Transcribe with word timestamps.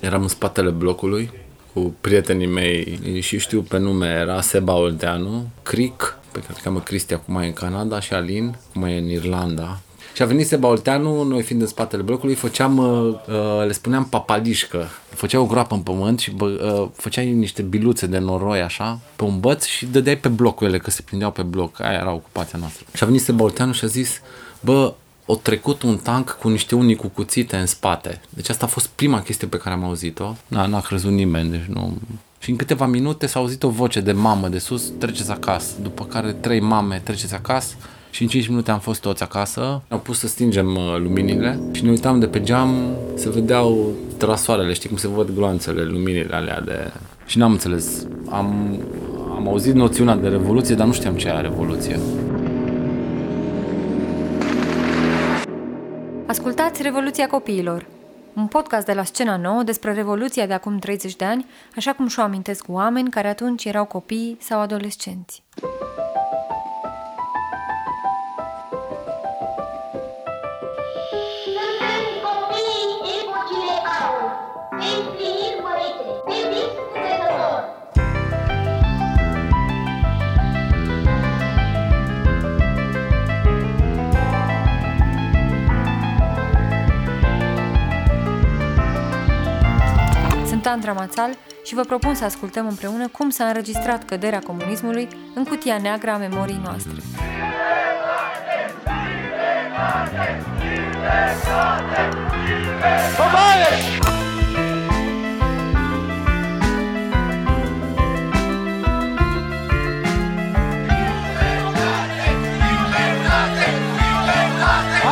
Eram 0.00 0.22
în 0.22 0.28
spatele 0.28 0.70
blocului 0.70 1.30
cu 1.72 1.94
prietenii 2.00 2.46
mei 2.46 2.98
și 3.20 3.38
știu 3.38 3.62
pe 3.62 3.78
nume, 3.78 4.06
era 4.06 4.40
Seba 4.40 4.74
Oldeanu, 4.74 5.48
Cric, 5.62 6.18
pe 6.32 6.38
care 6.38 6.52
îl 6.52 6.60
cheamă 6.62 6.80
Cristi, 6.80 7.14
acum 7.14 7.36
e 7.36 7.46
în 7.46 7.52
Canada, 7.52 8.00
și 8.00 8.12
Alin, 8.12 8.56
acum 8.68 8.82
e 8.82 8.98
în 8.98 9.08
Irlanda. 9.08 9.78
Și 10.14 10.22
a 10.22 10.26
venit 10.26 10.46
Seba 10.46 10.68
Olteanu, 10.68 11.22
noi 11.22 11.42
fiind 11.42 11.62
în 11.62 11.68
spatele 11.68 12.02
blocului, 12.02 12.34
făceam, 12.34 12.78
uh, 12.78 13.14
uh 13.28 13.66
le 13.66 13.72
spuneam 13.72 14.04
papalișcă. 14.04 14.86
Făceai 15.08 15.40
o 15.40 15.46
groapă 15.46 15.74
în 15.74 15.80
pământ 15.80 16.18
și 16.18 16.30
bă, 16.30 16.44
uh, 16.44 16.88
făceai 16.94 17.32
niște 17.32 17.62
biluțe 17.62 18.06
de 18.06 18.18
noroi 18.18 18.60
așa, 18.60 19.00
pe 19.16 19.24
un 19.24 19.40
băț 19.40 19.64
și 19.64 19.86
dădeai 19.86 20.16
pe 20.16 20.28
blocul 20.28 20.66
ele, 20.66 20.78
că 20.78 20.90
se 20.90 21.02
prindeau 21.02 21.30
pe 21.30 21.42
bloc. 21.42 21.80
Aia 21.80 21.98
era 21.98 22.12
ocupația 22.12 22.58
noastră. 22.58 22.86
Și 22.94 23.02
a 23.02 23.06
venit 23.06 23.22
Seba 23.22 23.42
Olteanu 23.42 23.72
și 23.72 23.84
a 23.84 23.88
zis, 23.88 24.20
bă, 24.60 24.94
o 25.30 25.34
trecut 25.34 25.82
un 25.82 25.96
tank 25.96 26.36
cu 26.40 26.48
niște 26.48 26.74
unii 26.74 26.94
cu 26.94 27.06
cuțite 27.06 27.56
în 27.56 27.66
spate. 27.66 28.20
Deci 28.30 28.48
asta 28.48 28.64
a 28.64 28.68
fost 28.68 28.86
prima 28.86 29.22
chestie 29.22 29.46
pe 29.46 29.56
care 29.56 29.74
am 29.74 29.84
auzit-o. 29.84 30.34
N-a, 30.46 30.66
n-a 30.66 30.80
crezut 30.80 31.10
nimeni, 31.10 31.50
deci 31.50 31.64
nu... 31.68 31.96
Și 32.38 32.50
în 32.50 32.56
câteva 32.56 32.86
minute 32.86 33.26
s-a 33.26 33.38
auzit 33.38 33.62
o 33.62 33.68
voce 33.68 34.00
de 34.00 34.12
mamă 34.12 34.48
de 34.48 34.58
sus, 34.58 34.92
treceți 34.98 35.30
acasă. 35.30 35.74
După 35.82 36.04
care 36.04 36.32
trei 36.32 36.60
mame, 36.60 37.00
treceți 37.04 37.34
acasă. 37.34 37.74
Și 38.10 38.22
în 38.22 38.28
5 38.28 38.48
minute 38.48 38.70
am 38.70 38.78
fost 38.78 39.00
toți 39.00 39.22
acasă, 39.22 39.82
au 39.88 39.98
pus 39.98 40.18
să 40.18 40.26
stingem 40.26 40.76
uh, 40.76 40.96
luminile 40.98 41.60
și 41.72 41.84
ne 41.84 41.90
uitam 41.90 42.18
de 42.18 42.26
pe 42.26 42.40
geam, 42.40 42.96
se 43.14 43.30
vedeau 43.30 43.90
trasoarele, 44.16 44.72
știi 44.72 44.88
cum 44.88 44.98
se 44.98 45.08
văd 45.08 45.30
gloanțele, 45.34 45.82
luminile 45.82 46.34
alea 46.34 46.60
de... 46.60 46.92
Și 47.26 47.38
n-am 47.38 47.52
înțeles. 47.52 48.06
Am, 48.28 48.78
am 49.34 49.48
auzit 49.48 49.74
noțiunea 49.74 50.16
de 50.16 50.28
revoluție, 50.28 50.74
dar 50.74 50.86
nu 50.86 50.92
știam 50.92 51.14
ce 51.14 51.28
e 51.28 51.40
revoluție. 51.40 51.98
Ascultați 56.28 56.82
Revoluția 56.82 57.26
Copiilor, 57.26 57.86
un 58.34 58.46
podcast 58.46 58.86
de 58.86 58.92
la 58.92 59.04
Scena 59.04 59.36
Nouă 59.36 59.62
despre 59.62 59.92
Revoluția 59.92 60.46
de 60.46 60.52
acum 60.52 60.78
30 60.78 61.16
de 61.16 61.24
ani, 61.24 61.46
așa 61.76 61.92
cum 61.92 62.08
și-o 62.08 62.22
amintesc 62.22 62.64
oameni 62.68 63.10
care 63.10 63.28
atunci 63.28 63.64
erau 63.64 63.84
copii 63.84 64.36
sau 64.40 64.60
adolescenți. 64.60 65.42
Sandra 90.68 90.92
Mațal 90.92 91.36
și 91.64 91.74
vă 91.74 91.80
propun 91.80 92.14
să 92.14 92.24
ascultăm 92.24 92.66
împreună 92.66 93.08
cum 93.08 93.30
s-a 93.30 93.44
înregistrat 93.44 94.04
căderea 94.04 94.38
comunismului 94.38 95.08
în 95.34 95.44
cutia 95.44 95.78
neagră 95.78 96.10
a 96.10 96.16
memoriei 96.16 96.60
noastre. 96.64 96.92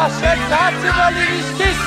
Așteptați-vă 0.05 1.07
liniștiți! 1.15 1.86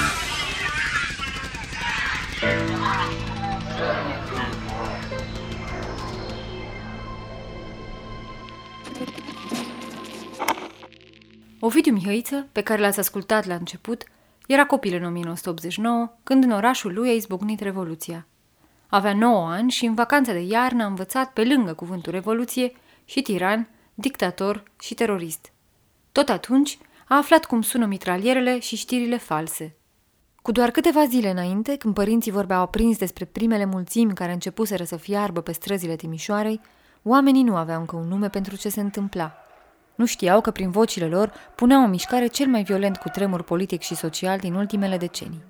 Ovidiu 11.69 11.93
Mihăiță, 11.93 12.47
pe 12.51 12.61
care 12.61 12.81
l-ați 12.81 12.99
ascultat 12.99 13.45
la 13.45 13.53
început, 13.53 14.03
era 14.47 14.65
copil 14.65 14.95
în 14.95 15.03
1989, 15.03 16.11
când 16.23 16.43
în 16.43 16.51
orașul 16.51 16.93
lui 16.93 17.09
a 17.09 17.13
izbucnit 17.13 17.59
Revoluția. 17.59 18.27
Avea 18.87 19.13
9 19.13 19.49
ani 19.49 19.71
și 19.71 19.85
în 19.85 19.93
vacanța 19.93 20.31
de 20.31 20.39
iarnă 20.39 20.83
a 20.83 20.85
învățat 20.85 21.33
pe 21.33 21.43
lângă 21.43 21.73
cuvântul 21.73 22.11
Revoluție 22.11 22.71
și 23.05 23.21
tiran, 23.21 23.69
dictator 23.93 24.63
și 24.79 24.93
terorist. 24.93 25.51
Tot 26.11 26.29
atunci 26.29 26.77
a 27.07 27.17
aflat 27.17 27.45
cum 27.45 27.61
sună 27.61 27.85
mitralierele 27.85 28.59
și 28.59 28.75
știrile 28.75 29.17
false. 29.17 29.75
Cu 30.41 30.51
doar 30.51 30.71
câteva 30.71 31.05
zile 31.05 31.29
înainte, 31.29 31.77
când 31.77 31.93
părinții 31.93 32.31
vorbeau 32.31 32.61
aprins 32.61 32.97
despre 32.97 33.25
primele 33.25 33.65
mulțimi 33.65 34.13
care 34.13 34.31
începuseră 34.31 34.83
să 34.83 34.95
fiarbă 34.95 35.41
pe 35.41 35.51
străzile 35.51 35.95
Timișoarei, 35.95 36.61
oamenii 37.03 37.43
nu 37.43 37.55
aveau 37.55 37.79
încă 37.79 37.95
un 37.95 38.07
nume 38.07 38.29
pentru 38.29 38.55
ce 38.55 38.69
se 38.69 38.81
întâmpla– 38.81 39.33
nu 39.99 40.05
știau 40.05 40.41
că 40.41 40.51
prin 40.51 40.69
vocile 40.69 41.05
lor 41.05 41.31
puneau 41.55 41.83
în 41.83 41.89
mișcare 41.89 42.27
cel 42.27 42.47
mai 42.47 42.63
violent 42.63 42.97
cu 42.97 43.09
tremur 43.09 43.43
politic 43.43 43.81
și 43.81 43.95
social 43.95 44.37
din 44.37 44.53
ultimele 44.53 44.97
decenii. 44.97 45.41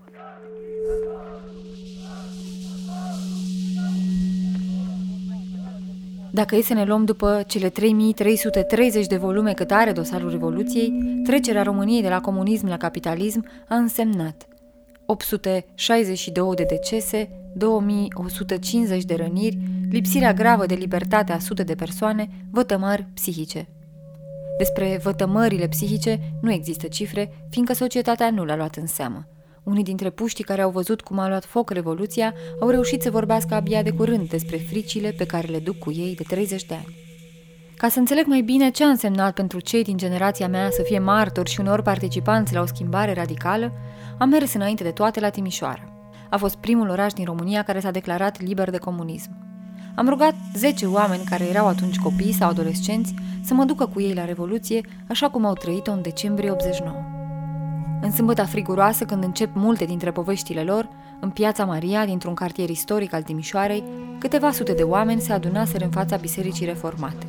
Dacă 6.31 6.55
e 6.55 6.61
să 6.61 6.73
ne 6.73 6.83
luăm 6.83 7.05
după 7.05 7.43
cele 7.47 7.69
3330 7.69 9.07
de 9.07 9.17
volume 9.17 9.53
cât 9.53 9.71
are 9.71 9.91
dosarul 9.91 10.29
Revoluției, 10.29 10.93
trecerea 11.23 11.63
României 11.63 12.01
de 12.01 12.09
la 12.09 12.21
comunism 12.21 12.67
la 12.67 12.77
capitalism 12.77 13.45
a 13.67 13.75
însemnat 13.75 14.47
862 15.05 16.55
de 16.55 16.65
decese, 16.69 17.29
2150 17.53 19.03
de 19.03 19.15
răniri, 19.15 19.57
lipsirea 19.89 20.33
gravă 20.33 20.65
de 20.65 20.73
libertate 20.73 21.31
a 21.31 21.39
sute 21.39 21.63
de 21.63 21.75
persoane, 21.75 22.29
vătămari 22.51 23.07
psihice. 23.13 23.67
Despre 24.59 24.99
vătămările 25.03 25.67
psihice 25.67 26.19
nu 26.41 26.51
există 26.51 26.87
cifre, 26.87 27.47
fiindcă 27.49 27.73
societatea 27.73 28.29
nu 28.29 28.45
le-a 28.45 28.55
luat 28.55 28.75
în 28.75 28.87
seamă. 28.87 29.27
Unii 29.63 29.83
dintre 29.83 30.09
puștii 30.09 30.43
care 30.43 30.61
au 30.61 30.69
văzut 30.69 31.01
cum 31.01 31.19
a 31.19 31.27
luat 31.27 31.45
foc 31.45 31.69
Revoluția 31.69 32.33
au 32.59 32.69
reușit 32.69 33.01
să 33.01 33.11
vorbească 33.11 33.53
abia 33.53 33.83
de 33.83 33.89
curând 33.89 34.29
despre 34.29 34.57
fricile 34.57 35.11
pe 35.11 35.25
care 35.25 35.47
le 35.47 35.59
duc 35.59 35.77
cu 35.77 35.91
ei 35.91 36.15
de 36.15 36.23
30 36.23 36.65
de 36.65 36.73
ani. 36.73 36.95
Ca 37.77 37.89
să 37.89 37.99
înțeleg 37.99 38.25
mai 38.25 38.41
bine 38.41 38.69
ce 38.69 38.83
a 38.83 38.87
însemnat 38.87 39.33
pentru 39.33 39.59
cei 39.59 39.83
din 39.83 39.97
generația 39.97 40.47
mea 40.47 40.69
să 40.71 40.81
fie 40.81 40.99
martori 40.99 41.49
și 41.49 41.59
uneori 41.59 41.83
participanți 41.83 42.53
la 42.53 42.61
o 42.61 42.65
schimbare 42.65 43.13
radicală, 43.13 43.71
am 44.17 44.29
mers 44.29 44.53
înainte 44.53 44.83
de 44.83 44.91
toate 44.91 45.19
la 45.19 45.29
Timișoara. 45.29 45.93
A 46.29 46.37
fost 46.37 46.55
primul 46.55 46.89
oraș 46.89 47.13
din 47.13 47.25
România 47.25 47.63
care 47.63 47.79
s-a 47.79 47.91
declarat 47.91 48.41
liber 48.41 48.69
de 48.69 48.77
comunism. 48.77 49.47
Am 49.95 50.09
rugat 50.09 50.35
10 50.55 50.85
oameni 50.85 51.23
care 51.23 51.43
erau 51.43 51.67
atunci 51.67 51.97
copii 51.97 52.33
sau 52.33 52.49
adolescenți 52.49 53.13
să 53.49 53.55
mă 53.55 53.63
ducă 53.63 53.85
cu 53.85 54.01
ei 54.01 54.13
la 54.13 54.25
Revoluție, 54.25 54.81
așa 55.07 55.29
cum 55.29 55.45
au 55.45 55.53
trăit-o 55.53 55.91
în 55.91 56.01
decembrie 56.01 56.51
89. 56.51 56.95
În 58.01 58.11
sâmbăta 58.11 58.45
friguroasă, 58.45 59.05
când 59.05 59.23
încep 59.23 59.49
multe 59.53 59.85
dintre 59.85 60.11
poveștile 60.11 60.63
lor, 60.63 60.89
în 61.19 61.29
piața 61.29 61.65
Maria, 61.65 62.05
dintr-un 62.05 62.33
cartier 62.33 62.69
istoric 62.69 63.13
al 63.13 63.21
Timișoarei, 63.21 63.83
câteva 64.17 64.51
sute 64.51 64.73
de 64.73 64.83
oameni 64.83 65.21
se 65.21 65.33
adunaseră 65.33 65.83
în 65.83 65.89
fața 65.91 66.15
bisericii 66.15 66.65
reformate. 66.65 67.25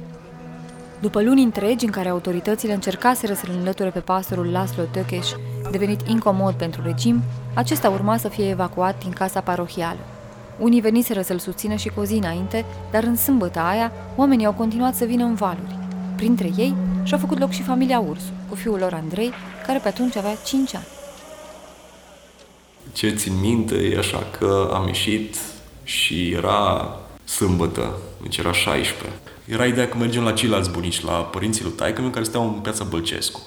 După 1.01 1.23
luni 1.23 1.43
întregi 1.43 1.85
în 1.85 1.91
care 1.91 2.09
autoritățile 2.09 2.73
încercaseră 2.73 3.33
să-l 3.33 3.55
înlăture 3.59 3.91
pe 3.91 4.01
pastorul 4.01 4.51
Laslo 4.51 4.83
Tökeș, 4.83 5.29
devenit 5.71 6.01
incomod 6.09 6.55
pentru 6.55 6.83
regim, 6.85 7.23
acesta 7.55 7.89
urma 7.89 8.17
să 8.17 8.29
fie 8.29 8.49
evacuat 8.49 9.03
din 9.03 9.11
casa 9.11 9.41
parohială. 9.41 10.01
Unii 10.59 10.81
veniseră 10.81 11.21
să-l 11.23 11.39
susțină 11.39 11.75
și 11.75 11.89
cu 11.89 12.01
o 12.01 12.05
zi 12.05 12.15
înainte, 12.15 12.65
dar 12.91 13.03
în 13.03 13.17
sâmbătă 13.17 13.61
aia, 13.61 13.93
oamenii 14.17 14.47
au 14.47 14.53
continuat 14.53 14.95
să 14.95 15.05
vină 15.05 15.25
în 15.25 15.35
valuri. 15.35 15.80
Printre 16.21 16.51
ei 16.57 16.75
și-a 17.03 17.19
făcut 17.19 17.39
loc 17.39 17.51
și 17.51 17.63
familia 17.63 18.01
Ursu, 18.01 18.33
cu 18.49 18.55
fiul 18.55 18.79
lor 18.79 18.93
Andrei, 18.93 19.33
care 19.67 19.79
pe 19.79 19.89
atunci 19.89 20.17
avea 20.17 20.35
5 20.45 20.75
ani. 20.75 20.87
Ce 22.93 23.11
țin 23.11 23.41
minte 23.41 23.75
e 23.75 23.99
așa 23.99 24.27
că 24.39 24.71
am 24.75 24.87
ieșit 24.87 25.37
și 25.85 26.31
era 26.31 26.97
sâmbătă, 27.25 27.97
deci 28.23 28.37
era 28.37 28.53
16. 28.53 29.19
Era 29.45 29.67
ideea 29.67 29.89
că 29.89 29.97
mergem 29.97 30.23
la 30.23 30.33
ceilalți 30.33 30.71
bunici, 30.71 31.05
la 31.05 31.13
părinții 31.13 31.63
lui 31.63 31.73
taică 31.73 32.11
care 32.11 32.25
stau 32.25 32.43
în 32.43 32.61
piața 32.61 32.85
Bălcescu. 32.85 33.41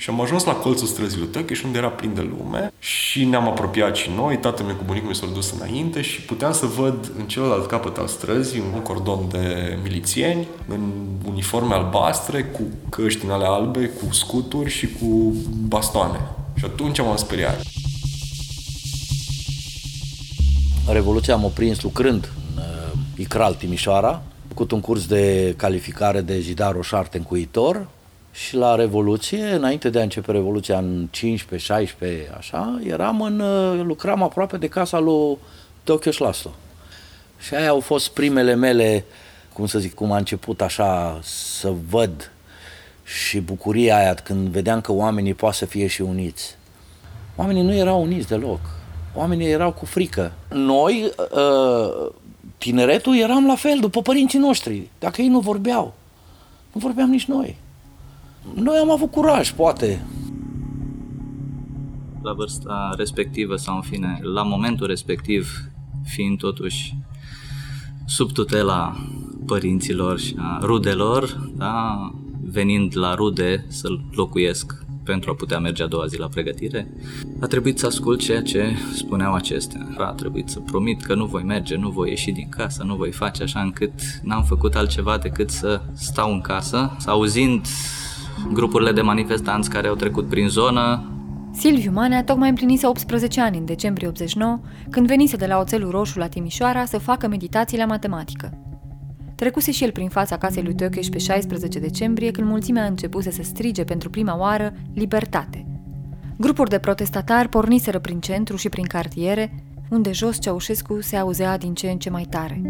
Și 0.00 0.10
am 0.10 0.20
ajuns 0.20 0.44
la 0.44 0.52
colțul 0.52 0.86
străzii 0.86 1.18
lui 1.18 1.26
Tăcheș, 1.26 1.62
unde 1.62 1.78
era 1.78 1.88
plin 1.88 2.14
de 2.14 2.20
lume 2.20 2.72
și 2.78 3.24
ne-am 3.24 3.48
apropiat 3.48 3.96
și 3.96 4.10
noi, 4.16 4.38
tatăl 4.38 4.66
meu 4.66 4.74
cu 4.74 4.82
bunicul 4.86 5.06
meu 5.06 5.16
s-au 5.16 5.28
dus 5.28 5.50
înainte 5.50 6.00
și 6.00 6.20
puteam 6.20 6.52
să 6.52 6.66
văd 6.66 7.12
în 7.18 7.26
celălalt 7.26 7.66
capăt 7.66 7.96
al 7.96 8.06
străzii 8.06 8.62
un 8.74 8.80
cordon 8.80 9.28
de 9.30 9.78
milițieni 9.82 10.46
în 10.68 10.92
uniforme 11.28 11.74
albastre, 11.74 12.44
cu 12.44 12.60
căști 12.88 13.24
în 13.24 13.30
ale 13.30 13.44
albe, 13.46 13.86
cu 13.86 14.12
scuturi 14.12 14.70
și 14.70 14.86
cu 14.86 15.34
bastoane. 15.68 16.20
Și 16.56 16.64
atunci 16.64 17.00
m-am 17.00 17.16
speriat. 17.16 17.62
Revoluția 20.88 21.36
m-a 21.36 21.48
prins 21.48 21.82
lucrând 21.82 22.32
în 22.56 22.62
uh, 22.62 22.98
Icral, 23.16 23.54
Timișoara, 23.54 24.22
făcut 24.48 24.70
un 24.70 24.80
curs 24.80 25.06
de 25.06 25.54
calificare 25.56 26.20
de 26.20 26.40
zidar 26.40 26.72
roșar 26.72 27.08
încuitor 27.12 27.86
Și 28.32 28.56
la 28.56 28.74
Revoluție, 28.74 29.44
înainte 29.44 29.90
de 29.90 29.98
a 29.98 30.02
începe 30.02 30.32
Revoluția 30.32 30.78
în 30.78 31.08
15-16, 31.10 32.36
așa, 32.36 32.80
eram 32.84 33.20
în, 33.20 33.40
uh, 33.40 33.80
lucram 33.84 34.22
aproape 34.22 34.56
de 34.56 34.68
casa 34.68 34.98
lui 34.98 35.38
Tokyo 35.84 36.10
Laszlo. 36.18 36.50
Și 37.38 37.54
aia 37.54 37.68
au 37.68 37.80
fost 37.80 38.08
primele 38.08 38.54
mele, 38.54 39.04
cum 39.52 39.66
să 39.66 39.78
zic, 39.78 39.94
cum 39.94 40.12
a 40.12 40.16
început 40.16 40.60
așa 40.60 41.20
să 41.22 41.72
văd 41.88 42.32
și 43.04 43.40
bucuria 43.40 43.96
aia 43.96 44.14
când 44.14 44.48
vedeam 44.48 44.80
că 44.80 44.92
oamenii 44.92 45.34
poate 45.34 45.56
să 45.56 45.66
fie 45.66 45.86
și 45.86 46.02
uniți. 46.02 46.56
Oamenii 47.36 47.62
nu 47.62 47.74
erau 47.74 48.02
uniți 48.02 48.28
deloc. 48.28 48.60
Oamenii 49.14 49.50
erau 49.50 49.72
cu 49.72 49.84
frică. 49.84 50.32
Noi, 50.48 51.12
uh, 51.34 52.10
tineretul, 52.58 53.16
eram 53.16 53.46
la 53.46 53.54
fel, 53.54 53.78
după 53.80 54.02
părinții 54.02 54.38
noștri. 54.38 54.90
Dacă 54.98 55.22
ei 55.22 55.28
nu 55.28 55.40
vorbeau, 55.40 55.94
nu 56.72 56.80
vorbeam 56.80 57.10
nici 57.10 57.24
noi. 57.24 57.56
Noi 58.54 58.76
am 58.76 58.90
avut 58.90 59.10
curaj, 59.10 59.52
poate. 59.52 60.04
La 62.22 62.32
vârsta 62.32 62.94
respectivă 62.96 63.56
sau 63.56 63.74
în 63.74 63.82
fine, 63.82 64.18
la 64.22 64.42
momentul 64.42 64.86
respectiv, 64.86 65.70
fiind 66.04 66.38
totuși 66.38 66.96
sub 68.06 68.32
tutela 68.32 68.96
părinților 69.46 70.18
și 70.18 70.34
a 70.38 70.58
rudelor, 70.62 71.50
da, 71.56 72.10
venind 72.42 72.96
la 72.96 73.14
rude 73.14 73.64
să-l 73.68 74.04
locuiesc 74.10 74.84
pentru 75.04 75.30
a 75.30 75.34
putea 75.34 75.58
merge 75.58 75.82
a 75.82 75.86
doua 75.86 76.06
zi 76.06 76.18
la 76.18 76.28
pregătire, 76.28 76.92
a 77.40 77.46
trebuit 77.46 77.78
să 77.78 77.86
ascult 77.86 78.20
ceea 78.20 78.42
ce 78.42 78.76
spuneau 78.94 79.34
acestea. 79.34 79.88
A 79.96 80.12
trebuit 80.12 80.48
să 80.48 80.60
promit 80.60 81.02
că 81.02 81.14
nu 81.14 81.26
voi 81.26 81.42
merge, 81.42 81.76
nu 81.76 81.90
voi 81.90 82.08
ieși 82.08 82.30
din 82.30 82.48
casă, 82.48 82.82
nu 82.82 82.96
voi 82.96 83.12
face 83.12 83.42
așa 83.42 83.60
încât 83.60 83.92
n-am 84.22 84.44
făcut 84.44 84.74
altceva 84.74 85.18
decât 85.18 85.50
să 85.50 85.80
stau 85.94 86.32
în 86.32 86.40
casă, 86.40 86.96
să 86.98 87.10
auzind 87.10 87.66
grupurile 88.52 88.92
de 88.92 89.00
manifestanți 89.00 89.70
care 89.70 89.88
au 89.88 89.94
trecut 89.94 90.28
prin 90.28 90.48
zonă. 90.48 91.04
Silviu 91.52 91.92
Manea 91.92 92.24
tocmai 92.24 92.48
împlinise 92.48 92.86
18 92.86 93.40
ani 93.40 93.58
în 93.58 93.64
decembrie 93.64 94.08
89, 94.08 94.60
când 94.90 95.06
venise 95.06 95.36
de 95.36 95.46
la 95.46 95.58
Oțelul 95.58 95.90
Roșu 95.90 96.18
la 96.18 96.26
Timișoara 96.26 96.84
să 96.84 96.98
facă 96.98 97.28
meditații 97.28 97.78
la 97.78 97.84
matematică. 97.84 98.58
Trecuse 99.34 99.70
și 99.70 99.84
el 99.84 99.90
prin 99.90 100.08
fața 100.08 100.36
casei 100.36 100.62
lui 100.62 100.74
Tökeș 100.74 101.06
pe 101.06 101.18
16 101.18 101.78
decembrie, 101.78 102.30
când 102.30 102.48
mulțimea 102.48 102.82
a 102.82 102.86
început 102.86 103.22
să 103.22 103.30
se 103.30 103.42
strige 103.42 103.84
pentru 103.84 104.10
prima 104.10 104.38
oară 104.38 104.72
libertate. 104.94 105.64
Grupuri 106.36 106.70
de 106.70 106.78
protestatari 106.78 107.48
porniseră 107.48 107.98
prin 107.98 108.20
centru 108.20 108.56
și 108.56 108.68
prin 108.68 108.84
cartiere, 108.84 109.64
unde 109.90 110.12
jos 110.12 110.40
Ceaușescu 110.40 111.00
se 111.00 111.16
auzea 111.16 111.58
din 111.58 111.74
ce 111.74 111.90
în 111.90 111.98
ce 111.98 112.10
mai 112.10 112.26
tare. 112.30 112.62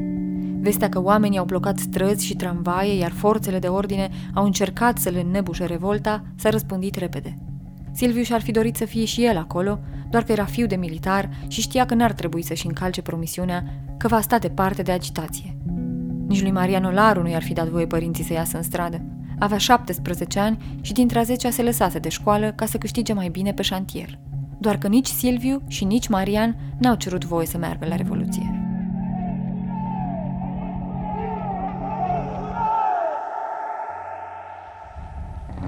Vestea 0.60 0.88
că 0.88 1.02
oamenii 1.02 1.38
au 1.38 1.44
blocat 1.44 1.78
străzi 1.78 2.26
și 2.26 2.34
tramvaie, 2.34 2.98
iar 2.98 3.10
forțele 3.10 3.58
de 3.58 3.66
ordine 3.66 4.08
au 4.34 4.44
încercat 4.44 4.98
să 4.98 5.08
le 5.08 5.20
înnebușe 5.20 5.64
revolta, 5.64 6.24
s-a 6.36 6.50
răspândit 6.50 6.94
repede. 6.94 7.38
Silviu 7.92 8.22
și-ar 8.22 8.40
fi 8.40 8.50
dorit 8.50 8.76
să 8.76 8.84
fie 8.84 9.04
și 9.04 9.24
el 9.24 9.36
acolo, 9.36 9.78
doar 10.10 10.22
că 10.22 10.32
era 10.32 10.44
fiu 10.44 10.66
de 10.66 10.76
militar 10.76 11.30
și 11.46 11.60
știa 11.60 11.86
că 11.86 11.94
n-ar 11.94 12.12
trebui 12.12 12.42
să-și 12.42 12.66
încalce 12.66 13.02
promisiunea 13.02 13.64
că 13.98 14.08
va 14.08 14.20
sta 14.20 14.38
departe 14.38 14.82
de 14.82 14.92
agitație. 14.92 15.56
Nici 16.26 16.42
lui 16.42 16.50
Marian 16.50 16.84
Olaru 16.84 17.22
nu 17.22 17.28
i-ar 17.28 17.42
fi 17.42 17.52
dat 17.52 17.68
voie 17.68 17.86
părinții 17.86 18.24
să 18.24 18.32
iasă 18.32 18.56
în 18.56 18.62
stradă. 18.62 19.02
Avea 19.38 19.58
17 19.58 20.38
ani 20.38 20.78
și 20.80 20.92
dintre 20.92 21.18
a 21.18 21.22
10 21.22 21.50
se 21.50 21.62
lăsase 21.62 21.98
de 21.98 22.08
școală 22.08 22.52
ca 22.52 22.66
să 22.66 22.78
câștige 22.78 23.12
mai 23.12 23.28
bine 23.28 23.52
pe 23.52 23.62
șantier. 23.62 24.18
Doar 24.60 24.78
că 24.78 24.88
nici 24.88 25.06
Silviu 25.06 25.62
și 25.66 25.84
nici 25.84 26.08
Marian 26.08 26.56
n-au 26.78 26.94
cerut 26.94 27.24
voie 27.24 27.46
să 27.46 27.58
meargă 27.58 27.86
la 27.86 27.96
Revoluție. 27.96 28.54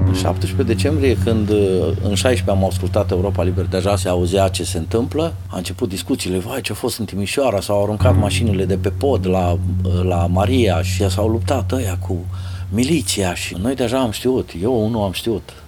În 0.06 0.14
17 0.14 0.74
decembrie, 0.74 1.16
când 1.16 1.48
uh, 1.48 1.56
în 2.02 2.14
16 2.14 2.50
am 2.50 2.64
ascultat 2.64 3.10
Europa 3.10 3.42
Liber, 3.42 3.66
deja 3.66 3.96
se 3.96 4.08
auzea 4.08 4.48
ce 4.48 4.64
se 4.64 4.78
întâmplă, 4.78 5.34
a 5.46 5.56
început 5.56 5.88
discuțiile, 5.88 6.38
vai 6.38 6.60
ce 6.60 6.72
a 6.72 6.74
fost 6.74 6.98
în 6.98 7.04
Timișoara, 7.04 7.60
s-au 7.60 7.82
aruncat 7.82 8.18
mașinile 8.18 8.64
de 8.64 8.76
pe 8.76 8.88
pod 8.90 9.26
la, 9.26 9.50
uh, 9.52 10.02
la 10.02 10.26
Maria 10.26 10.82
și 10.82 11.10
s-au 11.10 11.28
luptat 11.28 11.72
ăia 11.72 11.98
cu 11.98 12.24
miliția 12.68 13.34
și 13.34 13.56
noi 13.60 13.74
deja 13.74 14.00
am 14.00 14.10
știut, 14.10 14.50
eu 14.62 14.88
nu 14.88 15.02
am 15.02 15.12
știut. 15.12 15.61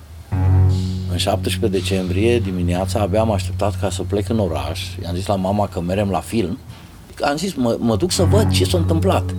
În 1.14 1.20
17 1.20 1.78
decembrie 1.78 2.38
dimineața 2.38 3.00
abia 3.00 3.20
am 3.20 3.30
așteptat 3.30 3.80
ca 3.80 3.90
să 3.90 4.02
plec 4.02 4.28
în 4.28 4.38
oraș, 4.38 4.80
i-am 5.02 5.14
zis 5.14 5.26
la 5.26 5.34
mama 5.34 5.68
că 5.68 5.80
merem 5.80 6.10
la 6.10 6.20
film, 6.20 6.58
am 7.20 7.36
zis 7.36 7.54
mă, 7.54 7.76
mă 7.80 7.96
duc 7.96 8.10
să 8.10 8.22
văd 8.22 8.50
ce 8.50 8.64
s-a 8.64 8.78
întâmplat. 8.78 9.34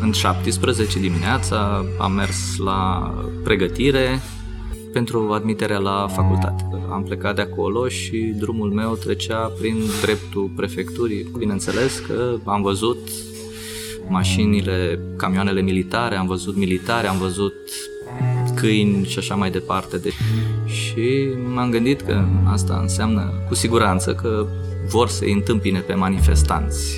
În 0.00 0.12
17 0.12 0.98
dimineața 0.98 1.84
am 1.98 2.12
mers 2.12 2.56
la 2.64 3.12
pregătire 3.44 4.20
pentru 4.92 5.32
admiterea 5.32 5.78
la 5.78 6.06
facultate. 6.10 6.66
Am 6.90 7.02
plecat 7.02 7.34
de 7.34 7.42
acolo 7.42 7.88
și 7.88 8.34
drumul 8.38 8.70
meu 8.70 8.94
trecea 8.94 9.52
prin 9.60 9.76
dreptul 10.02 10.50
prefecturii. 10.56 11.30
Bineînțeles 11.38 11.98
că 11.98 12.34
am 12.44 12.62
văzut 12.62 13.08
mașinile, 14.08 14.98
camioanele 15.16 15.60
militare, 15.60 16.16
am 16.16 16.26
văzut 16.26 16.56
militare, 16.56 17.06
am 17.06 17.18
văzut 17.18 17.54
câini 18.62 19.06
și 19.06 19.18
așa 19.18 19.34
mai 19.34 19.50
departe. 19.50 19.96
De... 19.96 20.10
Și 20.66 21.28
m-am 21.54 21.70
gândit 21.70 22.00
că 22.00 22.24
asta 22.44 22.78
înseamnă 22.80 23.32
cu 23.48 23.54
siguranță 23.54 24.14
că 24.14 24.46
vor 24.88 25.08
să-i 25.08 25.32
întâmpine 25.32 25.78
pe 25.78 25.94
manifestanți 25.94 26.96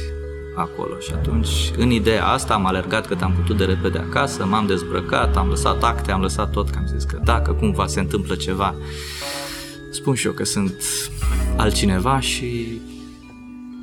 acolo. 0.57 0.99
Și 0.99 1.11
atunci, 1.15 1.49
în 1.77 1.91
ideea 1.91 2.27
asta, 2.27 2.55
am 2.55 2.67
alergat 2.67 3.07
cât 3.07 3.23
am 3.23 3.33
putut 3.33 3.57
de 3.57 3.65
repede 3.65 3.99
acasă, 3.99 4.45
m-am 4.45 4.67
dezbrăcat, 4.67 5.37
am 5.37 5.49
lăsat 5.49 5.83
acte, 5.83 6.13
am 6.13 6.21
lăsat 6.21 6.51
tot, 6.51 6.71
că 6.71 6.79
am 6.79 6.87
zis 6.87 7.05
că 7.05 7.21
dacă 7.25 7.53
cumva 7.53 7.87
se 7.87 8.01
întâmplă 8.01 8.35
ceva, 8.35 8.75
spun 9.91 10.15
și 10.15 10.27
eu 10.27 10.33
că 10.33 10.45
sunt 10.45 10.75
altcineva 11.57 12.21
și 12.21 12.81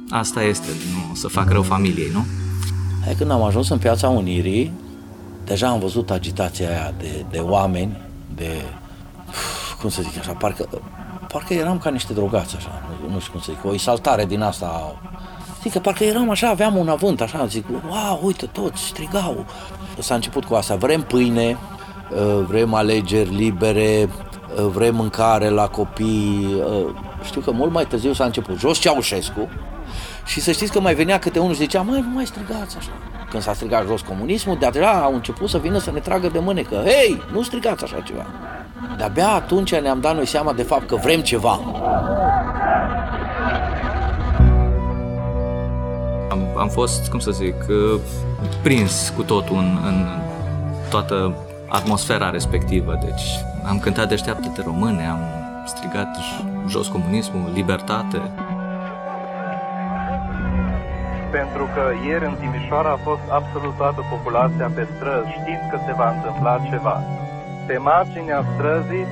asta 0.10 0.44
este, 0.44 0.68
nu 0.94 1.16
să 1.16 1.28
fac 1.28 1.52
rău 1.52 1.62
familiei, 1.62 2.10
nu? 2.14 2.26
Hai 3.06 3.16
când 3.18 3.32
am 3.32 3.44
ajuns 3.44 3.70
în 3.70 3.78
Piața 3.78 4.08
Unirii, 4.08 4.72
deja 5.46 5.68
am 5.68 5.80
văzut 5.80 6.12
agitația 6.12 6.68
aia 6.68 6.94
de, 6.98 7.26
de 7.30 7.40
oameni, 7.40 8.02
de, 8.36 8.62
cum 9.80 9.90
să 9.90 10.02
zic 10.02 10.18
așa, 10.20 10.32
parcă, 10.32 10.68
parcă 11.28 11.54
eram 11.54 11.78
ca 11.78 11.90
niște 11.90 12.14
drogați 12.14 12.56
așa, 12.56 12.82
nu, 13.02 13.14
nu 13.14 13.20
știu 13.20 13.32
cum 13.32 13.42
să 13.42 13.52
zic, 13.52 13.66
o 13.66 13.74
exaltare 13.74 14.26
din 14.26 14.42
asta 14.42 14.96
Zic 15.62 15.72
că 15.72 15.80
parcă 15.80 16.04
eram 16.04 16.30
așa, 16.30 16.50
aveam 16.50 16.78
un 16.78 16.88
avânt, 16.88 17.22
așa, 17.22 17.46
zic, 17.46 17.66
wow, 17.90 18.20
uite, 18.24 18.46
toți 18.46 18.84
strigau. 18.84 19.46
S-a 20.00 20.16
început 20.16 20.46
cu 20.46 20.54
asta, 20.54 20.76
vrem 20.76 21.02
pâine, 21.02 21.58
uh, 22.12 22.46
vrem 22.48 22.74
alegeri 22.74 23.36
libere, 23.36 24.10
uh, 24.56 24.66
vrem 24.66 24.96
mâncare 24.96 25.50
la 25.50 25.68
copii. 25.68 26.48
Uh, 26.58 26.94
știu 27.24 27.42
că 27.42 27.52
mult 27.52 27.72
mai 27.72 27.86
târziu 27.86 28.14
s-a 28.14 28.26
început 28.26 28.60
jos 28.60 28.78
Ceaușescu 28.78 29.50
și 30.26 30.42
să 30.42 30.52
știți 30.52 30.72
că 30.72 30.80
mai 30.80 30.94
venea 30.94 31.20
câte 31.20 31.40
unul 31.40 31.54
și 31.54 31.60
zicea, 31.60 31.82
mai 31.82 32.00
nu 32.00 32.14
mai 32.14 32.26
strigați 32.26 32.78
așa. 32.78 32.92
Când 33.30 33.44
s-a 33.44 33.54
strigat 33.54 33.86
jos 33.86 34.02
comunismul, 34.02 34.58
de-abia 34.60 34.92
au 34.92 35.14
început 35.14 35.50
să 35.50 35.58
vină 35.58 35.78
să 35.78 35.92
ne 35.92 36.00
tragă 36.00 36.28
de 36.28 36.40
mânecă. 36.40 36.76
Hei, 36.76 37.22
nu 37.32 37.42
strigați 37.42 37.84
așa 37.84 38.00
ceva. 38.00 38.26
De-abia 38.98 39.30
atunci 39.30 39.76
ne-am 39.76 40.00
dat 40.00 40.16
noi 40.16 40.26
seama 40.26 40.54
de 40.54 40.64
fapt 40.64 40.88
că 40.88 40.96
vrem 40.96 41.22
ceva. 41.22 41.60
Am, 46.30 46.58
am 46.58 46.70
fost, 46.70 47.10
cum 47.10 47.20
să 47.20 47.32
zic, 47.32 47.56
uh, 47.70 48.00
prins 48.64 49.14
cu 49.16 49.24
totul 49.24 49.56
în, 49.58 49.78
în 49.86 50.08
toată 50.90 51.36
atmosfera 51.68 52.30
respectivă. 52.30 53.00
Deci 53.04 53.24
am 53.66 53.80
cântat 53.80 54.08
Deșteaptă-te 54.08 54.62
române, 54.62 55.08
am 55.08 55.20
strigat 55.66 56.18
jos 56.68 56.88
comunismul, 56.88 57.50
libertate. 57.54 58.22
Pentru 61.32 61.64
că 61.74 61.84
ieri 62.08 62.26
în 62.26 62.36
Timișoara 62.40 62.92
a 62.92 63.04
fost 63.10 63.26
absolut 63.30 63.76
toată 63.78 64.02
populația 64.10 64.70
pe 64.76 64.88
străzi. 64.94 65.36
Știți 65.40 65.70
că 65.72 65.78
se 65.86 65.94
va 66.00 66.10
întâmpla 66.16 66.54
ceva. 66.72 66.96
Pe 67.68 67.78
marginea 67.78 68.42
străzii, 68.54 69.08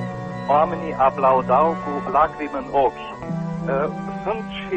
oamenii 0.48 0.96
aplaudau 0.98 1.68
cu 1.82 2.10
lacrimi 2.10 2.58
în 2.60 2.66
ochi. 2.86 3.08
Uh, 3.68 3.86
sunt 4.24 4.44
și 4.58 4.76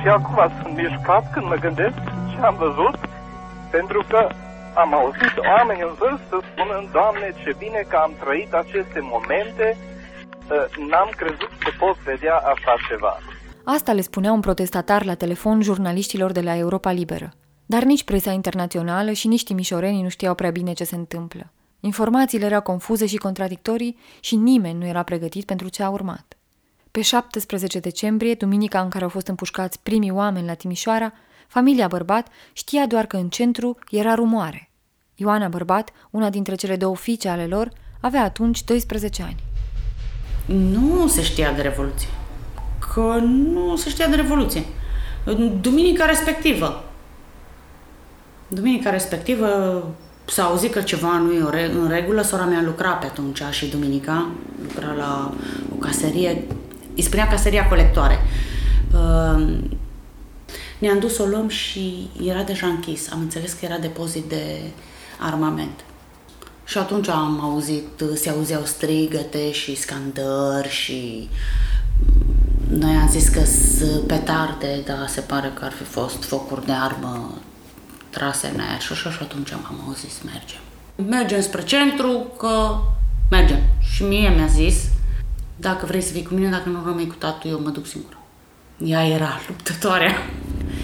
și 0.00 0.08
acum 0.08 0.38
sunt 0.62 0.76
mișcat 0.76 1.24
când 1.32 1.46
mă 1.46 1.54
gândesc 1.54 1.98
ce 2.30 2.38
am 2.40 2.54
văzut, 2.54 2.96
pentru 3.70 4.04
că 4.08 4.28
am 4.74 4.94
auzit 4.94 5.34
oameni 5.54 5.82
în 5.88 5.94
vârstă 5.98 6.34
spunând, 6.50 6.90
Doamne, 6.90 7.34
ce 7.42 7.54
bine 7.58 7.80
că 7.88 7.96
am 7.96 8.12
trăit 8.22 8.52
aceste 8.52 8.98
momente, 9.00 9.76
ă, 10.50 10.56
n-am 10.90 11.10
crezut 11.16 11.52
că 11.62 11.70
pot 11.78 11.96
vedea 12.10 12.36
așa 12.52 12.74
ceva. 12.88 13.14
Asta 13.64 13.92
le 13.92 14.00
spunea 14.00 14.32
un 14.32 14.40
protestatar 14.40 15.04
la 15.04 15.14
telefon 15.14 15.62
jurnaliștilor 15.62 16.32
de 16.32 16.40
la 16.40 16.56
Europa 16.56 16.90
Liberă. 16.90 17.32
Dar 17.66 17.82
nici 17.82 18.04
presa 18.04 18.32
internațională 18.32 19.12
și 19.12 19.28
nici 19.28 19.44
timișorenii 19.44 20.02
nu 20.02 20.08
știau 20.08 20.34
prea 20.34 20.50
bine 20.50 20.72
ce 20.72 20.84
se 20.84 20.94
întâmplă. 20.94 21.52
Informațiile 21.80 22.44
erau 22.44 22.62
confuze 22.62 23.06
și 23.06 23.16
contradictorii 23.16 23.96
și 24.20 24.36
nimeni 24.36 24.78
nu 24.78 24.86
era 24.86 25.02
pregătit 25.02 25.44
pentru 25.44 25.68
ce 25.68 25.82
a 25.82 25.88
urmat. 25.88 26.36
Pe 26.90 27.00
17 27.00 27.78
decembrie, 27.78 28.34
duminica 28.34 28.80
în 28.80 28.88
care 28.88 29.04
au 29.04 29.10
fost 29.10 29.26
împușcați 29.26 29.80
primii 29.82 30.10
oameni 30.10 30.46
la 30.46 30.54
Timișoara, 30.54 31.12
familia 31.48 31.86
Bărbat 31.86 32.26
știa 32.52 32.86
doar 32.86 33.06
că 33.06 33.16
în 33.16 33.28
centru 33.28 33.78
era 33.90 34.14
rumoare. 34.14 34.70
Ioana 35.14 35.48
Bărbat, 35.48 35.90
una 36.10 36.30
dintre 36.30 36.54
cele 36.54 36.76
două 36.76 36.96
fiice 36.96 37.28
ale 37.28 37.46
lor, 37.46 37.70
avea 38.00 38.22
atunci 38.22 38.64
12 38.64 39.22
ani. 39.22 39.42
Nu 40.46 41.06
se 41.06 41.22
știa 41.22 41.52
de 41.52 41.62
Revoluție. 41.62 42.08
Că 42.94 43.18
nu 43.22 43.76
se 43.76 43.88
știa 43.88 44.06
de 44.06 44.16
Revoluție. 44.16 44.64
Duminica 45.60 46.04
respectivă. 46.04 46.84
Duminica 48.48 48.90
respectivă 48.90 49.48
s-a 50.24 50.44
auzit 50.44 50.72
că 50.72 50.80
ceva 50.80 51.18
nu 51.18 51.32
e 51.32 51.70
în 51.72 51.88
regulă, 51.88 52.22
sora 52.22 52.44
mea 52.44 52.62
lucra 52.62 52.90
pe 52.90 53.06
atunci 53.06 53.42
și 53.50 53.66
duminica, 53.66 54.30
lucra 54.62 54.92
la 54.92 55.34
o 55.72 55.74
caserie, 55.74 56.44
îi 56.96 57.02
spunea 57.02 57.28
caseria 57.28 57.68
colectoare. 57.68 58.18
Uh, 58.94 59.58
ne-am 60.78 60.98
dus 60.98 61.14
să 61.14 61.22
o 61.22 61.26
luăm 61.26 61.48
și 61.48 62.10
era 62.26 62.42
deja 62.42 62.66
închis. 62.66 63.10
Am 63.12 63.20
înțeles 63.20 63.52
că 63.52 63.64
era 63.64 63.78
depozit 63.78 64.24
de 64.24 64.60
armament. 65.18 65.84
Și 66.64 66.78
atunci 66.78 67.08
am 67.08 67.40
auzit, 67.40 68.02
se 68.14 68.30
auzeau 68.30 68.64
strigăte 68.64 69.52
și 69.52 69.76
scandări 69.76 70.68
și 70.68 71.28
noi 72.78 72.94
am 72.94 73.08
zis 73.08 73.28
că 73.28 73.44
sunt 73.44 74.06
petarde, 74.06 74.82
dar 74.86 75.06
se 75.08 75.20
pare 75.20 75.52
că 75.54 75.64
ar 75.64 75.72
fi 75.72 75.82
fost 75.82 76.24
focuri 76.24 76.66
de 76.66 76.72
armă 76.72 77.34
trase 78.10 78.50
în 78.54 78.60
aer 78.60 78.80
și 78.80 78.92
așa 78.92 79.10
și 79.10 79.18
atunci 79.22 79.52
am 79.52 79.84
auzit 79.86 80.10
să 80.10 80.20
mergem. 80.24 80.60
Mergem 81.08 81.40
spre 81.40 81.62
centru, 81.62 82.26
că 82.38 82.78
mergem. 83.30 83.58
Și 83.80 84.02
mie 84.02 84.28
mi-a 84.28 84.46
zis, 84.46 84.76
dacă 85.56 85.86
vrei 85.86 86.00
să 86.00 86.12
vii 86.12 86.22
cu 86.22 86.34
mine, 86.34 86.50
dacă 86.50 86.68
nu 86.68 86.82
rămâi 86.84 87.06
cu 87.06 87.14
tatu, 87.14 87.48
eu 87.48 87.60
mă 87.60 87.68
duc 87.68 87.86
singură. 87.86 88.16
Ea 88.84 89.06
era 89.06 89.40
luptătoarea. 89.48 90.14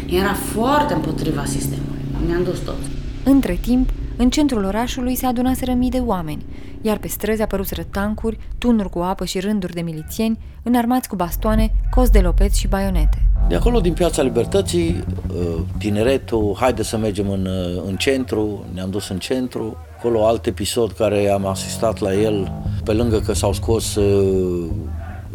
Era 0.06 0.34
foarte 0.34 0.94
împotriva 0.94 1.44
sistemului. 1.44 2.00
Ne-am 2.26 2.42
dus 2.42 2.58
toți. 2.58 2.88
Între 3.24 3.58
timp, 3.60 3.90
în 4.18 4.30
centrul 4.30 4.64
orașului 4.64 5.14
se 5.14 5.26
adunaseră 5.26 5.72
mii 5.72 5.90
de 5.90 5.98
oameni, 5.98 6.44
iar 6.82 6.98
pe 6.98 7.08
străzi 7.08 7.42
apăruseră 7.42 7.82
tancuri, 7.82 8.38
tunuri 8.58 8.90
cu 8.90 8.98
apă 8.98 9.24
și 9.24 9.40
rânduri 9.40 9.72
de 9.72 9.80
milițieni, 9.80 10.38
înarmați 10.62 11.08
cu 11.08 11.16
bastoane, 11.16 11.72
cos 11.90 12.10
de 12.10 12.18
lopeți 12.18 12.58
și 12.58 12.68
baionete. 12.68 13.22
De 13.48 13.54
acolo, 13.54 13.80
din 13.80 13.92
Piața 13.92 14.22
Libertății, 14.22 15.04
uh, 15.34 15.60
tineretul, 15.78 16.56
haide 16.60 16.82
să 16.82 16.96
mergem 16.96 17.30
în, 17.30 17.46
uh, 17.46 17.82
în 17.86 17.96
centru, 17.96 18.64
ne-am 18.74 18.90
dus 18.90 19.08
în 19.08 19.18
centru, 19.18 19.76
acolo 19.98 20.26
alt 20.26 20.46
episod 20.46 20.92
care 20.92 21.28
am 21.28 21.46
asistat 21.46 21.98
la 21.98 22.14
el, 22.14 22.52
pe 22.84 22.92
lângă 22.92 23.20
că 23.20 23.32
s-au 23.32 23.52
scos, 23.52 23.94
uh, 23.94 24.70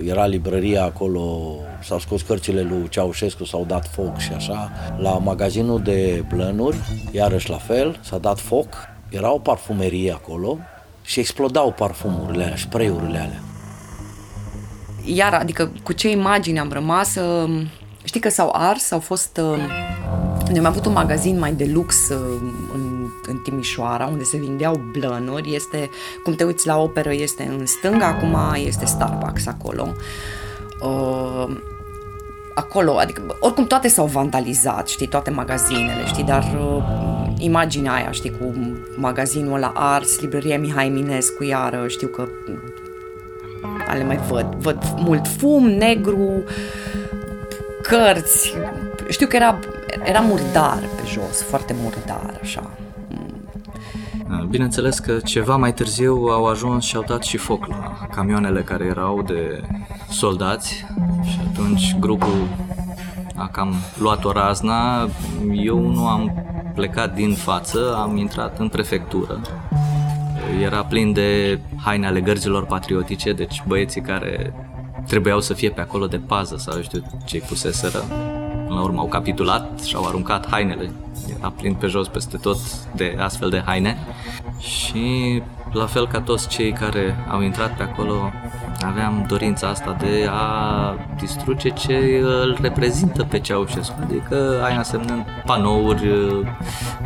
era 0.05 0.25
librăria 0.25 0.83
acolo, 0.83 1.55
s-au 1.83 1.99
scos 1.99 2.21
cărțile 2.21 2.61
lui 2.61 2.89
Ceaușescu, 2.89 3.43
s-au 3.43 3.65
dat 3.67 3.87
foc 3.87 4.17
și 4.17 4.31
așa, 4.33 4.71
la 4.97 5.11
magazinul 5.11 5.81
de 5.81 6.23
blănuri, 6.27 6.77
iarăși 7.11 7.49
la 7.49 7.57
fel, 7.57 7.99
s-a 8.03 8.17
dat 8.17 8.39
foc, 8.39 8.67
era 9.09 9.33
o 9.33 9.39
parfumerie 9.39 10.11
acolo 10.11 10.57
și 11.03 11.19
explodau 11.19 11.71
parfumurile 11.71 12.43
alea, 12.43 12.57
spray-urile 12.57 13.17
alea. 13.17 13.41
Iar, 15.05 15.33
adică 15.33 15.71
cu 15.83 15.93
ce 15.93 16.09
imagini 16.11 16.59
am 16.59 16.71
rămas, 16.71 17.17
Știi 18.03 18.19
că 18.19 18.29
s-au 18.29 18.49
ars, 18.53 18.91
au 18.91 18.99
fost... 18.99 19.37
Uh, 19.37 19.57
noi 20.49 20.59
am 20.59 20.65
avut 20.65 20.85
un 20.85 20.91
magazin 20.91 21.39
mai 21.39 21.53
de 21.53 21.69
lux 21.73 22.09
uh, 22.09 22.17
în, 22.73 23.09
în 23.27 23.37
Timișoara, 23.37 24.05
unde 24.05 24.23
se 24.23 24.37
vindeau 24.37 24.81
blănuri. 24.91 25.55
Este, 25.55 25.89
cum 26.23 26.33
te 26.33 26.43
uiți 26.43 26.67
la 26.67 26.77
operă, 26.77 27.13
este 27.13 27.55
în 27.57 27.65
stânga, 27.65 28.05
acum 28.05 28.37
este 28.65 28.85
Starbucks 28.85 29.47
acolo. 29.47 29.87
Uh, 30.81 31.57
acolo, 32.53 32.97
adică, 32.97 33.21
oricum 33.39 33.67
toate 33.67 33.87
s-au 33.87 34.05
vandalizat, 34.05 34.87
știi, 34.87 35.07
toate 35.07 35.29
magazinele, 35.29 36.05
știi, 36.05 36.23
dar 36.23 36.57
uh, 36.59 36.83
imaginea 37.37 37.93
aia, 37.93 38.11
știi, 38.11 38.31
cu 38.31 38.53
magazinul 38.95 39.59
la 39.59 39.71
ars, 39.75 40.19
librăria 40.19 40.59
Mihai 40.59 40.89
Minescu, 40.89 41.43
iară, 41.43 41.87
știu 41.87 42.07
că 42.07 42.27
ale 43.87 44.03
mai 44.03 44.17
văd, 44.17 44.55
văd 44.55 44.77
mult 44.97 45.27
fum 45.27 45.67
negru, 45.67 46.17
uh, 46.17 46.43
cărți. 47.83 48.53
Știu 49.09 49.27
că 49.27 49.35
era, 49.35 49.59
era 50.03 50.19
murdar 50.19 50.79
pe 50.95 51.07
jos, 51.07 51.41
foarte 51.41 51.75
murdar, 51.81 52.39
așa. 52.41 52.71
Mm. 54.27 54.47
Bineînțeles 54.49 54.99
că 54.99 55.19
ceva 55.23 55.55
mai 55.55 55.73
târziu 55.73 56.13
au 56.13 56.45
ajuns 56.45 56.83
și 56.83 56.95
au 56.95 57.03
dat 57.07 57.23
și 57.23 57.37
foc 57.37 57.65
la 57.65 58.07
camioanele 58.15 58.61
care 58.61 58.85
erau 58.85 59.21
de 59.21 59.61
soldați 60.09 60.69
și 60.73 60.85
atunci 61.63 61.95
grupul 61.99 62.47
a 63.35 63.47
cam 63.47 63.73
luat 63.97 64.25
o 64.25 64.31
razna. 64.31 65.07
Eu 65.53 65.79
nu 65.79 66.07
am 66.07 66.45
plecat 66.73 67.13
din 67.13 67.33
față, 67.33 67.95
am 67.97 68.17
intrat 68.17 68.59
în 68.59 68.67
prefectură. 68.69 69.41
Era 70.61 70.83
plin 70.83 71.13
de 71.13 71.59
haine 71.83 72.07
ale 72.07 72.21
gărzilor 72.21 72.65
patriotice, 72.65 73.33
deci 73.33 73.63
băieții 73.67 74.01
care 74.01 74.53
trebuiau 75.07 75.39
să 75.39 75.53
fie 75.53 75.69
pe 75.69 75.81
acolo 75.81 76.07
de 76.07 76.17
pază 76.17 76.57
sau 76.57 76.81
știu 76.81 77.03
ce 77.25 77.43
puseseră. 77.47 77.99
Până 78.67 78.75
la 78.75 78.81
urmă 78.81 78.99
au 78.99 79.07
capitulat 79.07 79.83
și 79.83 79.95
au 79.95 80.05
aruncat 80.05 80.49
hainele. 80.49 80.91
Era 81.37 81.49
plin 81.49 81.73
pe 81.73 81.87
jos 81.87 82.07
peste 82.07 82.37
tot 82.37 82.57
de 82.95 83.15
astfel 83.19 83.49
de 83.49 83.63
haine. 83.65 83.97
Și 84.59 85.41
la 85.71 85.85
fel 85.85 86.07
ca 86.07 86.21
toți 86.21 86.47
cei 86.47 86.71
care 86.71 87.25
au 87.29 87.41
intrat 87.41 87.77
pe 87.77 87.83
acolo, 87.83 88.31
aveam 88.85 89.25
dorința 89.27 89.67
asta 89.67 89.95
de 89.99 90.27
a 90.29 90.95
distruge 91.19 91.69
ce 91.69 92.19
îl 92.21 92.57
reprezintă 92.61 93.23
pe 93.23 93.39
Ceaușescu, 93.39 93.95
adică 94.03 94.61
ai 94.63 94.75
însemnând 94.75 95.25
panouri 95.45 96.07
uh, 96.07 96.47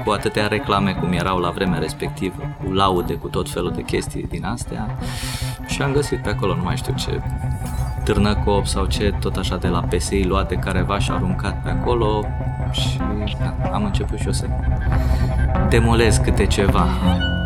cu 0.06 0.12
atâtea 0.12 0.48
reclame 0.48 0.92
cum 0.94 1.12
erau 1.12 1.38
la 1.40 1.50
vremea 1.50 1.80
respectivă, 1.80 2.56
cu 2.64 2.72
laude, 2.72 3.14
cu 3.14 3.28
tot 3.28 3.50
felul 3.50 3.72
de 3.72 3.82
chestii 3.82 4.28
din 4.30 4.46
astea 4.46 4.98
și 5.68 5.82
am 5.82 5.92
găsit 5.92 6.22
pe 6.22 6.30
acolo, 6.30 6.56
nu 6.56 6.64
mai 6.64 6.76
știu 6.78 6.94
ce 6.94 7.22
târnăcop 8.04 8.66
sau 8.66 8.86
ce, 8.86 9.14
tot 9.20 9.36
așa 9.36 9.58
de 9.58 9.68
la 9.68 9.80
PSI 9.80 10.24
luat 10.24 10.48
de 10.48 10.56
careva 10.56 11.00
și 11.00 11.12
aruncat 11.12 11.64
pe 11.64 11.70
acolo 11.70 12.26
și 12.72 13.00
da, 13.40 13.70
am 13.72 13.84
început 13.84 14.18
și 14.18 14.26
eu 14.26 14.32
să 14.32 14.46
demolez 15.70 16.18
câte 16.18 16.46
ceva. 16.46 16.88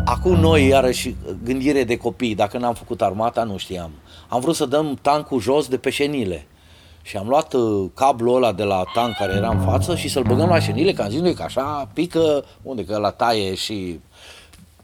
Acum 0.04 0.34
noi, 0.34 0.66
iarăși, 0.66 1.14
gândire 1.44 1.84
de 1.84 1.96
copii, 1.96 2.34
dacă 2.34 2.58
n-am 2.58 2.74
făcut 2.74 3.02
armata, 3.02 3.42
nu 3.42 3.56
știam. 3.56 3.90
Am 4.28 4.40
vrut 4.40 4.54
să 4.54 4.66
dăm 4.66 4.98
tancul 5.02 5.40
jos 5.40 5.68
de 5.68 5.76
pe 5.76 5.90
șenile. 5.90 6.46
Și 7.02 7.16
am 7.16 7.28
luat 7.28 7.52
uh, 7.52 7.90
cablul 7.94 8.34
ăla 8.34 8.52
de 8.52 8.62
la 8.62 8.82
tank 8.94 9.16
care 9.16 9.32
era 9.32 9.48
în 9.48 9.60
față 9.60 9.96
și 9.96 10.08
să-l 10.08 10.22
băgăm 10.22 10.48
la 10.48 10.60
șenile, 10.60 10.92
că 10.92 11.02
am 11.02 11.08
zis 11.08 11.20
noi 11.20 11.34
că 11.34 11.42
așa 11.42 11.88
pică, 11.92 12.44
unde 12.62 12.84
că 12.84 12.98
la 12.98 13.10
taie 13.10 13.54
și... 13.54 14.00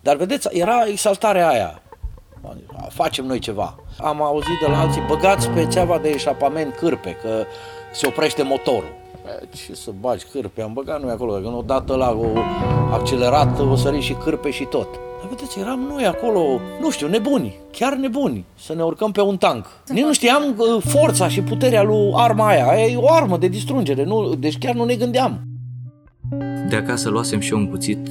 Dar 0.01 0.17
vedeți, 0.17 0.49
era 0.53 0.87
exaltarea 0.87 1.49
aia. 1.49 1.83
Facem 2.89 3.25
noi 3.25 3.39
ceva. 3.39 3.79
Am 3.99 4.23
auzit 4.23 4.59
de 4.65 4.71
la 4.71 4.81
alții, 4.81 5.03
băgați 5.09 5.49
pe 5.49 5.67
țeava 5.67 5.99
de 5.99 6.09
eșapament 6.09 6.75
cârpe, 6.75 7.17
că 7.23 7.45
se 7.93 8.07
oprește 8.07 8.43
motorul. 8.43 8.97
Ce 9.67 9.75
să 9.75 9.91
bagi 10.01 10.25
cârpe, 10.25 10.63
am 10.63 10.73
băgat 10.73 11.03
noi 11.03 11.13
acolo, 11.13 11.33
că 11.33 11.49
odată 11.49 11.95
la 11.95 12.11
o 12.11 12.39
accelerat, 12.93 13.59
o 13.59 13.77
sări 13.77 14.01
și 14.01 14.13
cârpe 14.13 14.51
și 14.51 14.65
tot. 14.65 14.89
Dar 15.19 15.29
vedeți, 15.29 15.59
eram 15.59 15.81
noi 15.81 16.07
acolo, 16.07 16.61
nu 16.81 16.91
știu, 16.91 17.09
nebuni, 17.09 17.55
chiar 17.73 17.95
nebuni, 17.95 18.45
să 18.59 18.75
ne 18.75 18.83
urcăm 18.83 19.13
pe 19.13 19.21
un 19.21 19.37
tank. 19.37 19.67
Nici 19.87 20.05
nu 20.05 20.13
știam 20.13 20.43
uh, 20.57 20.83
forța 20.83 21.29
și 21.29 21.41
puterea 21.41 21.83
lui 21.83 22.13
arma 22.15 22.47
aia, 22.47 22.69
aia 22.69 22.87
e 22.87 22.97
o 22.97 23.13
armă 23.13 23.39
de 23.39 23.49
distrungere, 23.49 24.05
nu, 24.05 24.35
deci 24.35 24.59
chiar 24.59 24.75
nu 24.75 24.85
ne 24.85 24.95
gândeam. 24.95 25.41
De 26.69 26.77
acasă 26.77 27.09
luasem 27.09 27.41
și 27.41 27.53
eu 27.53 27.59
un 27.59 27.71
cuțit 27.71 28.09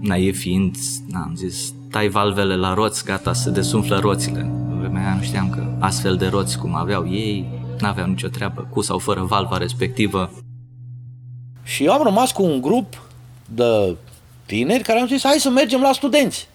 naiv 0.00 0.38
fiind, 0.38 0.76
am 1.14 1.32
zis, 1.36 1.72
tai 1.90 2.08
valvele 2.08 2.56
la 2.56 2.74
roți, 2.74 3.04
gata, 3.04 3.32
se 3.32 3.50
desumflă 3.50 3.98
roțile. 3.98 4.40
În 4.40 4.78
vremea 4.78 5.04
aia 5.04 5.14
nu 5.14 5.22
știam 5.22 5.50
că 5.50 5.76
astfel 5.78 6.16
de 6.16 6.26
roți 6.26 6.58
cum 6.58 6.74
aveau 6.74 7.08
ei, 7.08 7.46
n-aveau 7.80 8.06
nicio 8.06 8.28
treabă, 8.28 8.68
cu 8.70 8.80
sau 8.80 8.98
fără 8.98 9.22
valva 9.22 9.56
respectivă. 9.56 10.30
Și 11.62 11.84
eu 11.84 11.92
am 11.92 12.02
rămas 12.02 12.32
cu 12.32 12.42
un 12.42 12.60
grup 12.60 13.02
de 13.44 13.96
tineri 14.48 14.82
care 14.82 14.98
am 14.98 15.06
zis, 15.06 15.22
hai 15.24 15.36
să 15.38 15.50
mergem 15.50 15.80
la 15.80 15.92
studenți. 15.92 16.48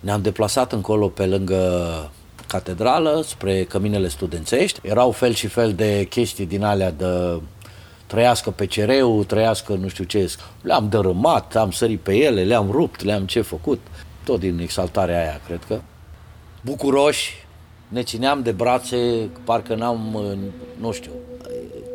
Ne-am 0.00 0.22
deplasat 0.22 0.72
încolo 0.72 1.08
pe 1.08 1.26
lângă 1.26 2.10
catedrală, 2.46 3.22
spre 3.26 3.64
căminele 3.64 4.08
studențești. 4.08 4.80
Erau 4.82 5.10
fel 5.10 5.32
și 5.32 5.46
fel 5.46 5.72
de 5.72 6.06
chestii 6.10 6.46
din 6.46 6.64
alea 6.64 6.90
de 6.90 7.40
trăiască 8.06 8.50
pe 8.50 8.66
cereu, 8.66 9.24
trăiască 9.24 9.72
nu 9.72 9.88
știu 9.88 10.04
ce. 10.04 10.32
Le-am 10.62 10.88
dărâmat, 10.88 11.56
am 11.56 11.70
sărit 11.70 12.00
pe 12.00 12.14
ele, 12.14 12.44
le-am 12.44 12.70
rupt, 12.70 13.02
le-am 13.02 13.26
ce 13.26 13.40
făcut 13.40 13.80
tot 14.24 14.40
din 14.40 14.58
exaltarea 14.58 15.20
aia, 15.20 15.40
cred 15.46 15.64
că. 15.68 15.80
Bucuroși, 16.60 17.46
ne 17.88 18.02
țineam 18.02 18.42
de 18.42 18.52
brațe, 18.52 19.28
parcă 19.44 19.74
n-am, 19.74 20.18
nu 20.80 20.92
știu, 20.92 21.10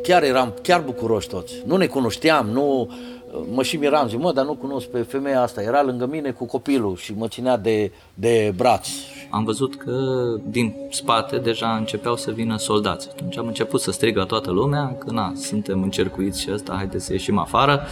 chiar 0.02 0.22
eram, 0.22 0.54
chiar 0.62 0.80
bucuroși 0.80 1.28
toți. 1.28 1.54
Nu 1.66 1.76
ne 1.76 1.86
cunoșteam, 1.86 2.48
nu, 2.48 2.90
mă 3.54 3.62
și 3.62 3.76
miram, 3.76 4.08
zic, 4.08 4.18
mă, 4.18 4.32
dar 4.32 4.44
nu 4.44 4.54
cunosc 4.54 4.86
pe 4.86 5.02
femeia 5.02 5.42
asta, 5.42 5.62
era 5.62 5.82
lângă 5.82 6.06
mine 6.06 6.30
cu 6.30 6.46
copilul 6.46 6.96
și 6.96 7.14
mă 7.16 7.28
ținea 7.28 7.56
de, 7.56 7.92
de 8.14 8.52
braț. 8.56 8.88
Am 9.30 9.44
văzut 9.44 9.76
că 9.76 9.92
din 10.44 10.74
spate 10.90 11.36
deja 11.36 11.76
începeau 11.76 12.16
să 12.16 12.30
vină 12.30 12.56
soldați. 12.56 13.08
Atunci 13.10 13.38
am 13.38 13.46
început 13.46 13.80
să 13.80 13.90
strig 13.90 14.16
la 14.16 14.24
toată 14.24 14.50
lumea 14.50 14.96
că 14.98 15.10
na, 15.10 15.32
suntem 15.34 15.82
încercuiți 15.82 16.40
și 16.40 16.50
asta, 16.50 16.74
haideți 16.76 17.04
să 17.04 17.12
ieșim 17.12 17.38
afară. 17.38 17.82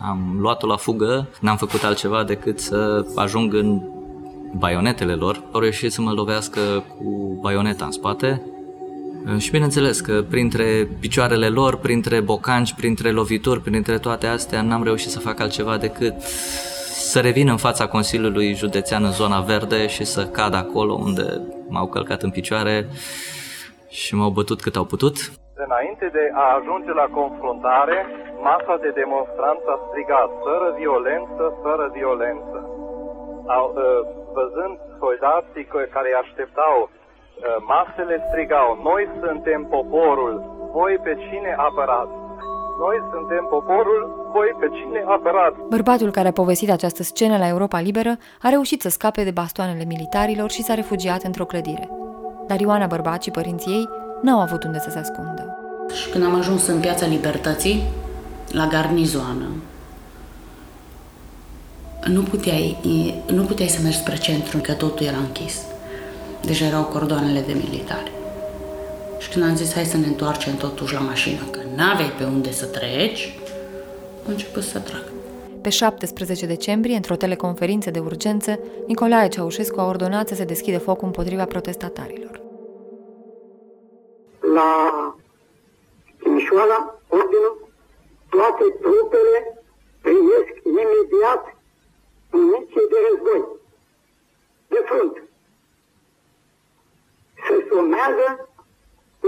Am 0.00 0.36
luat-o 0.40 0.66
la 0.66 0.76
fugă, 0.76 1.28
n-am 1.40 1.56
făcut 1.56 1.84
altceva 1.84 2.24
decât 2.24 2.60
să 2.60 3.06
ajung 3.14 3.54
în 3.54 3.80
baionetele 4.56 5.14
lor, 5.14 5.42
au 5.52 5.60
reușit 5.60 5.92
să 5.92 6.00
mă 6.00 6.12
lovească 6.12 6.60
cu 6.98 7.38
baioneta 7.40 7.84
în 7.84 7.90
spate 7.90 8.51
și 9.38 9.50
bineînțeles 9.50 10.00
că 10.00 10.22
printre 10.30 10.88
picioarele 11.00 11.48
lor, 11.48 11.76
printre 11.76 12.20
bocanci, 12.20 12.74
printre 12.74 13.10
lovituri, 13.10 13.60
printre 13.60 13.98
toate 13.98 14.26
astea, 14.26 14.62
n-am 14.62 14.82
reușit 14.82 15.10
să 15.10 15.18
fac 15.18 15.40
altceva 15.40 15.76
decât 15.76 16.14
să 17.12 17.20
revin 17.20 17.48
în 17.48 17.56
fața 17.66 17.84
Consiliului 17.86 18.54
Județean 18.62 19.04
în 19.04 19.14
zona 19.20 19.40
verde 19.40 19.86
și 19.86 20.04
să 20.04 20.22
cad 20.36 20.54
acolo 20.54 20.92
unde 21.08 21.26
m-au 21.68 21.86
călcat 21.94 22.20
în 22.22 22.30
picioare 22.30 22.76
și 23.88 24.14
m-au 24.14 24.30
bătut 24.38 24.60
cât 24.60 24.76
au 24.76 24.86
putut. 24.92 25.16
Înainte 25.66 26.06
de 26.18 26.24
a 26.42 26.46
ajunge 26.58 26.92
la 27.02 27.08
confruntare, 27.18 27.98
masa 28.48 28.74
de 28.84 28.90
demonstranți 29.00 29.66
a 29.74 29.76
strigat, 29.86 30.30
fără 30.46 30.68
violență, 30.80 31.42
fără 31.64 31.84
violență. 31.98 32.56
Au, 33.58 33.66
ă, 33.84 33.86
văzând 34.36 34.76
soldații 35.02 35.68
care 35.94 36.08
îi 36.10 36.20
așteptau, 36.24 36.76
ă, 36.82 37.01
masele 37.72 38.16
strigau, 38.28 38.68
noi 38.88 39.02
suntem 39.22 39.60
poporul, 39.76 40.34
voi 40.72 40.94
pe 41.02 41.12
cine 41.24 41.54
apărați? 41.68 42.16
Noi 42.84 42.96
suntem 43.12 43.46
poporul, 43.50 44.00
voi 44.32 44.50
pe 44.60 44.68
cine 44.76 45.00
apărați? 45.06 45.56
Bărbatul 45.68 46.10
care 46.10 46.28
a 46.28 46.32
povestit 46.32 46.70
această 46.70 47.02
scenă 47.02 47.36
la 47.38 47.48
Europa 47.48 47.80
Liberă 47.80 48.12
a 48.42 48.48
reușit 48.48 48.80
să 48.80 48.88
scape 48.88 49.24
de 49.24 49.30
bastoanele 49.30 49.84
militarilor 49.84 50.50
și 50.50 50.62
s-a 50.62 50.74
refugiat 50.74 51.22
într-o 51.22 51.44
clădire. 51.44 51.88
Dar 52.46 52.60
Ioana 52.60 52.86
Bărbat 52.86 53.22
și 53.22 53.30
părinții 53.30 53.72
ei 53.72 53.88
n-au 54.22 54.40
avut 54.40 54.64
unde 54.64 54.78
să 54.78 54.90
se 54.90 54.98
ascundă. 54.98 55.56
Și 55.94 56.10
când 56.10 56.24
am 56.24 56.34
ajuns 56.34 56.66
în 56.66 56.80
Piața 56.80 57.06
Libertății, 57.06 57.82
la 58.52 58.66
garnizoană, 58.66 59.48
nu 62.06 62.22
puteai, 62.22 62.76
nu 63.26 63.42
puteai 63.42 63.68
să 63.68 63.82
mergi 63.82 63.98
spre 63.98 64.16
centru, 64.16 64.58
că 64.58 64.72
totul 64.72 65.06
era 65.06 65.16
închis. 65.16 65.71
Deja 66.44 66.66
erau 66.66 66.84
cordoanele 66.84 67.40
de 67.40 67.52
militari. 67.52 68.12
Și 69.18 69.28
când 69.30 69.44
am 69.44 69.56
zis, 69.56 69.72
hai 69.72 69.84
să 69.84 69.96
ne 69.96 70.06
întoarcem 70.06 70.56
totuși 70.56 70.94
la 70.94 71.00
mașină, 71.00 71.40
că 71.50 71.60
n-aveai 71.76 72.10
pe 72.18 72.24
unde 72.24 72.52
să 72.52 72.66
treci, 72.66 73.38
am 74.24 74.30
început 74.30 74.62
să 74.62 74.78
trag. 74.78 75.12
Pe 75.62 75.68
17 75.68 76.46
decembrie, 76.46 76.96
într-o 76.96 77.16
teleconferință 77.16 77.90
de 77.90 77.98
urgență, 77.98 78.58
Nicolae 78.86 79.28
Ceaușescu 79.28 79.80
a 79.80 79.86
ordonat 79.86 80.28
să 80.28 80.34
se 80.34 80.44
deschide 80.44 80.78
focul 80.78 81.06
împotriva 81.06 81.44
protestatarilor. 81.44 82.40
La 84.54 84.70
Timișoara, 86.22 87.00
ordinul, 87.08 87.68
toate 88.28 88.64
trupele 88.80 89.62
primesc 90.00 90.52
imediat 90.64 91.56
muniție 92.30 92.82
de 92.90 92.96
război, 93.08 93.42
de 94.68 94.80
front. 94.88 95.21
Se 97.46 97.56
somează 97.70 98.26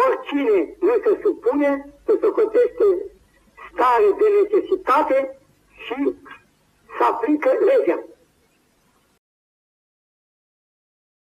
oricine 0.04 0.56
nu 0.86 0.94
se 1.04 1.12
supune, 1.22 1.70
se 2.06 2.12
socotește 2.22 2.86
stare 3.70 4.08
de 4.20 4.26
necesitate 4.38 5.38
și 5.84 5.96
să 6.96 7.02
aplică 7.10 7.50
legea. 7.68 7.98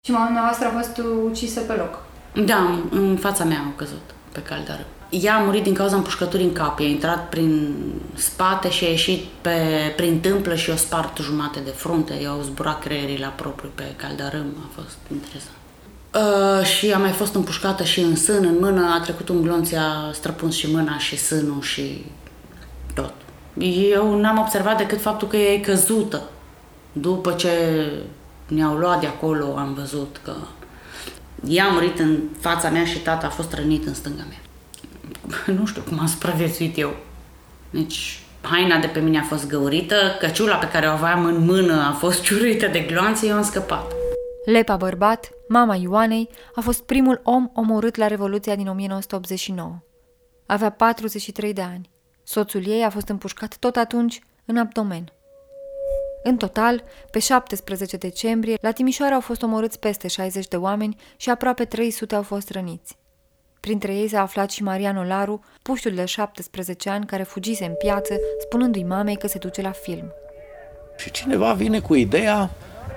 Și 0.05 0.11
mama 0.13 0.41
noastră 0.41 0.67
a 0.67 0.71
fost 0.71 0.97
ucisă 1.31 1.61
pe 1.61 1.73
loc. 1.73 1.95
Da, 2.47 2.59
în 2.91 3.17
fața 3.17 3.45
mea 3.45 3.59
au 3.59 3.73
căzut 3.77 4.15
pe 4.33 4.43
caldară. 4.43 4.87
Ea 5.11 5.37
a 5.37 5.45
murit 5.45 5.63
din 5.63 5.75
cauza 5.75 5.97
împușcăturii 5.97 6.47
în 6.47 6.53
cap. 6.53 6.79
I-a 6.79 6.87
intrat 6.87 7.29
prin 7.29 7.75
spate 8.15 8.71
și 8.71 8.85
a 8.85 8.89
ieșit 8.89 9.25
pe, 9.41 9.57
prin 9.97 10.21
tâmplă 10.21 10.55
și 10.55 10.71
o 10.71 10.77
spart 10.77 11.17
jumate 11.19 11.61
de 11.61 11.71
frunte. 11.71 12.15
I-au 12.15 12.41
zburat 12.41 12.81
creierii 12.81 13.19
la 13.19 13.29
propriu 13.29 13.71
pe 13.75 13.95
caldarâm. 13.97 14.55
A 14.65 14.69
fost 14.75 14.99
interesant. 15.11 15.58
Uh, 16.15 16.65
și 16.65 16.93
a 16.93 16.99
mai 16.99 17.11
fost 17.11 17.35
împușcată 17.35 17.85
și 17.85 18.01
în 18.01 18.17
sân, 18.17 18.45
în 18.45 18.57
mână. 18.61 18.95
A 18.99 19.01
trecut 19.01 19.29
un 19.29 19.43
glonț, 19.43 19.73
a 19.73 20.11
străpuns 20.13 20.55
și 20.55 20.71
mâna 20.71 20.99
și 20.99 21.17
sânul 21.17 21.61
și 21.63 22.05
tot. 22.95 23.13
Eu 23.93 24.21
n-am 24.21 24.39
observat 24.39 24.77
decât 24.77 25.01
faptul 25.01 25.29
că 25.29 25.37
e 25.37 25.59
căzută. 25.59 26.23
După 26.93 27.33
ce 27.33 27.51
ne-au 28.47 28.75
luat 28.75 29.01
de 29.01 29.07
acolo, 29.07 29.55
am 29.57 29.75
văzut 29.75 30.21
că 30.25 30.33
ea 31.49 31.65
a 31.65 31.73
murit 31.73 31.99
în 31.99 32.19
fața 32.41 32.71
mea 32.71 32.85
și 32.85 32.99
tata 32.99 33.27
a 33.27 33.31
fost 33.31 33.53
rănit 33.53 33.87
în 33.87 33.95
stânga 33.95 34.25
mea. 34.29 34.41
Nu 35.59 35.67
știu 35.67 35.83
cum 35.83 35.99
am 36.01 36.07
supraviețuit 36.07 36.79
eu. 36.79 36.97
Deci, 37.71 38.23
haina 38.41 38.79
de 38.79 38.87
pe 38.87 39.01
mine 39.01 39.19
a 39.19 39.23
fost 39.23 39.47
găurită, 39.47 39.95
căciula 40.19 40.57
pe 40.57 40.69
care 40.69 40.87
o 40.87 40.91
aveam 40.91 41.25
în 41.25 41.45
mână 41.45 41.87
a 41.89 41.93
fost 41.93 42.23
ciuruită 42.23 42.67
de 42.67 42.81
gloanțe, 42.81 43.27
eu 43.27 43.37
am 43.37 43.43
scăpat. 43.43 43.93
Lepa 44.45 44.77
Bărbat, 44.77 45.31
mama 45.49 45.75
Ioanei, 45.75 46.29
a 46.55 46.61
fost 46.61 46.83
primul 46.83 47.21
om 47.25 47.51
omorât 47.55 47.97
la 47.97 48.07
Revoluția 48.07 48.57
din 48.57 48.69
1989. 48.69 49.79
Avea 50.47 50.71
43 50.71 51.53
de 51.53 51.63
ani. 51.63 51.91
Soțul 52.23 52.67
ei 52.67 52.85
a 52.85 52.91
fost 52.91 53.09
împușcat 53.09 53.57
tot 53.57 53.77
atunci 53.77 54.21
în 54.45 54.57
abdomen. 54.57 55.13
În 56.23 56.37
total, 56.37 56.85
pe 57.11 57.19
17 57.19 57.97
decembrie, 57.97 58.57
la 58.61 58.71
Timișoara 58.71 59.15
au 59.15 59.21
fost 59.21 59.43
omorâți 59.43 59.79
peste 59.79 60.09
60 60.09 60.49
de 60.49 60.57
oameni 60.57 60.97
și 61.17 61.31
aproape 61.31 61.65
300 61.65 62.15
au 62.15 62.23
fost 62.23 62.51
răniți. 62.51 62.97
Printre 63.61 63.95
ei 63.95 64.09
s-a 64.09 64.21
aflat 64.21 64.51
și 64.51 64.63
Marian 64.63 64.97
Olaru, 64.97 65.41
puștul 65.63 65.95
de 65.95 66.05
17 66.05 66.91
ani 66.91 67.07
care 67.07 67.23
fugise 67.23 67.65
în 67.65 67.75
piață, 67.75 68.15
spunându-i 68.41 68.83
mamei 68.83 69.17
că 69.17 69.27
se 69.27 69.39
duce 69.39 69.63
la 69.63 69.71
film. 69.71 70.13
Și 70.97 71.11
cineva 71.11 71.53
vine 71.53 71.81
cu 71.81 71.95
ideea, 71.95 72.51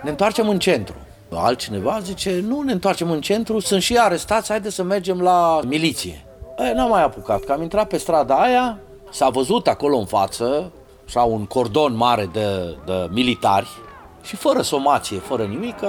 ne 0.04 0.10
întoarcem 0.10 0.50
în 0.50 0.60
centru. 0.60 0.96
Altcineva 1.36 2.00
zice, 2.04 2.44
nu 2.48 2.62
ne 2.62 2.72
întoarcem 2.72 3.12
în 3.12 3.22
centru, 3.22 3.60
sunt 3.60 3.82
și 3.82 3.98
arestați, 3.98 4.50
haide 4.50 4.70
să 4.70 4.84
mergem 4.84 5.22
la 5.22 5.60
miliție. 5.67 6.26
E, 6.58 6.74
n-am 6.74 6.89
mai 6.89 7.04
apucat, 7.04 7.44
că 7.44 7.52
am 7.52 7.62
intrat 7.62 7.88
pe 7.88 7.98
strada 7.98 8.36
aia, 8.36 8.78
s-a 9.12 9.30
văzut 9.30 9.67
acolo 9.67 9.98
în 9.98 10.06
față, 10.06 10.72
sau 11.06 11.34
un 11.34 11.46
cordon 11.46 11.96
mare 11.96 12.30
de, 12.32 12.78
de 12.86 13.08
militari 13.10 13.67
și 14.24 14.36
fără 14.36 14.62
somație, 14.62 15.17
fără 15.17 15.44
nimic, 15.44 15.84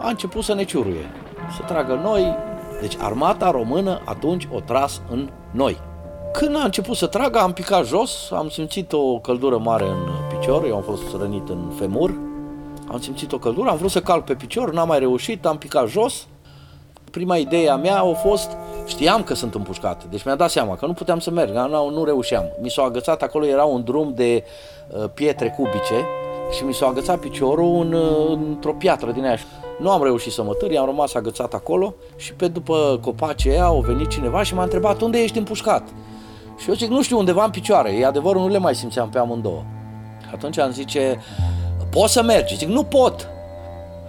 a 0.00 0.08
început 0.08 0.44
să 0.44 0.54
ne 0.54 0.64
ciuruie, 0.64 1.10
să 1.56 1.62
tragă 1.66 2.00
noi. 2.02 2.36
Deci 2.80 2.96
armata 2.98 3.50
română 3.50 4.00
atunci 4.04 4.48
o 4.52 4.60
tras 4.60 5.00
în 5.10 5.30
noi. 5.50 5.80
Când 6.32 6.56
a 6.56 6.64
început 6.64 6.96
să 6.96 7.06
tragă, 7.06 7.38
am 7.38 7.52
picat 7.52 7.86
jos, 7.86 8.30
am 8.30 8.48
simțit 8.48 8.92
o 8.92 9.18
căldură 9.18 9.58
mare 9.58 9.84
în 9.84 10.08
picior, 10.28 10.64
eu 10.64 10.76
am 10.76 10.82
fost 10.82 11.02
rănit 11.18 11.48
în 11.48 11.70
femur, 11.78 12.14
am 12.92 13.00
simțit 13.00 13.32
o 13.32 13.38
căldură, 13.38 13.70
am 13.70 13.76
vrut 13.76 13.90
să 13.90 14.00
calc 14.00 14.24
pe 14.24 14.34
picior, 14.34 14.72
n-am 14.72 14.88
mai 14.88 14.98
reușit, 14.98 15.46
am 15.46 15.58
picat 15.58 15.88
jos. 15.88 16.26
Prima 17.10 17.36
idee 17.36 17.70
a 17.70 17.76
mea 17.76 18.00
a 18.00 18.12
fost, 18.12 18.56
știam 18.86 19.22
că 19.22 19.34
sunt 19.34 19.54
împușcat, 19.54 20.04
deci 20.04 20.24
mi-a 20.24 20.34
dat 20.34 20.50
seama 20.50 20.76
că 20.76 20.86
nu 20.86 20.92
puteam 20.92 21.18
să 21.18 21.30
merg, 21.30 21.54
nu, 21.54 21.90
nu 21.90 22.04
reușeam. 22.04 22.44
Mi 22.60 22.70
s-a 22.70 22.82
agățat, 22.82 23.22
acolo 23.22 23.46
era 23.46 23.64
un 23.64 23.84
drum 23.84 24.12
de 24.14 24.44
uh, 24.88 25.04
pietre 25.14 25.54
cubice 25.56 26.06
și 26.56 26.64
mi 26.64 26.74
s-a 26.74 26.86
agățat 26.86 27.18
piciorul 27.18 27.80
în, 27.80 27.92
uh, 27.92 28.38
într-o 28.48 28.72
piatră 28.72 29.10
din 29.10 29.24
aia. 29.24 29.38
Nu 29.78 29.90
am 29.90 30.02
reușit 30.02 30.32
să 30.32 30.42
mă 30.42 30.52
târi, 30.52 30.76
am 30.76 30.86
rămas 30.86 31.14
agățat 31.14 31.54
acolo 31.54 31.94
și 32.16 32.34
pe 32.34 32.48
după 32.48 32.98
copacii 33.02 33.50
aia 33.50 33.64
au 33.64 33.80
venit 33.80 34.08
cineva 34.08 34.42
și 34.42 34.54
m-a 34.54 34.62
întrebat 34.62 35.00
unde 35.00 35.22
ești 35.22 35.38
împușcat. 35.38 35.88
Și 36.58 36.68
eu 36.68 36.74
zic, 36.74 36.88
nu 36.88 37.02
știu, 37.02 37.18
undeva 37.18 37.44
în 37.44 37.50
picioare. 37.50 37.92
E 37.92 38.06
adevărul, 38.06 38.40
nu 38.40 38.48
le 38.48 38.58
mai 38.58 38.74
simțeam 38.74 39.08
pe 39.08 39.18
amândouă. 39.18 39.62
Atunci 40.32 40.58
am 40.58 40.70
zice, 40.70 41.20
poți 41.90 42.12
să 42.12 42.22
mergi? 42.22 42.56
Zic, 42.56 42.68
nu 42.68 42.82
pot. 42.82 43.28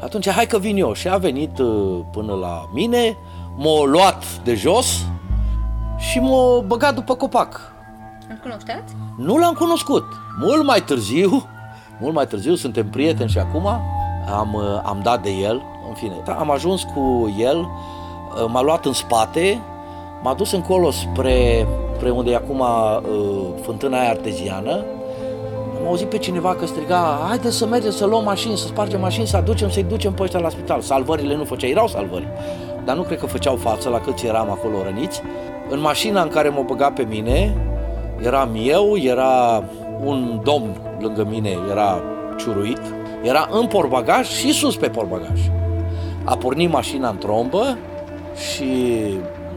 Atunci, 0.03 0.29
hai 0.29 0.45
că 0.45 0.57
vin 0.57 0.77
eu. 0.77 0.93
Și 0.93 1.07
a 1.07 1.17
venit 1.17 1.59
uh, 1.59 1.99
până 2.11 2.33
la 2.33 2.69
mine, 2.73 3.17
m-a 3.57 3.85
luat 3.85 4.23
de 4.43 4.53
jos 4.53 5.05
și 5.97 6.19
m-a 6.19 6.59
băgat 6.65 6.93
după 6.95 7.15
copac. 7.15 7.73
Îl 8.29 8.39
cunoșteați? 8.41 8.93
Nu 9.17 9.37
l-am 9.37 9.53
cunoscut. 9.53 10.03
Mult 10.39 10.65
mai 10.65 10.81
târziu, 10.81 11.29
mult 12.01 12.13
mai 12.13 12.27
târziu, 12.27 12.55
suntem 12.55 12.89
prieteni 12.89 13.29
și 13.29 13.37
acum, 13.37 13.65
am, 14.37 14.53
uh, 14.53 14.81
am 14.83 14.99
dat 15.03 15.23
de 15.23 15.29
el, 15.29 15.61
în 15.87 15.93
fine. 15.93 16.13
Am 16.39 16.51
ajuns 16.51 16.83
cu 16.83 17.35
el, 17.39 17.57
uh, 17.57 18.45
m-a 18.47 18.61
luat 18.61 18.85
în 18.85 18.93
spate, 18.93 19.61
m-a 20.21 20.33
dus 20.33 20.51
încolo 20.51 20.91
spre, 20.91 21.67
spre 21.95 22.09
unde 22.09 22.31
e 22.31 22.35
acum 22.35 22.59
uh, 22.59 22.97
fântâna 23.61 23.99
aia 23.99 24.09
arteziană, 24.09 24.85
am 25.81 25.87
auzit 25.87 26.09
pe 26.09 26.17
cineva 26.17 26.55
că 26.55 26.65
striga, 26.65 27.19
haide 27.27 27.49
să 27.49 27.65
mergem 27.65 27.91
să 27.91 28.05
luăm 28.05 28.23
mașini, 28.23 28.57
să 28.57 28.67
spargem 28.67 28.99
mașini, 28.99 29.27
să 29.27 29.37
aducem, 29.37 29.69
să-i 29.69 29.83
ducem 29.83 30.13
pe 30.13 30.23
ăștia 30.23 30.39
la 30.39 30.49
spital. 30.49 30.81
Salvările 30.81 31.35
nu 31.35 31.43
făceau, 31.43 31.69
erau 31.69 31.87
salvări, 31.87 32.27
dar 32.85 32.95
nu 32.95 33.01
cred 33.01 33.19
că 33.19 33.25
făceau 33.25 33.55
față 33.55 33.89
la 33.89 33.99
câți 33.99 34.25
eram 34.25 34.49
acolo 34.49 34.83
răniți. 34.83 35.21
În 35.69 35.79
mașina 35.79 36.21
în 36.21 36.27
care 36.27 36.49
m-a 36.49 36.61
băgat 36.61 36.93
pe 36.93 37.05
mine, 37.09 37.55
eram 38.23 38.49
eu, 38.63 38.97
era 38.97 39.63
un 40.03 40.41
domn 40.43 40.81
lângă 40.99 41.27
mine, 41.29 41.57
era 41.69 42.01
ciuruit, 42.37 42.81
era 43.21 43.47
în 43.51 43.67
porbagaj 43.67 44.27
și 44.27 44.51
sus 44.51 44.75
pe 44.75 44.89
porbagaj. 44.89 45.39
A 46.23 46.37
pornit 46.37 46.71
mașina 46.71 47.09
în 47.09 47.17
trombă 47.17 47.77
și 48.51 48.65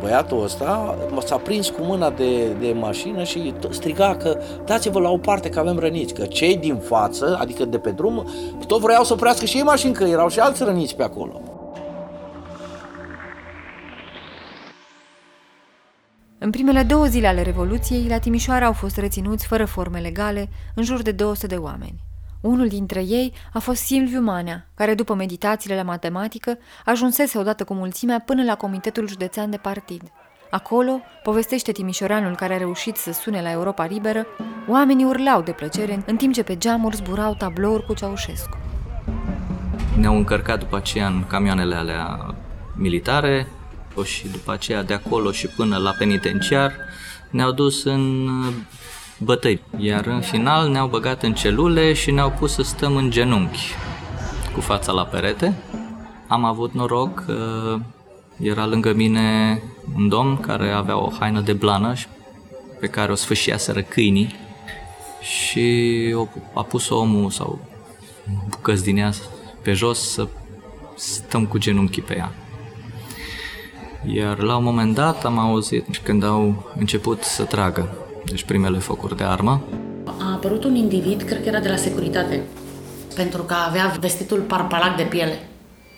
băiatul 0.05 0.43
ăsta 0.43 0.97
s-a 1.25 1.37
prins 1.37 1.69
cu 1.69 1.83
mâna 1.83 2.11
de, 2.11 2.53
de 2.61 2.73
mașină 2.73 3.23
și 3.23 3.55
striga 3.71 4.17
că 4.17 4.39
dați-vă 4.65 5.01
la 5.01 5.11
o 5.11 5.19
parte 5.19 5.49
că 5.49 5.59
avem 5.59 5.79
răniți, 5.79 6.15
că 6.15 6.25
cei 6.25 6.57
din 6.57 6.77
față, 6.77 7.37
adică 7.41 7.65
de 7.65 7.79
pe 7.79 7.91
drum, 7.91 8.29
tot 8.67 8.81
vreau 8.81 9.05
să 9.05 9.13
oprească 9.13 9.45
și 9.45 9.57
ei 9.57 9.63
mașini, 9.63 9.95
că 9.95 10.05
erau 10.05 10.29
și 10.29 10.39
alți 10.39 10.65
răniți 10.65 10.97
pe 10.97 11.03
acolo. 11.03 11.41
În 16.39 16.51
primele 16.51 16.83
două 16.83 17.05
zile 17.05 17.27
ale 17.27 17.43
Revoluției, 17.43 18.07
la 18.09 18.19
Timișoara 18.19 18.67
au 18.67 18.73
fost 18.73 18.97
reținuți 18.97 19.47
fără 19.47 19.65
forme 19.65 19.99
legale 19.99 20.49
în 20.75 20.83
jur 20.83 21.03
de 21.03 21.11
200 21.11 21.47
de 21.47 21.57
oameni. 21.57 22.14
Unul 22.45 22.69
dintre 22.69 23.01
ei 23.01 23.33
a 23.53 23.59
fost 23.59 23.83
Silviu 23.83 24.21
Manea, 24.21 24.67
care 24.75 24.95
după 24.95 25.15
meditațiile 25.15 25.77
la 25.77 25.83
matematică 25.83 26.59
ajunsese 26.85 27.39
odată 27.39 27.65
cu 27.65 27.75
mulțimea 27.75 28.21
până 28.21 28.45
la 28.45 28.55
Comitetul 28.55 29.09
Județean 29.09 29.51
de 29.51 29.57
Partid. 29.57 30.03
Acolo, 30.51 31.01
povestește 31.23 31.73
Timișoranul 31.73 32.35
care 32.35 32.55
a 32.55 32.57
reușit 32.57 32.97
să 32.97 33.13
sune 33.13 33.43
la 33.43 33.51
Europa 33.51 33.85
Liberă, 33.85 34.27
oamenii 34.69 35.05
urlau 35.05 35.43
de 35.43 35.51
plăcere 35.51 36.03
în 36.07 36.17
timp 36.17 36.35
ce 36.35 36.43
pe 36.43 36.57
geamuri 36.57 36.97
zburau 36.97 37.35
tablouri 37.35 37.87
cu 37.87 37.95
Ceaușescu. 37.95 38.59
Ne-au 39.99 40.17
încărcat 40.17 40.59
după 40.59 40.77
aceea 40.77 41.07
în 41.07 41.25
camioanele 41.27 41.75
alea 41.75 42.35
militare 42.77 43.49
și 44.05 44.29
după 44.29 44.53
aceea 44.53 44.83
de 44.83 44.95
acolo 44.95 45.33
și 45.33 45.47
până 45.47 45.77
la 45.77 45.91
penitenciar 45.91 46.73
ne-au 47.31 47.53
dus 47.53 47.85
în 47.85 48.29
bătăi. 49.25 49.63
Iar 49.79 50.07
în 50.07 50.21
final 50.21 50.69
ne-au 50.69 50.89
băgat 50.89 51.23
în 51.23 51.35
celule 51.35 51.93
și 51.93 52.11
ne-au 52.11 52.31
pus 52.31 52.53
să 52.53 52.63
stăm 52.63 52.97
în 52.97 53.11
genunchi, 53.11 53.75
cu 54.55 54.61
fața 54.61 54.93
la 54.93 55.05
perete. 55.05 55.55
Am 56.27 56.45
avut 56.45 56.73
noroc 56.73 57.25
că 57.25 57.77
era 58.41 58.67
lângă 58.67 58.93
mine 58.93 59.63
un 59.97 60.09
domn 60.09 60.37
care 60.37 60.71
avea 60.71 60.99
o 60.99 61.13
haină 61.19 61.41
de 61.41 61.53
blană 61.53 61.95
pe 62.81 62.87
care 62.87 63.13
o 63.13 63.15
sfâșiaseră 63.15 63.83
câinii 63.83 64.35
și 65.21 66.17
a 66.55 66.63
pus 66.63 66.89
omul 66.89 67.31
sau 67.31 67.59
bucăți 68.49 68.85
din 68.85 68.97
ea 68.97 69.13
pe 69.63 69.73
jos 69.73 70.11
să 70.13 70.29
stăm 70.95 71.47
cu 71.47 71.59
genunchii 71.59 72.03
pe 72.03 72.17
ea. 72.17 72.33
Iar 74.07 74.39
la 74.39 74.57
un 74.57 74.65
moment 74.65 74.95
dat 74.95 75.25
am 75.25 75.39
auzit 75.39 75.97
când 76.03 76.25
au 76.25 76.73
început 76.79 77.23
să 77.23 77.45
tragă 77.45 77.97
deci 78.25 78.45
primele 78.45 78.79
focuri 78.79 79.17
de 79.17 79.25
armă. 79.25 79.63
A 80.05 80.33
apărut 80.33 80.65
un 80.65 80.75
individ, 80.75 81.23
cred 81.23 81.43
că 81.43 81.49
era 81.49 81.61
de 81.61 81.69
la 81.69 81.77
securitate, 81.77 82.43
pentru 83.15 83.43
că 83.43 83.55
avea 83.55 83.97
vestitul 84.01 84.41
parpalac 84.41 84.97
de 84.97 85.03
piele. 85.03 85.49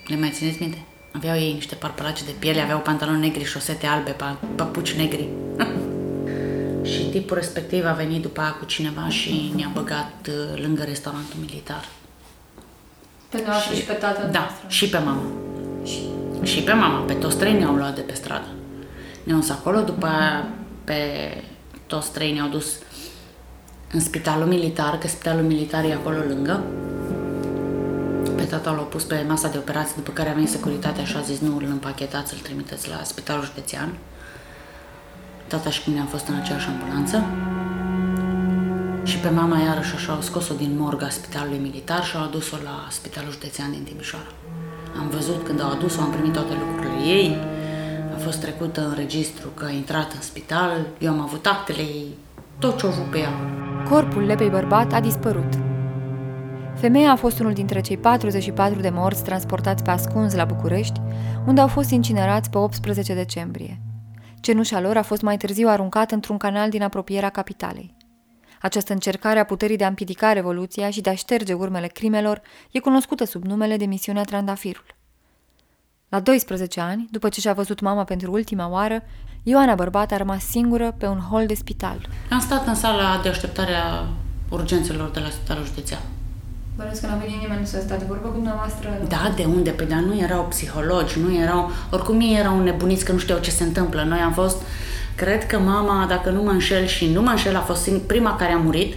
Le 0.07 0.15
mai 0.15 0.31
țineți 0.33 0.57
minte? 0.59 0.77
Aveau 1.11 1.35
ei 1.35 1.53
niște 1.53 1.75
parpalace 1.75 2.23
de 2.25 2.31
piele, 2.39 2.61
aveau 2.61 2.79
pantaloni 2.79 3.19
negri, 3.19 3.43
șosete 3.43 3.85
albe, 3.85 4.15
papuci 4.55 4.93
negri. 4.93 5.27
și 6.91 7.03
tipul 7.03 7.35
respectiv 7.35 7.85
a 7.85 7.91
venit 7.91 8.21
după 8.21 8.41
aia 8.41 8.51
cu 8.59 8.65
cineva 8.65 9.09
și 9.09 9.51
ne-a 9.55 9.69
băgat 9.73 10.13
uh, 10.29 10.61
lângă 10.61 10.83
restaurantul 10.83 11.39
militar. 11.39 11.85
Pe 13.29 13.43
noastră 13.45 13.73
și, 13.73 13.79
și 13.79 13.85
pe 13.85 13.93
tata 13.93 14.23
Da, 14.31 14.39
noastră. 14.39 14.65
și 14.67 14.89
pe 14.89 14.97
mama. 14.97 15.21
Și... 15.85 15.99
și 16.43 16.61
pe 16.61 16.73
mama, 16.73 16.99
pe 16.99 17.13
toți 17.13 17.37
trei 17.37 17.53
ne-au 17.53 17.75
luat 17.75 17.95
de 17.95 18.01
pe 18.01 18.13
stradă. 18.13 18.47
Ne-au 19.23 19.39
dus 19.39 19.49
acolo, 19.49 19.79
după 19.81 20.05
aia 20.05 20.47
pe 20.83 20.93
toți 21.87 22.11
trei 22.11 22.33
ne-au 22.33 22.47
dus 22.47 22.65
în 23.91 23.99
spitalul 23.99 24.45
militar, 24.45 24.97
că 24.97 25.07
spitalul 25.07 25.43
militar 25.43 25.83
e 25.83 25.93
acolo 25.93 26.17
lângă. 26.27 26.63
Pe 28.35 28.43
tata 28.43 28.71
l-au 28.71 28.83
pus 28.83 29.03
pe 29.03 29.25
masa 29.27 29.47
de 29.47 29.57
operații, 29.57 29.95
după 29.95 30.11
care 30.11 30.29
a 30.29 30.33
venit 30.33 30.49
securitatea 30.49 31.03
și 31.03 31.15
a 31.15 31.21
zis 31.21 31.39
nu 31.39 31.55
îl 31.55 31.63
împachetați, 31.63 32.33
îl 32.33 32.39
trimiteți 32.39 32.89
la 32.89 33.03
spitalul 33.03 33.43
județean. 33.45 33.97
Tata 35.47 35.69
și 35.69 35.81
mine 35.89 35.99
am 35.99 36.05
fost 36.05 36.27
în 36.27 36.35
aceeași 36.35 36.67
ambulanță. 36.67 37.23
Și 39.03 39.17
pe 39.17 39.29
mama 39.29 39.59
iarăși 39.59 39.95
așa 39.95 40.13
au 40.13 40.21
scos-o 40.21 40.53
din 40.53 40.77
morga 40.77 41.09
spitalului 41.09 41.57
militar 41.57 42.03
și 42.03 42.15
au 42.15 42.23
adus-o 42.23 42.55
la 42.63 42.87
spitalul 42.89 43.31
județean 43.31 43.71
din 43.71 43.83
Timișoara. 43.83 44.31
Am 44.99 45.09
văzut 45.09 45.45
când 45.45 45.61
au 45.61 45.71
adus-o, 45.71 46.01
am 46.01 46.11
primit 46.11 46.33
toate 46.33 46.53
lucrurile 46.53 47.03
ei, 47.05 47.37
a 48.17 48.19
fost 48.19 48.41
trecută 48.41 48.87
în 48.87 48.93
registru 48.95 49.47
că 49.47 49.65
a 49.65 49.69
intrat 49.69 50.13
în 50.13 50.21
spital, 50.21 50.87
eu 50.99 51.11
am 51.11 51.19
avut 51.19 51.45
actele 51.45 51.81
ei, 51.81 52.07
tot 52.59 52.77
ce 52.77 52.85
o 52.85 52.89
pe 53.11 53.17
ea. 53.17 53.31
Corpul 53.89 54.23
lepei 54.23 54.49
bărbat 54.49 54.93
a 54.93 54.99
dispărut. 54.99 55.53
Femeia 56.75 57.11
a 57.11 57.15
fost 57.15 57.39
unul 57.39 57.53
dintre 57.53 57.81
cei 57.81 57.97
44 57.97 58.79
de 58.79 58.89
morți 58.89 59.23
transportați 59.23 59.83
pe 59.83 59.89
ascuns 59.89 60.35
la 60.35 60.45
București, 60.45 61.01
unde 61.47 61.61
au 61.61 61.67
fost 61.67 61.89
incinerați 61.89 62.49
pe 62.49 62.57
18 62.57 63.13
decembrie. 63.13 63.81
Cenușa 64.39 64.79
lor 64.79 64.97
a 64.97 65.03
fost 65.03 65.21
mai 65.21 65.37
târziu 65.37 65.67
aruncată 65.67 66.13
într-un 66.13 66.37
canal 66.37 66.69
din 66.69 66.83
apropierea 66.83 67.29
capitalei. 67.29 67.95
Această 68.61 68.93
încercare 68.93 69.39
a 69.39 69.45
puterii 69.45 69.77
de 69.77 69.83
a 69.83 69.87
împiedica 69.87 70.33
revoluția 70.33 70.89
și 70.89 71.01
de 71.01 71.09
a 71.09 71.15
șterge 71.15 71.53
urmele 71.53 71.87
crimelor 71.87 72.41
e 72.71 72.79
cunoscută 72.79 73.25
sub 73.25 73.43
numele 73.43 73.77
de 73.77 73.85
misiunea 73.85 74.23
Trandafirul. 74.23 74.96
La 76.09 76.19
12 76.19 76.79
ani, 76.79 77.07
după 77.11 77.29
ce 77.29 77.39
și-a 77.39 77.53
văzut 77.53 77.79
mama 77.79 78.03
pentru 78.03 78.31
ultima 78.31 78.69
oară, 78.69 79.03
Ioana 79.43 79.75
Bărbat 79.75 80.11
a 80.11 80.17
rămas 80.17 80.43
singură 80.43 80.95
pe 80.97 81.05
un 81.05 81.19
hol 81.19 81.45
de 81.45 81.53
spital. 81.53 82.07
Am 82.29 82.39
stat 82.39 82.67
în 82.67 82.75
sala 82.75 83.19
de 83.23 83.29
așteptare 83.29 83.73
a 83.73 84.07
urgențelor 84.49 85.09
de 85.09 85.19
la 85.19 85.29
spitalul 85.29 85.65
județean. 85.65 85.99
Bănuiesc 86.75 87.01
că 87.01 87.07
n-a 87.07 87.15
venit 87.15 87.41
nimeni 87.41 87.67
să 87.67 87.79
stea 87.79 87.97
de 87.97 88.05
vorbă 88.07 88.27
cu 88.27 88.33
dumneavoastră? 88.33 88.89
Da, 89.07 89.33
de 89.35 89.43
unde? 89.43 89.69
Păi 89.69 89.85
dar 89.85 89.99
nu 89.99 90.17
erau 90.19 90.43
psihologi, 90.43 91.19
nu 91.19 91.35
erau... 91.35 91.71
Oricum 91.91 92.19
ei 92.19 92.37
erau 92.39 92.61
nebuniți 92.63 93.05
că 93.05 93.11
nu 93.11 93.17
știau 93.17 93.39
ce 93.39 93.51
se 93.51 93.63
întâmplă. 93.63 94.03
Noi 94.03 94.19
am 94.19 94.33
fost... 94.33 94.61
Cred 95.15 95.45
că 95.45 95.59
mama, 95.59 96.05
dacă 96.09 96.29
nu 96.29 96.41
mă 96.41 96.51
înșel 96.51 96.85
și 96.85 97.11
nu 97.11 97.21
mă 97.21 97.29
înșel, 97.29 97.55
a 97.55 97.59
fost 97.61 97.89
prima 97.89 98.35
care 98.35 98.51
a 98.51 98.57
murit, 98.57 98.95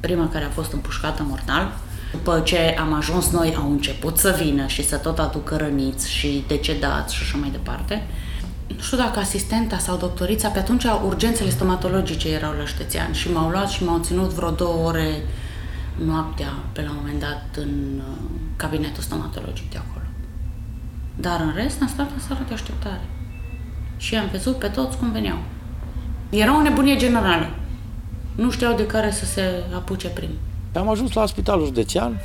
prima 0.00 0.28
care 0.28 0.44
a 0.44 0.48
fost 0.50 0.72
împușcată 0.72 1.22
mortal. 1.28 1.72
După 2.14 2.40
ce 2.40 2.76
am 2.78 2.92
ajuns 2.92 3.30
noi, 3.30 3.54
au 3.58 3.70
început 3.70 4.16
să 4.18 4.38
vină 4.42 4.66
și 4.66 4.84
să 4.84 4.96
tot 4.96 5.18
aducă 5.18 5.56
răniți 5.56 6.10
și 6.10 6.44
decedați 6.46 7.14
și 7.14 7.22
așa 7.22 7.36
mai 7.36 7.50
departe. 7.50 8.06
Nu 8.66 8.80
știu 8.80 8.96
dacă 8.96 9.18
asistenta 9.18 9.78
sau 9.78 9.96
doctorița, 9.96 10.48
pe 10.48 10.58
atunci 10.58 10.84
urgențele 11.06 11.50
stomatologice 11.50 12.28
erau 12.28 12.54
la 12.58 12.66
Ștețean 12.66 13.12
și 13.12 13.32
m-au 13.32 13.48
luat 13.48 13.68
și 13.68 13.84
m-au 13.84 13.98
ținut 14.02 14.30
vreo 14.30 14.50
două 14.50 14.86
ore 14.88 15.22
noaptea, 16.04 16.52
pe 16.72 16.82
la 16.82 16.90
un 16.90 16.96
moment 17.00 17.20
dat, 17.20 17.44
în 17.56 17.72
uh, 17.98 18.04
cabinetul 18.56 19.02
stomatologic 19.02 19.70
de 19.70 19.76
acolo. 19.76 20.04
Dar 21.16 21.40
în 21.40 21.52
rest 21.54 21.80
am 21.80 21.88
stat 21.88 22.10
în 22.14 22.20
sală 22.20 22.44
de 22.48 22.54
așteptare. 22.54 23.04
Și 23.96 24.16
am 24.16 24.28
văzut 24.32 24.58
pe 24.58 24.68
toți 24.68 24.96
cum 24.96 25.12
veneau. 25.12 25.38
Era 26.30 26.56
o 26.56 26.62
nebunie 26.62 26.96
generală. 26.96 27.50
Nu 28.34 28.50
știau 28.50 28.76
de 28.76 28.86
care 28.86 29.10
să 29.10 29.24
se 29.24 29.42
apuce 29.74 30.08
primul. 30.08 30.38
Am 30.74 30.88
ajuns 30.88 31.12
la 31.12 31.26
spitalul 31.26 31.64
județean, 31.64 32.20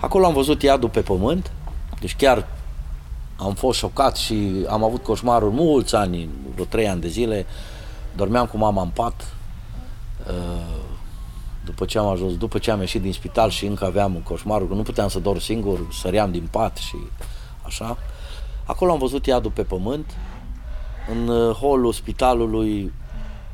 acolo 0.00 0.26
am 0.26 0.32
văzut 0.32 0.62
iadul 0.62 0.88
pe 0.88 1.00
pământ, 1.00 1.52
deci 2.00 2.16
chiar 2.16 2.46
am 3.36 3.54
fost 3.54 3.78
șocat 3.78 4.16
și 4.16 4.64
am 4.68 4.84
avut 4.84 5.02
coșmaruri 5.02 5.54
mulți 5.54 5.94
ani, 5.94 6.28
vreo 6.52 6.64
trei 6.64 6.88
ani 6.88 7.00
de 7.00 7.08
zile, 7.08 7.46
dormeam 8.16 8.46
cu 8.46 8.56
mama 8.56 8.82
în 8.82 8.88
pat, 8.88 9.34
uh, 10.26 10.80
după 11.64 11.84
ce 11.84 11.98
am 11.98 12.06
ajuns, 12.06 12.36
după 12.36 12.58
ce 12.58 12.70
am 12.70 12.80
ieșit 12.80 13.02
din 13.02 13.12
spital 13.12 13.50
și 13.50 13.66
încă 13.66 13.84
aveam 13.84 14.14
un 14.14 14.22
coșmar, 14.22 14.66
că 14.66 14.74
nu 14.74 14.82
puteam 14.82 15.08
să 15.08 15.18
dorm 15.18 15.38
singur, 15.38 15.78
săream 15.92 16.30
din 16.30 16.48
pat 16.50 16.76
și 16.76 16.96
așa. 17.62 17.96
Acolo 18.64 18.92
am 18.92 18.98
văzut 18.98 19.26
iadul 19.26 19.50
pe 19.50 19.62
pământ, 19.62 20.16
în 21.10 21.28
uh, 21.28 21.54
holul 21.54 21.92
spitalului 21.92 22.92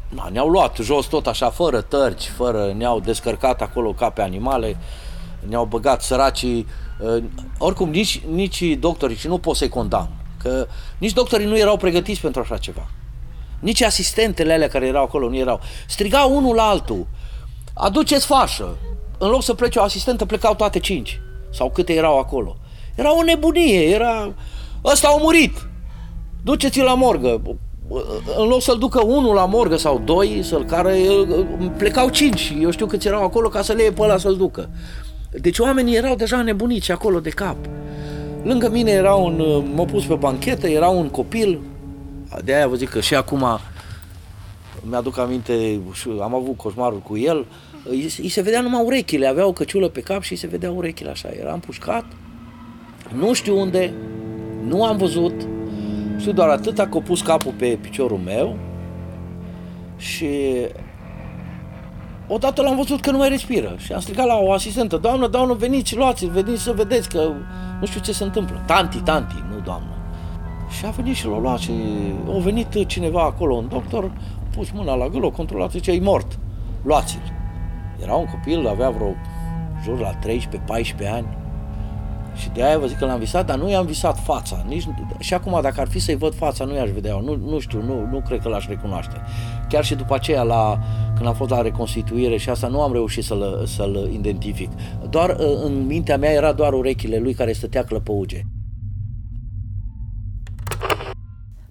na, 0.09 0.29
ne-au 0.33 0.49
luat 0.49 0.79
jos 0.83 1.07
tot 1.07 1.27
așa, 1.27 1.51
fără 1.51 1.81
tărci, 1.81 2.29
fără, 2.29 2.75
ne-au 2.77 3.01
descărcat 3.01 3.63
acolo 3.63 3.93
ca 3.93 4.11
pe 4.11 4.23
animale, 4.23 4.77
ne-au 5.49 5.65
băgat 5.65 6.03
săracii, 6.03 6.67
uh, 7.01 7.25
oricum 7.59 7.91
nici, 7.91 8.21
nici 8.33 8.63
doctorii, 8.79 9.17
și 9.17 9.27
nu 9.27 9.39
pot 9.39 9.57
să-i 9.57 9.69
condamn, 9.69 10.11
că 10.43 10.67
nici 10.99 11.13
doctorii 11.13 11.47
nu 11.47 11.59
erau 11.59 11.77
pregătiți 11.77 12.21
pentru 12.21 12.41
așa 12.41 12.57
ceva. 12.57 12.89
Nici 13.61 13.83
asistentele 13.83 14.53
alea 14.53 14.69
care 14.69 14.87
erau 14.87 15.03
acolo 15.03 15.29
nu 15.29 15.37
erau. 15.37 15.61
Strigau 15.87 16.37
unul 16.37 16.55
la 16.55 16.63
altul, 16.63 17.07
aduceți 17.75 18.27
fașă. 18.27 18.77
În 19.19 19.29
loc 19.29 19.43
să 19.43 19.55
plece 19.55 19.79
o 19.79 19.83
asistentă, 19.83 20.25
plecau 20.25 20.55
toate 20.55 20.79
cinci. 20.79 21.21
Sau 21.51 21.71
câte 21.71 21.93
erau 21.93 22.19
acolo. 22.19 22.57
Era 22.95 23.17
o 23.17 23.23
nebunie, 23.23 23.83
era... 23.83 24.35
Ăsta 24.85 25.09
a 25.09 25.17
murit! 25.21 25.69
Duceți-l 26.43 26.85
la 26.85 26.95
morgă 26.95 27.41
în 28.39 28.49
loc 28.49 28.63
să-l 28.63 28.79
ducă 28.79 29.05
unul 29.05 29.35
la 29.35 29.47
morgă 29.47 29.77
sau 29.77 30.03
doi, 30.05 30.41
să-l 30.43 30.65
care 30.65 30.99
plecau 31.77 32.09
cinci, 32.09 32.55
eu 32.61 32.71
știu 32.71 32.87
câți 32.87 33.07
erau 33.07 33.23
acolo 33.23 33.49
ca 33.49 33.63
să 33.63 33.73
le 33.73 33.83
iei 33.83 33.91
pe 33.91 34.03
ăla 34.03 34.19
să-l 34.19 34.37
ducă. 34.37 34.69
Deci 35.31 35.59
oamenii 35.59 35.97
erau 35.97 36.15
deja 36.15 36.43
nebuniți 36.43 36.93
acolo 36.93 37.21
de 37.21 37.31
cap. 37.31 37.57
Lângă 38.43 38.69
mine 38.71 38.91
era 38.91 39.15
un, 39.15 39.65
m-a 39.75 39.85
pus 39.85 40.05
pe 40.05 40.15
banchetă, 40.15 40.69
era 40.69 40.89
un 40.89 41.09
copil, 41.09 41.59
de 42.45 42.55
aia 42.55 42.69
vă 42.69 42.75
zic 42.75 42.89
că 42.89 43.01
și 43.01 43.15
acum 43.15 43.59
mi-aduc 44.81 45.19
aminte, 45.19 45.81
am 46.23 46.35
avut 46.35 46.57
coșmarul 46.57 46.99
cu 46.99 47.17
el, 47.17 47.47
îi, 47.91 48.29
se 48.29 48.41
vedea 48.41 48.61
numai 48.61 48.85
urechile, 48.85 49.27
avea 49.27 49.47
o 49.47 49.53
căciulă 49.53 49.89
pe 49.89 50.01
cap 50.01 50.23
și 50.23 50.33
îi 50.33 50.39
se 50.39 50.47
vedea 50.47 50.71
urechile 50.71 51.11
așa, 51.11 51.29
era 51.41 51.53
împușcat, 51.53 52.05
nu 53.19 53.33
știu 53.33 53.61
unde, 53.61 53.93
nu 54.67 54.85
am 54.85 54.97
văzut, 54.97 55.33
Știu 56.19 56.33
doar 56.33 56.49
atât 56.49 56.75
că 56.75 56.83
a 56.83 57.01
pus 57.01 57.23
capul 57.23 57.53
pe 57.53 57.79
piciorul 57.81 58.19
meu 58.19 58.57
și 59.97 60.29
odată 62.29 62.63
l-am 62.63 62.77
văzut 62.77 63.01
că 63.01 63.11
nu 63.11 63.19
mai 63.19 63.29
respiră 63.29 63.75
și 63.79 63.93
am 63.93 64.01
strigat 64.01 64.27
la 64.27 64.37
o 64.37 64.53
asistentă, 64.53 64.97
doamnă, 64.97 65.27
doamnă, 65.27 65.55
veniți, 65.55 65.97
luați 65.97 66.27
veniți 66.27 66.63
să 66.63 66.73
vedeți 66.73 67.09
că 67.09 67.33
nu 67.81 67.87
știu 67.87 68.01
ce 68.01 68.13
se 68.13 68.25
întâmplă. 68.25 68.63
Tanti, 68.67 68.99
tanti, 68.99 69.35
nu 69.51 69.61
doamnă. 69.61 69.97
Și 70.79 70.87
a 70.87 70.91
venit 70.91 71.15
și 71.15 71.27
l-a 71.27 71.39
luat 71.39 71.59
și 71.59 71.73
a 72.35 72.39
venit 72.39 72.87
cineva 72.87 73.23
acolo, 73.23 73.55
un 73.55 73.69
doctor, 73.69 74.05
a 74.05 74.11
pus 74.57 74.71
mâna 74.71 74.95
la 74.95 75.09
gâlă, 75.09 75.27
a 75.27 75.31
controlat, 75.31 75.71
zice, 75.71 75.91
e 75.91 76.01
mort, 76.01 76.39
luați-l. 76.83 77.33
Era 78.03 78.15
un 78.15 78.27
copil, 78.27 78.69
avea 78.69 78.91
vreo 78.91 79.15
jur 79.83 80.01
la 80.01 80.13
13-14 80.13 81.13
ani. 81.13 81.27
Și 82.37 82.51
de 82.51 82.65
aia 82.65 82.79
vă 82.79 82.87
zic 82.87 82.99
că 82.99 83.05
l-am 83.05 83.19
visat, 83.19 83.47
dar 83.47 83.59
nu 83.59 83.71
i-am 83.71 83.87
visat 83.87 84.19
fața. 84.19 84.65
Nici, 84.69 84.89
și 85.19 85.35
acum, 85.35 85.59
dacă 85.63 85.81
ar 85.81 85.89
fi 85.89 85.99
să-i 85.99 86.17
văd 86.17 86.35
fața, 86.35 86.65
nu 86.65 86.75
i-aș 86.75 86.91
vedea. 86.91 87.21
Nu, 87.21 87.37
nu 87.37 87.59
știu, 87.59 87.83
nu, 87.83 88.07
nu 88.11 88.23
cred 88.27 88.41
că 88.41 88.49
l-aș 88.49 88.67
recunoaște. 88.69 89.21
Chiar 89.69 89.85
și 89.85 89.95
după 89.95 90.15
aceea, 90.15 90.43
la, 90.43 90.79
când 91.15 91.29
am 91.29 91.35
fost 91.35 91.51
la 91.51 91.63
reconstituire 91.63 92.37
și 92.37 92.51
asta, 92.51 92.67
nu 92.67 92.83
am 92.83 92.93
reușit 92.93 93.25
să-l, 93.25 93.63
să-l 93.67 94.09
identific. 94.13 94.71
Doar 95.11 95.31
uh, 95.31 95.63
în 95.65 95.87
mintea 95.87 96.17
mea 96.17 96.33
era 96.33 96.53
doar 96.53 96.73
urechile 96.73 97.19
lui 97.19 97.35
care 97.35 97.53
stătea 97.53 97.85
clăpăuge. 97.85 98.41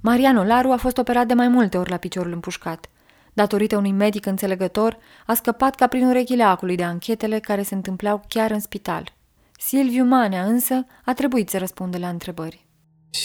Mariano 0.01 0.43
Laru 0.43 0.71
a 0.71 0.77
fost 0.77 0.97
operat 0.97 1.27
de 1.27 1.33
mai 1.33 1.47
multe 1.47 1.77
ori 1.77 1.89
la 1.89 1.97
piciorul 1.97 2.31
împușcat. 2.31 2.89
Datorită 3.33 3.77
unui 3.77 3.91
medic 3.91 4.25
înțelegător, 4.25 4.97
a 5.25 5.33
scăpat 5.33 5.75
ca 5.75 5.87
prin 5.87 6.05
urechile 6.05 6.43
acului 6.43 6.75
de 6.75 6.83
anchetele 6.83 7.39
care 7.39 7.63
se 7.63 7.75
întâmplau 7.75 8.21
chiar 8.27 8.51
în 8.51 8.59
spital. 8.59 9.14
Silviu 9.67 10.03
Manea 10.03 10.43
însă 10.43 10.85
a 11.05 11.13
trebuit 11.13 11.49
să 11.49 11.57
răspundă 11.57 11.97
la 11.97 12.07
întrebări. 12.07 12.65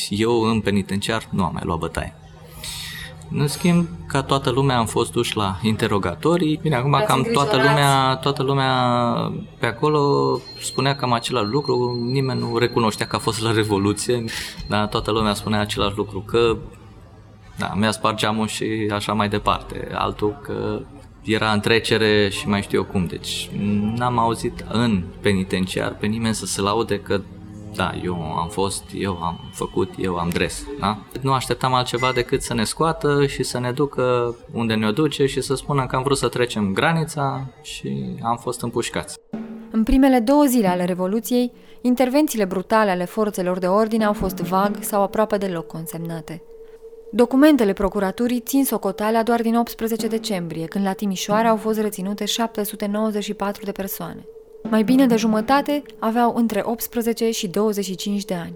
Eu 0.09 0.41
în 0.41 0.61
penitenciar 0.61 1.29
nu 1.31 1.45
am 1.45 1.51
mai 1.53 1.63
luat 1.65 1.79
bătaie. 1.79 2.15
În 3.31 3.49
schimb, 3.49 3.89
ca 4.07 4.23
toată 4.23 4.51
lumea 4.51 4.79
am 4.79 4.87
fost 4.87 5.13
duși 5.13 5.37
la 5.37 5.59
interogatorii. 5.63 6.59
Bine, 6.63 6.77
acum 6.77 6.95
Ați 6.95 7.07
cam 7.07 7.23
toată 7.33 7.57
lumea, 7.57 8.15
toată 8.15 8.43
lumea 8.43 8.73
pe 9.59 9.67
acolo 9.67 10.39
spunea 10.61 10.97
cam 10.97 11.13
același 11.13 11.51
lucru, 11.51 11.99
nimeni 12.11 12.41
nu 12.41 12.59
recunoștea 12.59 13.07
că 13.07 13.17
a 13.17 13.19
fost 13.19 13.41
la 13.43 13.53
Revoluție, 13.53 14.25
dar 14.69 14.87
toată 14.87 15.11
lumea 15.11 15.35
spunea 15.35 15.61
același 15.61 15.97
lucru, 15.97 16.21
că 16.21 16.57
da, 17.59 17.73
mi-a 17.75 17.91
spart 17.91 18.17
geamul 18.17 18.47
și 18.47 18.91
așa 18.93 19.13
mai 19.13 19.29
departe. 19.29 19.89
Altul 19.93 20.39
că 20.43 20.81
era 21.23 21.53
în 21.53 21.61
trecere 21.61 22.29
și 22.29 22.49
mai 22.49 22.63
știu 22.63 22.79
eu 22.79 22.85
cum. 22.85 23.07
Deci 23.07 23.51
n-am 23.97 24.19
auzit 24.19 24.65
în 24.73 25.03
penitenciar 25.21 25.97
pe 25.97 26.07
nimeni 26.07 26.35
să 26.35 26.47
se 26.47 26.61
laude 26.61 27.01
că 27.01 27.21
da, 27.75 27.95
eu 28.05 28.15
am 28.15 28.49
fost, 28.49 28.85
eu 28.95 29.23
am 29.23 29.41
făcut, 29.53 29.91
eu 29.99 30.17
am 30.17 30.29
dres. 30.29 30.67
Da? 30.81 30.99
Nu 31.21 31.33
așteptam 31.33 31.75
altceva 31.75 32.13
decât 32.13 32.43
să 32.43 32.55
ne 32.55 32.65
scoată 32.65 33.27
și 33.27 33.43
să 33.43 33.59
ne 33.59 33.73
ducă 33.73 34.37
unde 34.53 34.75
ne-o 34.75 34.93
duce 34.93 35.27
și 35.27 35.41
să 35.41 35.55
spună 35.55 35.87
că 35.87 35.97
am 35.97 36.03
vrut 36.03 36.17
să 36.17 36.29
trecem 36.29 36.73
granița 36.73 37.47
și 37.63 38.17
am 38.23 38.37
fost 38.37 38.63
împușcați. 38.63 39.19
În 39.71 39.83
primele 39.83 40.19
două 40.19 40.45
zile 40.45 40.69
ale 40.69 40.85
Revoluției, 40.85 41.53
intervențiile 41.81 42.45
brutale 42.45 42.91
ale 42.91 43.05
forțelor 43.05 43.59
de 43.59 43.67
ordine 43.67 44.05
au 44.05 44.13
fost 44.13 44.37
vag 44.37 44.77
sau 44.81 45.03
aproape 45.03 45.37
deloc 45.37 45.67
consemnate. 45.67 46.43
Documentele 47.13 47.73
procuraturii 47.73 48.41
țin 48.41 48.65
socoteala 48.65 49.23
doar 49.23 49.43
din 49.43 49.57
18 49.57 50.07
decembrie, 50.07 50.67
când 50.67 50.85
la 50.85 50.93
Timișoara 50.93 51.49
au 51.49 51.57
fost 51.57 51.81
reținute 51.81 52.25
794 52.25 53.65
de 53.65 53.73
persoane. 53.73 54.27
Mai 54.63 54.83
bine 54.83 55.07
de 55.07 55.17
jumătate 55.17 55.83
aveau 55.99 56.35
între 56.35 56.63
18 56.65 57.31
și 57.31 57.49
25 57.49 58.25
de 58.25 58.35
ani. 58.35 58.55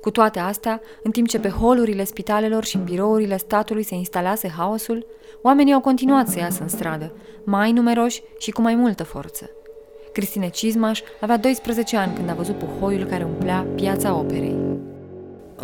Cu 0.00 0.10
toate 0.10 0.38
astea, 0.38 0.80
în 1.02 1.10
timp 1.10 1.28
ce 1.28 1.38
pe 1.38 1.48
holurile 1.48 2.04
spitalelor 2.04 2.64
și 2.64 2.76
în 2.76 2.84
birourile 2.84 3.36
statului 3.36 3.82
se 3.82 3.94
instalase 3.94 4.48
haosul, 4.48 5.06
oamenii 5.42 5.72
au 5.72 5.80
continuat 5.80 6.28
să 6.28 6.38
iasă 6.38 6.62
în 6.62 6.68
stradă, 6.68 7.12
mai 7.44 7.72
numeroși 7.72 8.22
și 8.38 8.50
cu 8.50 8.60
mai 8.60 8.74
multă 8.74 9.04
forță. 9.04 9.50
Cristine 10.12 10.48
Cizmaș 10.48 11.00
avea 11.20 11.36
12 11.36 11.96
ani 11.96 12.14
când 12.14 12.30
a 12.30 12.34
văzut 12.34 12.58
puhoiul 12.58 13.04
care 13.04 13.24
umplea 13.24 13.66
piața 13.74 14.14
operei. 14.14 14.92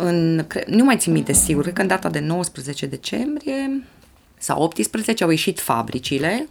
În, 0.03 0.45
nu 0.67 0.83
mai 0.83 0.97
țin 0.97 1.13
minte 1.13 1.33
sigur, 1.33 1.61
cred 1.61 1.73
că 1.73 1.81
în 1.81 1.87
data 1.87 2.09
de 2.09 2.19
19 2.19 2.85
decembrie 2.85 3.83
sau 4.37 4.61
18 4.61 5.23
au 5.23 5.29
ieșit 5.29 5.59
fabricile 5.59 6.47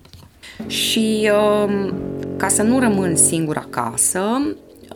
și 0.67 1.31
um, 1.65 1.95
ca 2.37 2.49
să 2.49 2.63
nu 2.63 2.79
rămân 2.79 3.17
singur 3.17 3.57
acasă, 3.57 4.21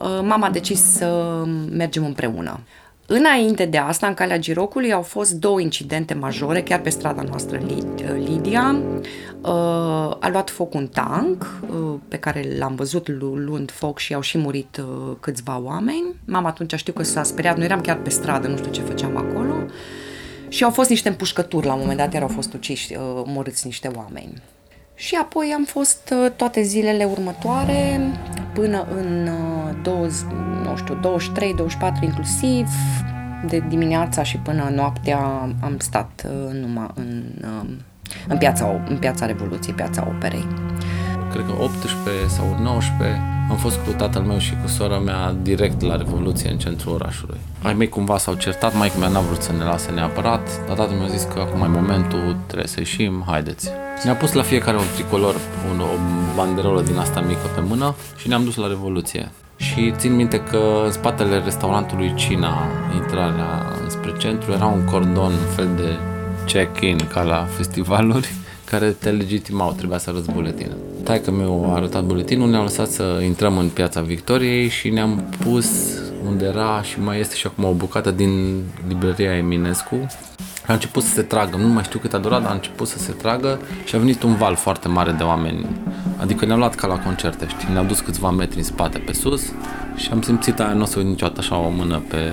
uh, 0.01 0.21
mama 0.23 0.47
a 0.47 0.51
decis 0.51 0.81
să 0.81 1.43
mergem 1.71 2.05
împreună. 2.05 2.61
Înainte 3.07 3.65
de 3.65 3.79
asta, 3.79 4.07
în 4.07 4.15
calea 4.15 4.39
Girocului, 4.39 4.93
au 4.93 5.03
fost 5.03 5.33
două 5.33 5.61
incidente 5.61 6.15
majore, 6.15 6.63
chiar 6.63 6.81
pe 6.81 6.89
strada 6.89 7.23
noastră 7.23 7.61
Lidia. 8.17 8.77
Uh, 9.41 9.51
a 10.21 10.29
luat 10.33 10.51
foc 10.51 10.75
un 10.75 10.87
tank 10.87 11.61
uh, 11.69 11.99
pe 12.09 12.17
care 12.19 12.45
l-am 12.59 12.75
văzut 12.75 13.09
luând 13.09 13.71
foc 13.71 13.99
și 13.99 14.15
au 14.15 14.21
și 14.21 14.39
murit 14.39 14.85
câțiva 15.21 15.61
oameni. 15.65 16.15
Mama 16.25 16.49
atunci 16.49 16.75
știu 16.75 16.93
că 16.93 17.03
s-a 17.03 17.23
speriat, 17.23 17.57
noi 17.57 17.65
eram 17.65 17.81
chiar 17.81 17.97
pe 17.97 18.11
stradă, 18.11 18.49
nu 18.49 18.57
știu 18.57 18.71
ce 18.71 18.81
făceam 18.81 19.17
acolo. 19.17 19.55
Și 20.49 20.65
au 20.65 20.71
fost 20.71 20.89
niște 20.89 21.09
împușcături 21.09 21.67
la 21.67 21.73
un 21.73 21.81
moment 21.81 21.99
dat, 21.99 22.13
iar 22.13 22.23
au 22.23 22.29
fost 22.29 22.53
uciși, 22.53 22.97
morâți 23.25 23.67
niște 23.67 23.91
oameni. 23.97 24.43
Și 24.95 25.15
apoi 25.15 25.53
am 25.57 25.65
fost 25.65 26.15
uh, 26.25 26.31
toate 26.37 26.63
zilele 26.63 27.05
următoare, 27.05 28.01
până 28.53 28.87
în 28.97 29.29
20, 29.83 30.23
uh, 30.23 30.54
nu 30.75 30.81
știu, 30.81 30.95
23, 31.01 31.55
24 31.55 32.05
inclusiv, 32.05 32.69
de 33.47 33.65
dimineața 33.69 34.23
și 34.23 34.37
până 34.37 34.71
noaptea 34.75 35.19
am 35.61 35.75
stat 35.79 36.27
uh, 36.27 36.61
numai 36.61 36.91
în, 36.95 37.23
în, 38.29 38.39
piața, 38.39 38.67
în 38.89 38.97
piața 38.97 39.27
Revoluției, 39.27 39.75
piața 39.75 40.07
Operei. 40.09 40.47
Cred 41.33 41.45
că 41.47 41.53
18 41.63 42.27
sau 42.27 42.57
19 42.63 43.21
am 43.51 43.57
fost 43.57 43.77
cu 43.77 43.91
tatăl 43.91 44.23
meu 44.23 44.39
și 44.39 44.55
cu 44.63 44.69
sora 44.69 44.99
mea 44.99 45.35
direct 45.43 45.81
la 45.81 45.97
Revoluție 45.97 46.51
în 46.51 46.59
centrul 46.59 46.95
orașului. 46.95 47.39
Ai 47.65 47.75
mei 47.75 47.89
cumva 47.89 48.19
s-au 48.19 48.35
certat, 48.35 48.77
mai 48.77 48.93
mea 48.99 49.09
n-a 49.09 49.21
vrut 49.21 49.43
să 49.43 49.53
ne 49.53 49.65
lase 49.65 49.91
neapărat, 49.91 50.67
dar 50.67 50.77
tatăl 50.77 50.97
meu 50.97 51.05
a 51.05 51.09
zis 51.09 51.27
că 51.35 51.41
acum 51.41 51.63
e 51.63 51.67
momentul, 51.67 52.37
trebuie 52.47 52.69
să 52.69 52.79
ieșim, 52.79 53.25
haideți. 53.27 53.71
Ne-a 54.05 54.15
pus 54.15 54.33
la 54.33 54.43
fiecare 54.43 54.77
un 54.77 54.85
tricolor, 54.95 55.35
un, 55.71 55.81
o 55.81 55.85
banderolă 56.37 56.83
din 56.83 56.97
asta 56.97 57.21
mică 57.21 57.47
pe 57.55 57.61
mână 57.61 57.95
și 58.17 58.29
ne-am 58.29 58.45
dus 58.45 58.57
la 58.57 58.67
Revoluție. 58.67 59.31
Și 59.57 59.93
țin 59.97 60.15
minte 60.15 60.41
că 60.41 60.83
în 60.85 60.93
spatele 60.93 61.39
restaurantului 61.39 62.15
Cina, 62.15 62.67
intrarea 62.95 63.63
spre 63.89 64.13
centru, 64.19 64.53
era 64.53 64.67
un 64.67 64.85
cordon, 64.85 65.33
un 65.33 65.53
fel 65.57 65.69
de 65.77 65.97
check-in 66.47 66.97
ca 67.13 67.23
la 67.23 67.47
festivaluri 67.57 68.29
care 68.71 68.89
te 68.91 69.11
legitimau, 69.11 69.73
trebuia 69.73 69.99
să 69.99 70.11
arăți 70.11 70.31
buletinul. 70.31 70.77
Taică 71.03 71.31
meu 71.31 71.71
a 71.71 71.75
arătat 71.75 72.05
buletinul, 72.05 72.51
ne-a 72.51 72.63
lăsat 72.63 72.89
să 72.89 73.21
intrăm 73.25 73.59
în 73.59 73.69
piața 73.69 74.01
Victoriei 74.01 74.69
și 74.69 74.89
ne-am 74.89 75.25
pus 75.39 75.67
unde 76.27 76.45
era 76.45 76.83
și 76.83 77.01
mai 77.01 77.21
este 77.21 77.35
și 77.35 77.47
acum 77.47 77.65
o 77.65 77.73
bucată 77.73 78.11
din 78.11 78.63
librăria 78.89 79.37
Eminescu. 79.37 80.07
A 80.67 80.73
început 80.73 81.03
să 81.03 81.15
se 81.15 81.23
tragă, 81.23 81.57
nu 81.57 81.69
mai 81.69 81.83
știu 81.83 81.99
cât 81.99 82.15
a 82.15 82.19
durat, 82.19 82.43
dar 82.43 82.51
a 82.51 82.55
început 82.55 82.89
să 82.89 82.99
se 82.99 83.13
tragă 83.13 83.61
și 83.85 83.95
a 83.95 83.99
venit 83.99 84.23
un 84.23 84.35
val 84.35 84.55
foarte 84.55 84.89
mare 84.89 85.13
de 85.13 85.23
oameni. 85.23 85.67
Adică 86.17 86.47
ne-au 86.47 86.59
luat 86.59 86.75
ca 86.75 86.87
la 86.87 86.99
concerte, 86.99 87.47
știi? 87.49 87.73
Ne-au 87.73 87.85
dus 87.85 88.01
câțiva 88.01 88.31
metri 88.31 88.59
în 88.59 88.65
spate 88.65 88.99
pe 88.99 89.13
sus 89.13 89.53
și 89.97 90.09
am 90.13 90.23
simțit 90.23 90.61
aia, 90.61 90.73
nu 90.73 90.83
o 90.83 90.85
să 90.85 90.99
uit 90.99 91.07
niciodată 91.07 91.41
așa 91.41 91.57
o 91.59 91.69
mână 91.69 92.03
pe 92.09 92.33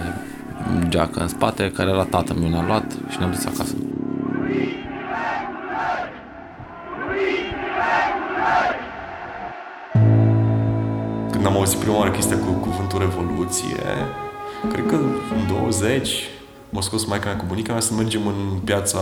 geacă 0.88 1.20
în 1.20 1.28
spate, 1.28 1.72
care 1.72 1.90
era 1.90 2.04
tatăl 2.04 2.36
meu, 2.36 2.50
ne-a 2.50 2.66
luat 2.66 2.92
și 3.10 3.18
ne-am 3.18 3.32
dus 3.32 3.46
acasă. 3.46 3.74
Am 11.52 11.58
auzit 11.58 11.80
prima 11.80 11.98
oară 11.98 12.12
chestia 12.12 12.38
cu 12.38 12.52
cuvântul 12.52 13.00
revoluție, 13.00 13.84
cred 14.72 14.86
că 14.86 14.96
în 14.96 15.48
20 15.48 16.10
m-a 16.70 16.82
scos 16.82 17.06
maica 17.06 17.26
mea 17.26 17.38
cu 17.38 17.46
bunica 17.48 17.72
mea 17.72 17.82
să 17.82 17.94
mergem 17.94 18.28
în 18.28 18.60
piața 18.64 19.00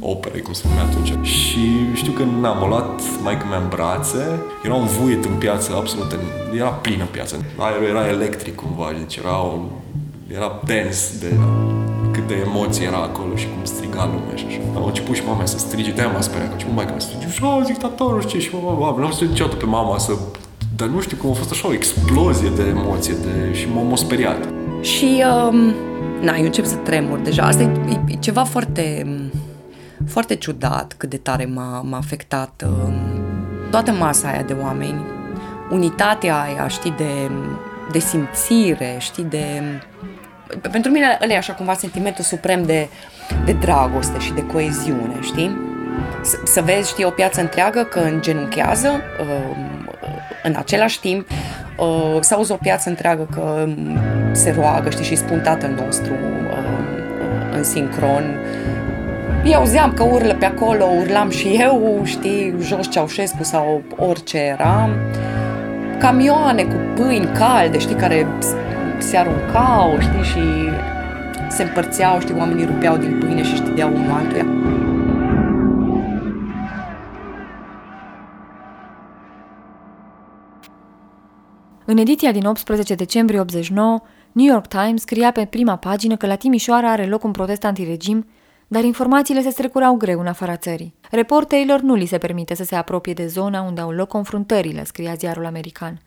operei, 0.00 0.42
cum 0.42 0.52
se 0.52 0.64
numea 0.68 0.84
atunci. 0.84 1.26
Și 1.26 1.94
știu 1.94 2.12
că 2.12 2.22
n-am 2.40 2.68
luat 2.68 3.00
maica 3.22 3.44
mea 3.44 3.58
în 3.58 3.68
brațe, 3.68 4.42
era 4.64 4.74
un 4.74 4.86
vuiet 4.86 5.24
în 5.24 5.34
piață, 5.34 5.74
absolut, 5.76 6.18
era 6.56 6.68
plină 6.68 7.04
piața. 7.04 7.36
Aerul 7.56 7.86
era 7.86 8.08
electric 8.08 8.54
cumva, 8.54 8.92
deci 8.98 9.16
era, 9.16 9.44
o, 9.44 9.58
era 10.34 10.60
dens 10.64 11.18
de 11.18 11.34
cât 12.12 12.26
de 12.26 12.34
emoție 12.46 12.86
era 12.86 13.02
acolo 13.02 13.36
și 13.36 13.46
cum 13.46 13.64
striga 13.64 14.04
lumea 14.04 14.34
și 14.34 14.44
așa. 14.48 14.58
Am 14.76 14.84
început 14.84 15.14
și 15.14 15.22
mama 15.26 15.44
să 15.44 15.58
strige, 15.58 15.90
de-aia 15.90 16.10
m-a 16.10 16.20
speriat, 16.20 16.46
că 16.46 16.52
început 16.52 16.74
maica 16.74 16.90
mea 16.90 17.00
să 17.00 17.08
strige, 17.08 17.32
și 17.32 17.44
oh, 17.44 17.62
dictatorul, 17.66 18.20
știi, 18.20 18.40
și 18.40 18.50
mama, 18.62 18.98
n-am 18.98 19.12
să 19.12 19.24
niciodată 19.24 19.56
pe 19.56 19.64
mama 19.64 19.98
să 19.98 20.12
dar 20.82 20.90
nu 20.90 21.00
știu 21.00 21.16
cum 21.16 21.30
a 21.30 21.32
fost 21.32 21.50
așa 21.50 21.68
o 21.68 21.72
explozie 21.72 22.50
de 22.56 22.62
emoție 22.62 23.14
de, 23.14 23.54
și 23.54 23.68
m-am 23.68 23.94
speriat. 23.94 24.48
Și, 24.80 25.24
um, 25.48 25.74
na, 26.20 26.36
eu 26.36 26.44
încep 26.44 26.64
să 26.64 26.74
tremur 26.74 27.18
deja. 27.18 27.42
Asta 27.42 27.62
e, 27.62 28.00
e 28.06 28.14
ceva 28.14 28.44
foarte, 28.44 29.06
foarte 30.08 30.34
ciudat 30.34 30.94
cât 30.96 31.10
de 31.10 31.16
tare 31.16 31.44
m-a, 31.44 31.80
m-a 31.80 31.96
afectat 31.96 32.64
um, 32.66 32.94
toată 33.70 33.92
masa 33.92 34.28
aia 34.28 34.42
de 34.42 34.56
oameni, 34.62 35.04
unitatea 35.70 36.40
aia, 36.40 36.68
știi, 36.68 36.94
de, 36.96 37.30
de 37.92 37.98
simțire, 37.98 38.96
știi, 38.98 39.24
de 39.24 39.62
Pentru 40.70 40.90
mine 40.90 41.18
ăla 41.22 41.32
e 41.32 41.36
așa 41.36 41.52
cumva 41.52 41.74
sentimentul 41.74 42.24
suprem 42.24 42.64
de, 42.64 42.88
de 43.44 43.52
dragoste 43.52 44.18
și 44.18 44.32
de 44.32 44.46
coeziune, 44.46 45.16
știi? 45.20 45.56
Să, 46.22 46.38
să 46.44 46.60
vezi, 46.60 46.90
știi, 46.90 47.04
o 47.04 47.10
piață 47.10 47.40
întreagă 47.40 47.82
că 47.82 47.98
îngenunchează 47.98 48.88
uh, 49.20 49.71
în 50.42 50.54
același 50.56 51.00
timp 51.00 51.28
uh, 51.78 52.16
să 52.20 52.34
auzi 52.34 52.52
o 52.52 52.56
piață 52.56 52.88
întreagă 52.88 53.28
că 53.34 53.68
se 54.32 54.50
roagă, 54.50 54.90
știi, 54.90 55.04
și 55.04 55.14
spun 55.14 55.40
tatăl 55.40 55.70
nostru 55.70 56.12
uh, 56.12 57.56
în 57.56 57.64
sincron. 57.64 58.38
Eu 59.44 59.58
auzeam 59.58 59.92
că 59.92 60.02
urlă 60.02 60.34
pe 60.34 60.44
acolo, 60.44 60.84
urlam 61.00 61.30
și 61.30 61.56
eu, 61.60 62.00
știi, 62.04 62.54
jos 62.60 62.90
Ceaușescu 62.90 63.42
sau 63.42 63.82
orice 63.96 64.38
era. 64.38 64.88
Camioane 65.98 66.62
cu 66.62 66.76
pâini 66.94 67.26
calde, 67.26 67.78
știi, 67.78 67.94
care 67.94 68.26
se 68.98 69.16
aruncau, 69.16 69.98
știi, 70.00 70.22
și 70.22 70.40
se 71.48 71.62
împărțeau, 71.62 72.20
știi, 72.20 72.34
oamenii 72.38 72.64
rupeau 72.64 72.96
din 72.96 73.18
pâine 73.18 73.42
și 73.42 73.54
ștideau 73.54 73.90
unul 73.94 74.10
altuia. 74.10 74.46
În 81.84 81.96
ediția 81.96 82.32
din 82.32 82.46
18 82.46 82.94
decembrie 82.94 83.40
89, 83.40 84.00
New 84.32 84.46
York 84.46 84.66
Times 84.66 85.00
scria 85.00 85.30
pe 85.30 85.44
prima 85.44 85.76
pagină 85.76 86.16
că 86.16 86.26
la 86.26 86.36
Timișoara 86.36 86.90
are 86.90 87.06
loc 87.06 87.24
un 87.24 87.30
protest 87.30 87.64
antiregim, 87.64 88.26
dar 88.68 88.84
informațiile 88.84 89.42
se 89.42 89.50
strecurau 89.50 89.94
greu 89.94 90.20
în 90.20 90.26
afara 90.26 90.56
țării. 90.56 90.94
Reporterilor 91.10 91.80
nu 91.80 91.94
li 91.94 92.06
se 92.06 92.18
permite 92.18 92.54
să 92.54 92.64
se 92.64 92.74
apropie 92.74 93.12
de 93.12 93.26
zona 93.26 93.62
unde 93.62 93.80
au 93.80 93.90
loc 93.90 94.08
confruntările, 94.08 94.84
scria 94.84 95.14
ziarul 95.14 95.46
american. 95.46 96.00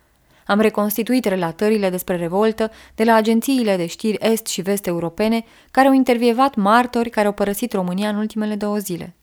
Am 0.46 0.60
reconstituit 0.60 1.24
relatările 1.24 1.90
despre 1.90 2.16
revoltă 2.16 2.70
de 2.94 3.04
la 3.04 3.14
agențiile 3.14 3.76
de 3.76 3.86
știri 3.86 4.18
est 4.20 4.46
și 4.46 4.62
vest 4.62 4.86
europene 4.86 5.44
care 5.70 5.88
au 5.88 5.92
intervievat 5.92 6.54
martori 6.54 7.10
care 7.10 7.26
au 7.26 7.32
părăsit 7.32 7.72
România 7.72 8.08
în 8.08 8.16
ultimele 8.16 8.54
două 8.54 8.76
zile. 8.76 9.14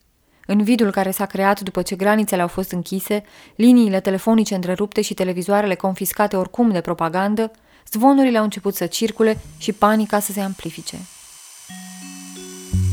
În 0.45 0.63
vidul 0.63 0.91
care 0.91 1.11
s-a 1.11 1.25
creat 1.25 1.59
după 1.59 1.81
ce 1.81 1.95
granițele 1.95 2.41
au 2.41 2.47
fost 2.47 2.71
închise, 2.71 3.23
liniile 3.55 3.99
telefonice 3.99 4.55
întrerupte 4.55 5.01
și 5.01 5.13
televizoarele 5.13 5.75
confiscate 5.75 6.35
oricum 6.35 6.71
de 6.71 6.81
propagandă, 6.81 7.51
zvonurile 7.91 8.37
au 8.37 8.43
început 8.43 8.75
să 8.75 8.85
circule 8.85 9.39
și 9.57 9.71
panica 9.71 10.19
să 10.19 10.31
se 10.31 10.39
amplifice. 10.39 10.97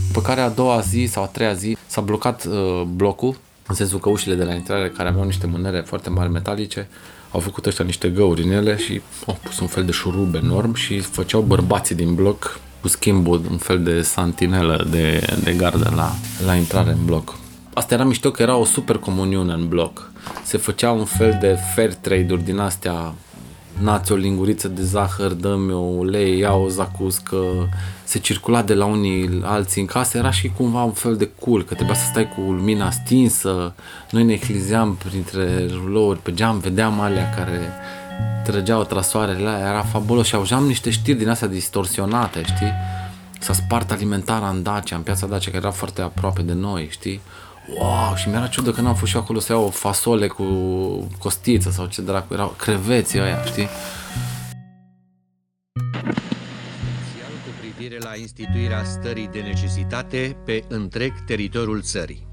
După 0.06 0.20
care 0.20 0.40
a 0.40 0.48
doua 0.48 0.80
zi 0.80 1.08
sau 1.10 1.22
a 1.22 1.26
treia 1.26 1.52
zi 1.52 1.76
s-a 1.86 2.00
blocat 2.00 2.44
uh, 2.44 2.82
blocul, 2.82 3.36
în 3.66 3.74
sensul 3.74 3.98
că 3.98 4.08
ușile 4.08 4.34
de 4.34 4.44
la 4.44 4.54
intrare, 4.54 4.90
care 4.90 5.08
aveau 5.08 5.24
niște 5.24 5.46
mânere 5.46 5.80
foarte 5.80 6.10
mari 6.10 6.30
metalice, 6.30 6.88
au 7.30 7.40
făcut 7.40 7.66
ăștia 7.66 7.84
niște 7.84 8.08
găuri 8.08 8.42
în 8.42 8.50
ele 8.50 8.76
și 8.76 9.00
au 9.26 9.38
pus 9.42 9.58
un 9.58 9.66
fel 9.66 9.84
de 9.84 9.92
șurub 9.92 10.34
enorm 10.34 10.74
și 10.74 10.98
făceau 10.98 11.40
bărbații 11.40 11.94
din 11.94 12.14
bloc 12.14 12.60
cu 12.80 12.88
schimbul, 12.88 13.42
un 13.50 13.58
fel 13.58 13.82
de 13.82 14.02
santinelă 14.02 14.86
de, 14.90 15.26
de 15.44 15.52
gardă 15.52 15.92
la, 15.96 16.14
la 16.44 16.54
intrare 16.54 16.90
în 16.90 17.04
bloc. 17.04 17.39
Asta 17.80 17.94
era 17.94 18.04
mișto 18.04 18.30
că 18.30 18.42
era 18.42 18.56
o 18.56 18.64
super 18.64 18.96
comuniune 18.96 19.52
în 19.52 19.68
bloc. 19.68 20.10
Se 20.42 20.56
făcea 20.56 20.90
un 20.90 21.04
fel 21.04 21.38
de 21.40 21.58
fair 21.74 21.94
trade-uri 21.94 22.44
din 22.44 22.58
astea 22.58 23.14
nați 23.78 24.12
o 24.12 24.14
linguriță 24.14 24.68
de 24.68 24.82
zahăr, 24.82 25.32
dă-mi 25.32 25.72
o 25.72 25.78
ulei, 25.78 26.38
ia 26.38 26.52
o 26.52 26.68
zacuscă, 26.68 27.36
se 28.04 28.18
circula 28.18 28.62
de 28.62 28.74
la 28.74 28.84
unii 28.84 29.40
alții 29.42 29.80
în 29.80 29.86
casă, 29.86 30.18
era 30.18 30.30
și 30.30 30.52
cumva 30.56 30.82
un 30.82 30.92
fel 30.92 31.16
de 31.16 31.30
cool, 31.40 31.64
că 31.64 31.74
trebuia 31.74 31.94
să 31.94 32.04
stai 32.10 32.28
cu 32.28 32.40
lumina 32.40 32.90
stinsă, 32.90 33.74
noi 34.10 34.24
ne 34.24 34.32
eclizeam 34.32 34.94
printre 34.94 35.66
rulouri, 35.66 36.18
pe 36.18 36.34
geam 36.34 36.58
vedeam 36.58 37.00
alea 37.00 37.30
care 37.30 37.60
trăgeau 38.44 38.84
trasoarele 38.84 39.48
aia, 39.48 39.68
era 39.68 39.82
fabulos 39.82 40.26
și 40.26 40.34
auzeam 40.34 40.64
niște 40.64 40.90
știri 40.90 41.18
din 41.18 41.28
astea 41.28 41.48
distorsionate, 41.48 42.42
știi? 42.42 42.72
S-a 43.38 43.52
spart 43.52 43.90
alimentarea 43.90 44.48
în 44.48 44.62
Dacia, 44.62 44.96
în 44.96 45.02
piața 45.02 45.26
Dacia, 45.26 45.50
care 45.50 45.62
era 45.62 45.72
foarte 45.72 46.02
aproape 46.02 46.42
de 46.42 46.52
noi, 46.52 46.88
știi? 46.90 47.20
Wow, 47.66 48.14
și 48.16 48.28
mi-era 48.28 48.46
ciudă 48.46 48.70
că 48.70 48.80
n-am 48.80 48.94
fost 48.94 49.10
și 49.10 49.16
acolo 49.16 49.38
să 49.38 49.52
iau 49.52 49.64
o 49.64 49.70
fasole 49.70 50.26
cu 50.26 50.44
costiță 51.18 51.70
sau 51.70 51.86
ce 51.86 52.02
dracu, 52.02 52.32
erau 52.32 52.54
creveții 52.58 53.20
ăia, 53.20 53.44
știi? 53.44 53.68
cu 57.44 57.50
privire 57.60 57.98
la 58.02 58.16
instituirea 58.16 58.84
stării 58.84 59.28
de 59.32 59.40
necesitate 59.40 60.36
pe 60.44 60.64
întreg 60.68 61.12
teritoriul 61.26 61.82
țării. 61.82 62.28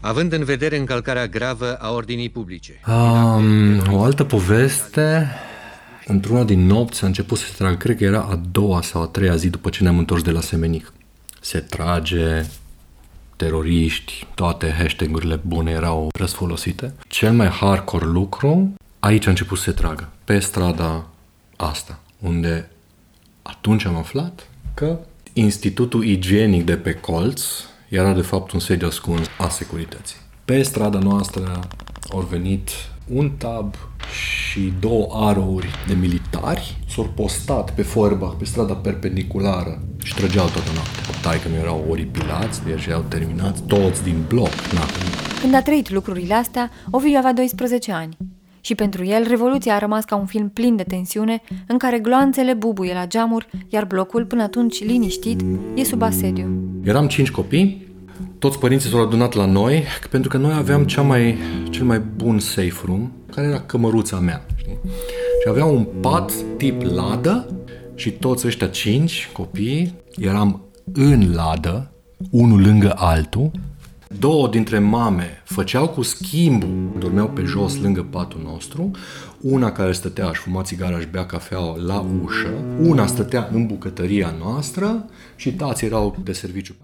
Având 0.00 0.32
în 0.32 0.44
vedere 0.44 0.76
încălcarea 0.76 1.26
gravă 1.26 1.74
a 1.74 1.92
ordinii 1.92 2.28
publice. 2.28 2.80
Um, 2.86 3.94
o 3.94 4.02
altă 4.02 4.24
poveste, 4.24 5.30
într-una 6.06 6.44
din 6.44 6.66
nopți 6.66 7.04
a 7.04 7.06
început 7.06 7.38
să 7.38 7.44
se 7.44 7.52
tragă, 7.56 7.76
cred 7.76 7.96
că 7.96 8.04
era 8.04 8.20
a 8.20 8.40
doua 8.50 8.82
sau 8.82 9.02
a 9.02 9.06
treia 9.06 9.36
zi 9.36 9.50
după 9.50 9.70
ce 9.70 9.82
ne-am 9.82 9.98
întors 9.98 10.22
de 10.22 10.30
la 10.30 10.40
Semenic. 10.40 10.92
Se 11.40 11.58
trage, 11.58 12.46
teroriști, 13.42 14.26
toate 14.34 14.74
hashtagurile 14.78 15.40
bune 15.46 15.70
erau 15.70 16.08
răsfolosite. 16.14 16.94
Cel 17.08 17.32
mai 17.32 17.48
hardcore 17.48 18.04
lucru, 18.04 18.74
aici 18.98 19.26
a 19.26 19.30
început 19.30 19.58
să 19.58 19.62
se 19.62 19.70
tragă, 19.70 20.08
pe 20.24 20.38
strada 20.38 21.06
asta, 21.56 22.00
unde 22.18 22.70
atunci 23.42 23.84
am 23.84 23.96
aflat 23.96 24.48
că 24.74 24.98
Institutul 25.32 26.04
Igienic 26.04 26.64
de 26.64 26.76
pe 26.76 26.92
colț 26.92 27.42
era 27.88 28.12
de 28.12 28.20
fapt 28.20 28.50
un 28.50 28.60
sediu 28.60 28.86
ascuns 28.86 29.26
a 29.38 29.48
securității. 29.48 30.16
Pe 30.44 30.62
strada 30.62 30.98
noastră 30.98 31.60
au 32.10 32.20
venit 32.20 32.70
un 33.14 33.30
tab 33.38 33.74
și 34.12 34.72
două 34.80 35.06
arouri 35.10 35.68
de 35.86 35.94
militari 35.94 36.76
s-au 36.88 37.04
postat 37.14 37.74
pe 37.74 37.82
Forbach, 37.82 38.36
pe 38.38 38.44
strada 38.44 38.74
perpendiculară 38.74 39.82
și 40.02 40.14
trăgeau 40.14 40.46
toată 40.46 40.70
noaptea. 40.74 41.02
Tai 41.22 41.38
că 41.38 41.48
nu 41.48 41.54
erau 41.54 41.84
oripilați, 41.88 42.64
deja 42.64 42.94
au 42.94 43.04
terminat 43.08 43.60
toți 43.60 44.02
din 44.02 44.24
bloc. 44.28 44.52
Na. 44.72 44.80
Când 45.40 45.54
a 45.54 45.62
trăit 45.62 45.90
lucrurile 45.90 46.34
astea, 46.34 46.70
Ovidiu 46.90 47.18
avea 47.18 47.32
12 47.32 47.92
ani. 47.92 48.16
Și 48.60 48.74
pentru 48.74 49.04
el, 49.04 49.26
Revoluția 49.28 49.74
a 49.74 49.78
rămas 49.78 50.04
ca 50.04 50.16
un 50.16 50.26
film 50.26 50.48
plin 50.48 50.76
de 50.76 50.82
tensiune, 50.82 51.42
în 51.66 51.78
care 51.78 51.98
gloanțele 51.98 52.54
bubuie 52.54 52.92
la 52.92 53.06
geamuri, 53.06 53.48
iar 53.68 53.84
blocul, 53.84 54.24
până 54.24 54.42
atunci 54.42 54.84
liniștit, 54.84 55.40
e 55.74 55.84
sub 55.84 56.02
asediu. 56.02 56.46
Eram 56.84 57.06
cinci 57.06 57.30
copii, 57.30 57.91
toți 58.38 58.58
părinții 58.58 58.90
s-au 58.90 59.02
adunat 59.02 59.34
la 59.34 59.46
noi, 59.46 59.84
pentru 60.10 60.30
că 60.30 60.36
noi 60.36 60.52
aveam 60.52 60.84
cea 60.84 61.02
mai, 61.02 61.36
cel 61.70 61.84
mai 61.84 62.00
bun 62.16 62.38
safe 62.38 62.80
room, 62.84 63.12
care 63.34 63.46
era 63.46 63.60
cămăruța 63.60 64.18
mea. 64.18 64.46
Știi? 64.56 64.78
Și 65.42 65.48
avea 65.48 65.64
un 65.64 65.86
pat 66.00 66.32
tip 66.56 66.82
ladă 66.82 67.62
și 67.94 68.10
toți 68.10 68.46
ăștia 68.46 68.66
cinci 68.66 69.30
copii 69.32 69.94
eram 70.16 70.62
în 70.92 71.32
ladă, 71.34 71.92
unul 72.30 72.60
lângă 72.60 72.92
altul. 72.96 73.50
Două 74.18 74.48
dintre 74.48 74.78
mame 74.78 75.42
făceau 75.44 75.88
cu 75.88 76.02
schimbul, 76.02 76.96
dormeau 76.98 77.28
pe 77.28 77.42
jos 77.42 77.80
lângă 77.80 78.02
patul 78.10 78.40
nostru, 78.44 78.90
una 79.40 79.72
care 79.72 79.92
stătea 79.92 80.32
și 80.32 80.40
fuma 80.40 80.62
țigara 80.62 80.98
și 80.98 81.06
bea 81.10 81.26
cafea 81.26 81.58
la 81.86 82.06
ușă, 82.22 82.50
una 82.82 83.06
stătea 83.06 83.48
în 83.52 83.66
bucătăria 83.66 84.34
noastră 84.38 85.04
și 85.36 85.52
tații 85.52 85.86
erau 85.86 86.16
de 86.24 86.32
serviciu. 86.32 86.74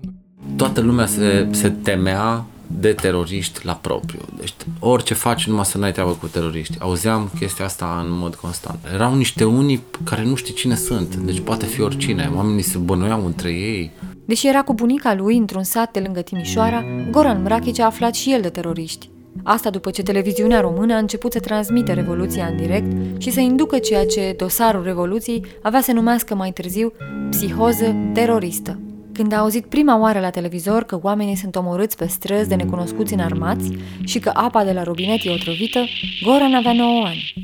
Toată 0.56 0.80
lumea 0.80 1.06
se, 1.06 1.48
se 1.50 1.70
temea 1.70 2.44
de 2.66 2.92
teroriști 2.92 3.66
la 3.66 3.72
propriu. 3.72 4.20
Deci 4.38 4.54
orice 4.78 5.14
faci 5.14 5.46
numai 5.46 5.64
să 5.64 5.78
n-ai 5.78 5.92
treabă 5.92 6.10
cu 6.10 6.26
teroriști. 6.26 6.76
Auzeam 6.78 7.30
chestia 7.38 7.64
asta 7.64 8.04
în 8.04 8.18
mod 8.18 8.34
constant. 8.34 8.78
Erau 8.94 9.14
niște 9.14 9.44
unii 9.44 9.82
care 10.04 10.24
nu 10.24 10.34
știi 10.34 10.54
cine 10.54 10.74
sunt. 10.74 11.16
Deci 11.16 11.40
poate 11.40 11.66
fi 11.66 11.80
oricine. 11.80 12.30
Oamenii 12.34 12.62
se 12.62 12.78
bănuiau 12.78 13.26
între 13.26 13.50
ei. 13.50 13.90
Deși 14.24 14.48
era 14.48 14.62
cu 14.62 14.74
bunica 14.74 15.14
lui 15.14 15.36
într-un 15.36 15.62
sat 15.62 15.92
de 15.92 16.00
lângă 16.00 16.20
Timișoara, 16.20 16.84
Goran 17.10 17.42
Mrachici 17.42 17.78
a 17.78 17.84
aflat 17.84 18.14
și 18.14 18.32
el 18.32 18.40
de 18.40 18.48
teroriști. 18.48 19.08
Asta 19.42 19.70
după 19.70 19.90
ce 19.90 20.02
televiziunea 20.02 20.60
română 20.60 20.94
a 20.94 20.98
început 20.98 21.32
să 21.32 21.40
transmite 21.40 21.92
Revoluția 21.92 22.46
în 22.46 22.56
direct 22.56 23.20
și 23.20 23.30
să 23.30 23.40
inducă 23.40 23.78
ceea 23.78 24.06
ce 24.06 24.34
dosarul 24.38 24.82
Revoluției 24.82 25.44
avea 25.62 25.80
să 25.80 25.92
numească 25.92 26.34
mai 26.34 26.50
târziu 26.50 26.92
psihoză 27.30 27.96
teroristă. 28.12 28.78
Când 29.18 29.32
a 29.32 29.36
auzit 29.36 29.64
prima 29.64 29.98
oară 29.98 30.20
la 30.20 30.30
televizor 30.30 30.82
că 30.82 30.98
oamenii 31.02 31.36
sunt 31.36 31.56
omorâți 31.56 31.96
pe 31.96 32.06
străzi 32.06 32.48
de 32.48 32.54
necunoscuți 32.54 33.12
înarmați 33.12 33.70
și 34.04 34.18
că 34.18 34.30
apa 34.34 34.64
de 34.64 34.72
la 34.72 34.82
robinet 34.82 35.18
e 35.24 35.30
otrăvită, 35.30 35.84
Goran 36.22 36.54
avea 36.54 36.72
9 36.72 37.04
ani. 37.06 37.34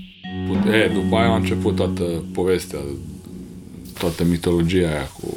E, 0.72 0.88
după 0.88 1.16
aia 1.16 1.28
a 1.28 1.34
început 1.34 1.76
toată 1.76 2.24
povestea, 2.34 2.78
toată 3.98 4.24
mitologia 4.24 4.88
aia 4.88 5.10
cu 5.20 5.36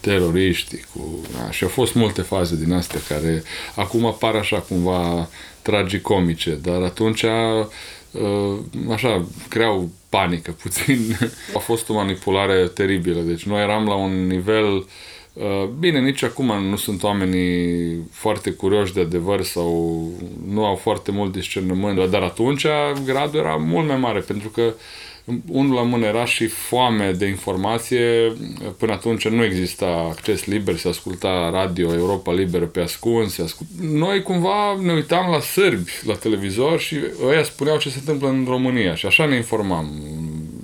teroriști, 0.00 0.76
cu... 0.94 1.18
A, 1.46 1.50
și 1.50 1.62
au 1.62 1.68
fost 1.68 1.94
multe 1.94 2.22
faze 2.22 2.56
din 2.56 2.72
astea 2.72 3.00
care 3.08 3.42
acum 3.74 4.06
apar 4.06 4.34
așa 4.34 4.58
cumva 4.58 5.28
tragicomice, 5.62 6.58
dar 6.62 6.82
atunci 6.82 7.24
așa, 8.92 9.26
creau 9.48 9.90
panică 10.08 10.56
puțin. 10.62 10.98
A 11.56 11.58
fost 11.58 11.88
o 11.88 11.94
manipulare 11.94 12.66
teribilă, 12.66 13.20
deci 13.20 13.42
noi 13.42 13.62
eram 13.62 13.84
la 13.86 13.94
un 13.94 14.26
nivel 14.26 14.74
Uh, 14.74 14.84
bine, 15.78 16.00
nici 16.00 16.22
acum 16.22 16.64
nu 16.68 16.76
sunt 16.76 17.02
oamenii 17.02 17.96
foarte 18.10 18.50
curioși 18.50 18.92
de 18.92 19.00
adevăr 19.00 19.42
sau 19.42 20.08
nu 20.48 20.64
au 20.64 20.74
foarte 20.74 21.10
mult 21.10 21.32
discernământ, 21.32 22.10
dar 22.10 22.22
atunci 22.22 22.66
gradul 23.04 23.40
era 23.40 23.56
mult 23.56 23.86
mai 23.86 23.96
mare, 23.96 24.20
pentru 24.20 24.48
că 24.48 24.74
unul 25.46 25.74
la 25.74 25.82
mână 25.82 26.06
era 26.06 26.24
și 26.24 26.46
foame 26.46 27.12
de 27.12 27.26
informație. 27.26 28.32
Până 28.78 28.92
atunci 28.92 29.28
nu 29.28 29.44
exista 29.44 30.06
acces 30.10 30.44
liber, 30.44 30.76
se 30.76 30.88
asculta 30.88 31.50
radio 31.52 31.94
Europa 31.94 32.32
Liberă 32.32 32.64
pe 32.64 32.80
ascuns. 32.80 33.38
Ascult... 33.38 33.68
Noi 33.80 34.22
cumva 34.22 34.78
ne 34.82 34.92
uitam 34.92 35.30
la 35.30 35.40
sârbi 35.40 35.90
la 36.02 36.14
televizor 36.14 36.80
și 36.80 36.96
ăia 37.26 37.42
spuneau 37.42 37.78
ce 37.78 37.90
se 37.90 37.98
întâmplă 37.98 38.28
în 38.28 38.44
România 38.48 38.94
și 38.94 39.06
așa 39.06 39.24
ne 39.24 39.36
informam. 39.36 39.88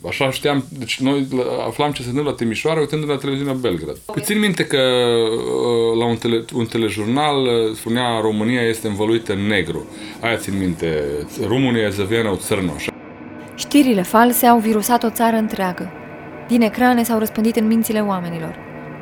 Așa 0.09 0.30
știam, 0.30 0.64
deci 0.78 1.00
noi 1.00 1.26
aflam 1.66 1.92
ce 1.92 2.02
se 2.02 2.09
întâmplă 2.09 2.30
la 2.30 2.36
Timișoara 2.36 2.80
uitându-ne 2.80 3.12
la 3.12 3.18
televiziunea 3.18 3.54
Belgrad. 3.54 3.96
Păi 3.96 4.22
țin 4.22 4.38
minte 4.38 4.66
că 4.66 4.76
uh, 4.76 5.98
la 5.98 6.07
un, 6.07 6.16
tele, 6.16 6.44
un 6.54 6.66
telejurnal 6.66 7.42
uh, 7.42 7.74
spunea 7.74 8.20
România 8.20 8.62
este 8.62 8.86
învăluită 8.86 9.32
în 9.32 9.46
negru. 9.46 9.86
Aia 10.20 10.36
țin 10.36 10.59
minte, 10.59 11.02
România 11.46 11.88
zăviană 11.88 12.30
o 12.30 12.36
țărnă, 12.36 12.72
așa. 12.74 12.92
Știrile 13.54 14.02
false 14.02 14.46
au 14.46 14.59
virusat 14.59 15.02
o 15.02 15.11
țară 15.11 15.36
întreagă. 15.36 15.92
Din 16.48 16.62
ecrane 16.62 17.02
s-au 17.02 17.18
răspândit 17.18 17.57
în 17.57 17.66
mințile 17.66 18.00
oamenilor. 18.00 18.59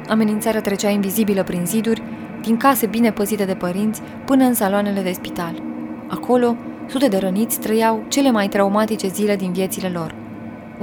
Amenințarea 0.09 0.61
trecea 0.61 0.89
invizibilă 0.89 1.43
prin 1.43 1.67
ziduri, 1.67 2.03
din 2.43 2.57
case 2.57 2.87
bine 2.87 3.13
păzite 3.13 3.45
de 3.45 3.55
părinți, 3.55 4.01
până 4.27 4.45
în 4.45 4.55
saloanele 4.55 5.01
de 5.01 5.13
spital. 5.13 5.63
Acolo, 6.09 6.57
sute 6.89 7.09
de 7.09 7.17
răniți 7.17 7.61
trăiau 7.61 8.05
cele 8.09 8.31
mai 8.31 8.49
traumatice 8.49 9.09
zile 9.09 9.37
din 9.37 9.53
viețile 9.53 9.89
lor. 9.89 10.24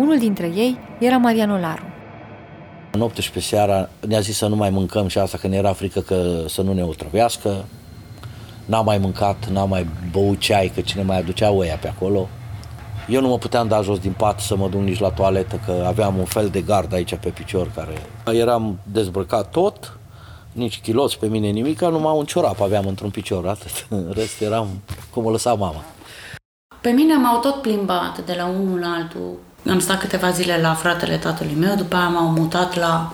Unul 0.01 0.17
dintre 0.17 0.51
ei 0.55 0.79
era 0.99 1.17
Marian 1.17 1.49
Olaru. 1.49 1.83
În 2.91 3.01
18 3.01 3.55
seara 3.55 3.89
ne-a 4.07 4.19
zis 4.19 4.37
să 4.37 4.47
nu 4.47 4.55
mai 4.55 4.69
mâncăm 4.69 5.07
și 5.07 5.17
asta 5.17 5.37
că 5.37 5.47
ne 5.47 5.55
era 5.55 5.73
frică 5.73 5.99
că 5.99 6.43
să 6.47 6.61
nu 6.61 6.73
ne 6.73 6.83
otrăvească. 6.83 7.65
N-am 8.65 8.85
mai 8.85 8.97
mâncat, 8.97 9.47
n-am 9.49 9.69
mai 9.69 9.87
băut 10.11 10.39
ceai, 10.39 10.71
că 10.75 10.81
cine 10.81 11.03
mai 11.03 11.17
aducea 11.17 11.51
oia 11.51 11.75
pe 11.75 11.87
acolo. 11.87 12.27
Eu 13.07 13.21
nu 13.21 13.27
mă 13.27 13.37
puteam 13.37 13.67
da 13.67 13.81
jos 13.81 13.99
din 13.99 14.11
pat 14.17 14.39
să 14.39 14.55
mă 14.55 14.67
duc 14.67 14.81
nici 14.81 14.99
la 14.99 15.09
toaletă, 15.09 15.59
că 15.65 15.83
aveam 15.87 16.17
un 16.17 16.25
fel 16.25 16.49
de 16.49 16.61
gard 16.61 16.93
aici 16.93 17.15
pe 17.15 17.29
picior 17.29 17.71
care... 17.75 17.93
Eram 18.37 18.79
dezbrăcat 18.91 19.51
tot, 19.51 19.99
nici 20.51 20.81
chiloți 20.81 21.19
pe 21.19 21.27
mine 21.27 21.49
nimic, 21.49 21.81
numai 21.81 22.17
un 22.17 22.25
ciorap 22.25 22.61
aveam 22.61 22.85
într-un 22.87 23.09
picior, 23.09 23.47
atât. 23.47 23.85
În 23.89 24.11
rest 24.13 24.41
eram 24.41 24.67
cum 25.13 25.25
o 25.25 25.29
lăsa 25.29 25.53
mama. 25.53 25.83
Pe 26.81 26.89
mine 26.89 27.15
m-au 27.15 27.39
tot 27.39 27.61
plimbat 27.61 28.25
de 28.25 28.33
la 28.37 28.45
unul 28.45 28.79
la 28.79 28.87
altul. 28.87 29.37
Am 29.69 29.79
stat 29.79 29.99
câteva 29.99 30.29
zile 30.29 30.59
la 30.61 30.73
fratele 30.73 31.17
tatălui 31.17 31.55
meu, 31.59 31.75
după 31.75 31.95
aia 31.95 32.07
m-au 32.07 32.29
mutat 32.29 32.75
la 32.75 33.13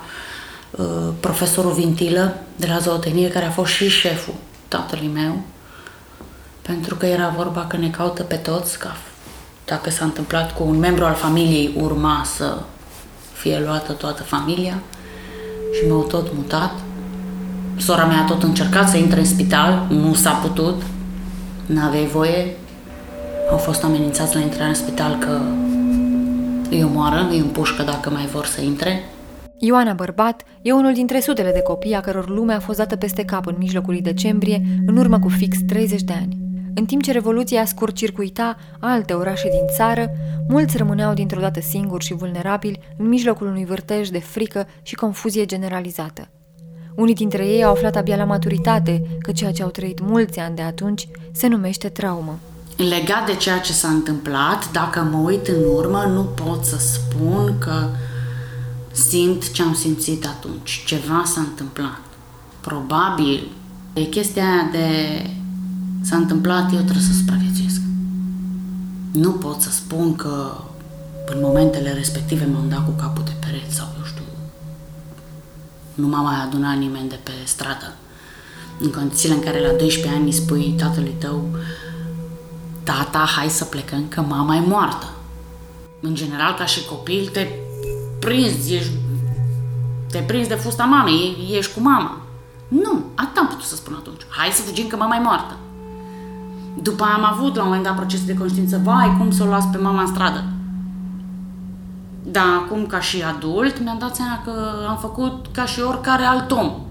uh, 0.72 0.86
profesorul 1.20 1.72
Vintilă 1.72 2.38
de 2.56 2.68
la 2.68 2.78
zootehnie, 2.78 3.30
care 3.30 3.46
a 3.46 3.52
fost 3.52 3.72
și 3.72 3.90
șeful 3.90 4.34
tatălui 4.68 5.08
meu, 5.14 5.42
pentru 6.62 6.96
că 6.96 7.06
era 7.06 7.34
vorba 7.36 7.66
că 7.66 7.78
ne 7.78 7.90
caută 7.90 8.24
pe 8.24 8.36
toți 8.36 8.80
ca 8.80 8.96
dacă 9.68 9.90
s-a 9.90 10.06
întâmplat 10.06 10.54
cu 10.54 10.64
un 10.64 10.80
membru 10.80 11.06
al 11.06 11.14
familiei, 11.14 11.74
urma 11.82 12.22
să 12.36 12.58
fie 13.34 13.60
luată 13.66 13.92
toată 13.92 14.24
familia 14.24 14.80
și 15.74 15.90
m-au 15.90 16.02
tot 16.02 16.34
mutat. 16.34 16.72
Sora 17.78 18.06
mea 18.06 18.22
a 18.22 18.26
tot 18.26 18.44
încercat 18.44 18.90
să 18.90 18.98
intre 18.98 19.20
în 19.20 19.26
spital, 19.26 19.86
nu 19.90 20.14
s-a 20.14 20.32
putut, 20.32 20.82
n-aveai 21.66 22.06
voie. 22.06 22.56
Au 23.52 23.58
fost 23.58 23.84
amenințați 23.84 24.36
la 24.36 24.42
intrarea 24.42 24.68
în 24.68 24.74
spital 24.74 25.18
că 25.18 25.40
îi 26.70 26.84
omoară, 26.84 27.28
îi 27.30 27.40
împușcă 27.40 27.84
dacă 27.84 28.10
mai 28.10 28.26
vor 28.26 28.46
să 28.46 28.62
intre. 28.62 29.04
Ioana 29.58 29.94
Bărbat 29.94 30.42
e 30.62 30.72
unul 30.72 30.94
dintre 30.94 31.20
sutele 31.20 31.52
de 31.52 31.62
copii 31.62 31.94
a 31.94 32.02
căror 32.02 32.30
lume 32.30 32.54
a 32.54 32.60
fost 32.60 32.78
dată 32.78 32.96
peste 32.96 33.26
cap 33.26 33.46
în 33.46 33.56
mijlocul 33.58 33.94
lui 33.94 34.02
decembrie, 34.02 34.62
în 34.86 34.98
urmă 34.98 35.20
cu 35.20 35.30
fix 35.30 35.58
30 35.68 36.02
de 36.02 36.14
ani. 36.14 36.38
În 36.76 36.86
timp 36.86 37.04
ce 37.04 37.12
Revoluția 37.12 37.66
scurt-circuita 37.66 38.58
alte 38.80 39.14
orașe 39.14 39.50
din 39.50 39.76
țară, 39.76 40.10
mulți 40.48 40.78
rămâneau 40.78 41.14
dintr-o 41.14 41.40
dată 41.40 41.60
singuri 41.62 42.06
și 42.06 42.14
vulnerabili 42.14 42.80
în 42.98 43.08
mijlocul 43.08 43.48
unui 43.48 43.66
vârtej 43.66 44.10
de 44.10 44.20
frică 44.20 44.68
și 44.82 44.96
confuzie 44.96 45.46
generalizată. 45.46 46.28
Unii 46.96 47.14
dintre 47.14 47.48
ei 47.48 47.64
au 47.64 47.72
aflat 47.72 47.96
abia 47.96 48.16
la 48.16 48.24
maturitate 48.24 49.02
că 49.20 49.32
ceea 49.32 49.52
ce 49.52 49.64
au 49.64 49.70
trăit 49.70 50.00
mulți 50.00 50.40
ani 50.40 50.56
de 50.56 50.62
atunci 50.62 51.08
se 51.32 51.48
numește 51.48 51.90
traumă. 51.90 52.40
Legat 52.78 53.26
de 53.26 53.36
ceea 53.36 53.60
ce 53.60 53.74
s-a 53.74 53.88
întâmplat, 53.88 54.72
dacă 54.72 55.08
mă 55.12 55.18
uit 55.18 55.48
în 55.48 55.64
urmă, 55.74 56.04
nu 56.04 56.22
pot 56.22 56.66
să 56.66 56.78
spun 56.78 57.56
că 57.58 57.90
simt 58.92 59.52
ce 59.52 59.62
am 59.62 59.74
simțit 59.74 60.26
atunci. 60.26 60.84
Ceva 60.86 61.24
s-a 61.26 61.40
întâmplat. 61.40 62.00
Probabil 62.62 63.52
e 63.94 64.02
chestia 64.02 64.44
aia 64.44 64.70
de 64.72 64.88
s-a 66.02 66.16
întâmplat, 66.16 66.74
eu 66.74 66.80
trebuie 66.80 67.04
să 67.04 67.14
supraviețuiesc. 67.14 67.82
Nu 69.12 69.32
pot 69.32 69.62
să 69.62 69.70
spun 69.72 70.16
că 70.16 70.64
în 71.26 71.38
momentele 71.42 71.94
respective 71.94 72.46
m-am 72.46 72.70
dat 72.70 72.86
cu 72.86 72.92
capul 72.92 73.24
de 73.26 73.36
pereți 73.40 73.76
sau, 73.76 73.88
eu 73.98 74.06
știu, 74.06 74.24
nu 75.94 76.08
m-a 76.08 76.22
mai 76.22 76.42
adunat 76.44 76.78
nimeni 76.78 77.10
de 77.10 77.20
pe 77.24 77.32
stradă. 77.46 77.94
În 78.80 78.92
condițiile 78.92 79.34
în 79.36 79.42
care 79.42 79.62
la 79.62 79.72
12 79.72 80.14
ani 80.14 80.26
îi 80.26 80.32
spui 80.32 80.76
tatălui 80.78 81.16
tău 81.20 81.50
tata, 82.88 83.26
hai 83.36 83.50
să 83.50 83.66
plecăm 83.66 84.06
că 84.08 84.22
mama 84.22 84.56
e 84.56 84.60
moartă. 84.60 85.06
În 86.02 86.16
general, 86.16 86.54
ca 86.54 86.66
și 86.66 86.86
copil, 86.86 87.30
te 87.34 87.48
prinzi, 88.20 88.74
ești, 88.74 88.92
te 90.12 90.18
prinzi 90.18 90.50
de 90.50 90.56
fusta 90.56 90.84
mamei, 90.84 91.48
ești 91.58 91.74
cu 91.74 91.80
mama. 91.80 92.18
Nu, 92.68 93.04
atât 93.16 93.38
am 93.38 93.48
putut 93.48 93.64
să 93.64 93.76
spun 93.76 93.96
atunci. 94.00 94.22
Hai 94.30 94.50
să 94.50 94.62
fugim 94.62 94.88
că 94.88 94.96
mama 94.96 95.16
e 95.16 95.20
moartă. 95.20 95.58
După 96.82 97.04
aia 97.04 97.14
am 97.14 97.24
avut 97.24 97.56
la 97.56 97.62
un 97.62 97.68
moment 97.68 97.86
dat 97.86 97.96
proces 97.96 98.26
de 98.26 98.34
conștiință, 98.34 98.82
vai, 98.84 99.16
cum 99.18 99.32
să 99.32 99.44
o 99.44 99.48
las 99.48 99.66
pe 99.72 99.78
mama 99.78 100.02
în 100.02 100.08
stradă. 100.08 100.44
Dar 102.24 102.46
acum, 102.64 102.86
ca 102.86 103.00
și 103.00 103.24
adult, 103.24 103.80
mi-am 103.80 103.98
dat 104.00 104.16
seama 104.16 104.42
că 104.44 104.52
am 104.90 104.98
făcut 104.98 105.46
ca 105.52 105.66
și 105.66 105.80
oricare 105.80 106.24
alt 106.24 106.52
om. 106.52 106.87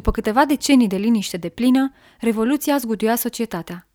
După 0.00 0.12
câteva 0.12 0.44
decenii 0.44 0.86
de 0.86 0.96
liniște 0.96 1.36
de 1.36 1.48
plină, 1.48 1.92
Revoluția 2.20 2.76
zguduia 2.76 3.16
societatea. 3.16 3.86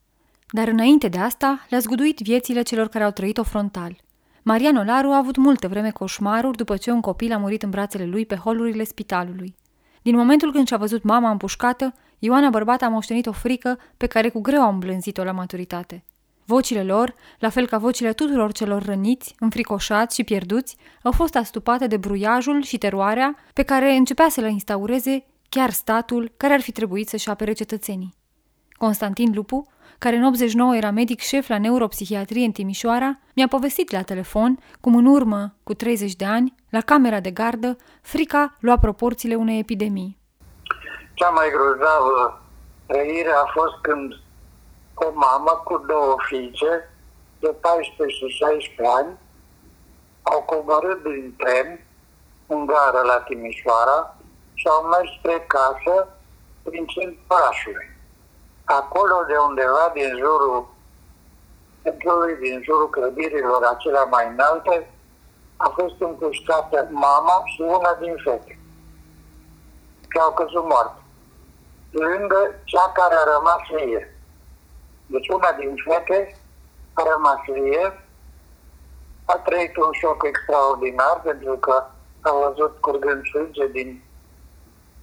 Dar 0.50 0.68
înainte 0.68 1.08
de 1.08 1.18
asta, 1.18 1.66
le-a 1.70 1.80
zguduit 1.80 2.20
viețile 2.20 2.62
celor 2.62 2.88
care 2.88 3.04
au 3.04 3.12
trăit-o 3.12 3.44
frontal. 3.44 3.96
Marian 4.44 4.76
Olaru 4.76 5.10
a 5.10 5.18
avut 5.18 5.38
multă 5.38 5.68
vreme 5.68 5.90
coșmaruri 5.90 6.58
după 6.58 6.78
ce 6.78 6.92
un 6.92 7.02
copil 7.02 7.34
a 7.34 7.38
murit 7.38 7.64
în 7.64 7.70
brațele 7.70 8.06
lui 8.06 8.26
pe 8.26 8.36
holurile 8.36 8.84
spitalului. 8.84 9.56
Din 10.02 10.16
momentul 10.16 10.52
când 10.52 10.68
și-a 10.68 10.78
văzut 10.78 11.04
mama 11.04 11.30
împușcată, 11.30 11.94
Ioana 12.20 12.50
Bărbat 12.50 12.82
a 12.82 12.88
moștenit 12.88 13.26
o 13.26 13.32
frică 13.32 13.80
pe 13.98 14.08
care 14.08 14.30
cu 14.30 14.42
greu 14.42 14.62
a 14.62 14.68
îmblânzit-o 14.68 15.24
la 15.24 15.32
maturitate. 15.32 16.04
Vocile 16.46 16.84
lor, 16.84 17.16
la 17.40 17.50
fel 17.50 17.68
ca 17.68 17.78
vocile 17.78 18.14
tuturor 18.14 18.52
celor 18.52 18.84
răniți, 18.84 19.36
înfricoșați 19.40 20.16
și 20.16 20.24
pierduți, 20.24 20.78
au 21.04 21.12
fost 21.12 21.36
astupate 21.36 21.88
de 21.88 21.98
bruiajul 21.98 22.64
și 22.64 22.78
teroarea 22.78 23.36
pe 23.54 23.64
care 23.64 23.96
începea 23.96 24.30
să 24.30 24.42
le 24.42 24.52
instaureze 24.52 25.26
chiar 25.56 25.70
statul 25.70 26.32
care 26.38 26.54
ar 26.54 26.62
fi 26.62 26.72
trebuit 26.72 27.08
să-și 27.10 27.30
apere 27.30 27.54
cetățenii. 27.54 28.16
Constantin 28.72 29.32
Lupu, 29.36 29.68
care 29.98 30.16
în 30.16 30.24
89 30.24 30.76
era 30.76 30.92
medic 30.92 31.20
șef 31.20 31.48
la 31.48 31.58
neuropsihiatrie 31.58 32.46
în 32.46 32.52
Timișoara, 32.52 33.20
mi-a 33.36 33.48
povestit 33.48 33.92
la 33.92 34.02
telefon 34.02 34.60
cum 34.82 34.96
în 34.96 35.06
urmă, 35.06 35.56
cu 35.64 35.74
30 35.74 36.16
de 36.16 36.26
ani, 36.26 36.56
la 36.70 36.82
camera 36.82 37.20
de 37.20 37.32
gardă, 37.32 37.78
frica 38.02 38.56
lua 38.60 38.78
proporțiile 38.78 39.36
unei 39.36 39.60
epidemii. 39.60 40.18
Cea 41.14 41.30
mai 41.30 41.48
grozavă 41.56 42.42
trăire 42.88 43.32
a 43.44 43.46
fost 43.54 43.76
când 43.82 44.20
o 44.94 45.08
mamă 45.14 45.62
cu 45.64 45.84
două 45.88 46.16
fiice 46.28 46.90
de 47.40 47.56
14 47.62 48.18
și 48.18 48.36
16 48.36 48.96
ani 48.98 49.18
au 50.22 50.42
coborât 50.42 51.04
din 51.04 51.36
tren 51.38 51.86
în 52.48 52.66
gară 52.66 53.02
la 53.06 53.18
Timișoara 53.28 54.16
și 54.66 54.72
au 54.72 54.84
mers 54.94 55.10
spre 55.18 55.46
casă 55.56 56.08
prin 56.64 56.86
centrul 56.86 57.26
orașului. 57.28 57.88
Acolo 58.64 59.18
de 59.28 59.36
undeva 59.48 59.86
din 59.94 60.12
jurul 60.18 60.68
centrului, 61.84 62.36
din 62.36 62.62
jurul 62.64 62.90
clădirilor 62.90 63.62
acelea 63.64 64.04
mai 64.04 64.26
înalte, 64.28 64.76
a 65.58 65.68
fost 65.78 65.96
împușcată 66.00 66.88
mama 66.92 67.38
și 67.46 67.62
una 67.62 67.94
din 68.00 68.16
fete. 68.24 68.60
Și 70.12 70.18
au 70.20 70.34
căzut 70.34 70.66
moarte. 70.74 71.02
Lângă 71.92 72.42
cea 72.64 72.92
care 73.00 73.16
a 73.18 73.32
rămas 73.36 73.62
vie. 73.76 74.18
Deci 75.06 75.28
una 75.28 75.52
din 75.60 75.76
fete 75.86 76.38
a 76.94 77.04
rămas 77.14 77.42
vie, 77.46 77.86
a 79.26 79.36
trăit 79.38 79.78
un 79.78 79.92
șoc 79.92 80.24
extraordinar 80.24 81.22
pentru 81.24 81.58
că 81.58 81.86
a 82.22 82.32
văzut 82.46 82.78
curgând 82.78 83.22
sânge 83.26 83.68
din 83.68 84.05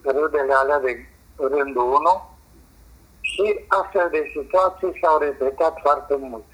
râdele 0.05 0.53
alea 0.53 0.80
de 0.80 1.07
rândul 1.36 1.82
1 1.82 2.30
și 3.20 3.64
astfel 3.68 4.09
de 4.11 4.32
situații 4.36 4.98
s-au 5.03 5.18
repetat 5.18 5.78
foarte 5.82 6.16
mult. 6.16 6.44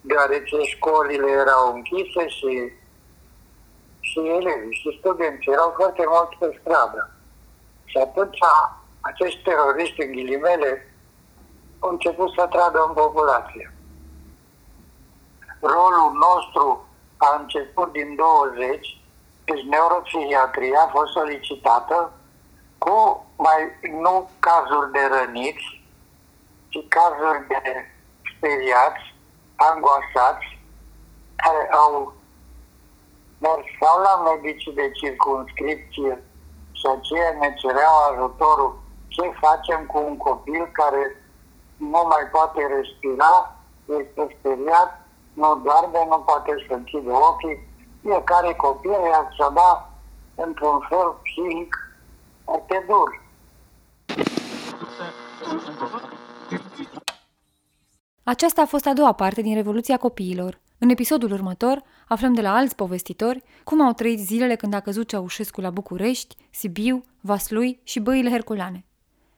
Deoarece 0.00 0.56
școlile 0.62 1.30
erau 1.30 1.74
închise 1.74 2.28
și 2.28 2.72
și 4.00 4.18
elevii 4.18 4.80
și 4.80 4.96
studenții 4.98 5.52
erau 5.52 5.72
foarte 5.76 6.04
mulți 6.06 6.36
pe 6.38 6.58
stradă. 6.60 7.10
Și 7.84 7.96
atunci 7.98 8.38
acești 9.00 9.42
teroriști, 9.42 10.02
în 10.02 10.10
ghilimele, 10.12 10.94
au 11.78 11.90
început 11.90 12.30
să 12.36 12.46
tragă 12.50 12.84
în 12.88 12.94
populație. 12.94 13.66
Rolul 15.60 16.10
nostru 16.26 16.88
a 17.16 17.36
început 17.40 17.92
din 17.92 18.14
20, 18.14 19.00
deci 19.44 19.62
neuropsihiatria 19.62 20.80
a 20.86 20.90
fost 20.96 21.12
solicitată 21.12 22.12
cu 22.84 23.26
mai 23.36 23.60
nu 24.02 24.30
cazuri 24.38 24.92
de 24.92 25.02
răniți, 25.14 25.66
ci 26.68 26.78
cazuri 26.88 27.46
de 27.48 27.62
speriați, 28.32 29.04
angoasați, 29.56 30.48
care 31.36 31.62
au 31.82 32.12
mers 33.38 33.66
sau 33.80 33.96
la 34.06 34.14
medicii 34.30 34.78
de 34.80 34.90
circunscripție 34.90 36.22
și 36.78 36.86
aceia 36.96 37.30
ne 37.40 37.54
cereau 37.60 37.96
ajutorul 38.10 38.78
ce 39.08 39.22
facem 39.44 39.86
cu 39.86 39.98
un 40.08 40.16
copil 40.16 40.68
care 40.72 41.02
nu 41.76 42.02
mai 42.12 42.24
poate 42.32 42.60
respira, 42.76 43.56
este 44.00 44.36
speriat, 44.38 44.90
nu 45.32 45.60
doarme, 45.64 46.06
nu 46.08 46.18
poate 46.18 46.52
să 46.66 46.74
închide 46.74 47.10
ochii. 47.10 47.68
Fiecare 48.02 48.54
copil 48.54 48.96
reacționa 49.02 49.90
într-un 50.34 50.86
fel 50.88 51.08
psihic 51.22 51.83
foarte 52.44 52.84
dur. 52.86 53.22
Aceasta 58.22 58.62
a 58.62 58.66
fost 58.66 58.86
a 58.86 58.92
doua 58.92 59.12
parte 59.12 59.42
din 59.42 59.54
Revoluția 59.54 59.96
Copiilor. 59.96 60.60
În 60.78 60.88
episodul 60.88 61.32
următor 61.32 61.82
aflăm 62.08 62.34
de 62.34 62.40
la 62.40 62.54
alți 62.54 62.74
povestitori 62.74 63.42
cum 63.64 63.80
au 63.80 63.92
trăit 63.92 64.18
zilele 64.18 64.56
când 64.56 64.74
a 64.74 64.80
căzut 64.80 65.08
Ceaușescu 65.08 65.60
la 65.60 65.70
București, 65.70 66.36
Sibiu, 66.50 67.04
Vaslui 67.20 67.80
și 67.82 68.00
băile 68.00 68.30
Herculane. 68.30 68.84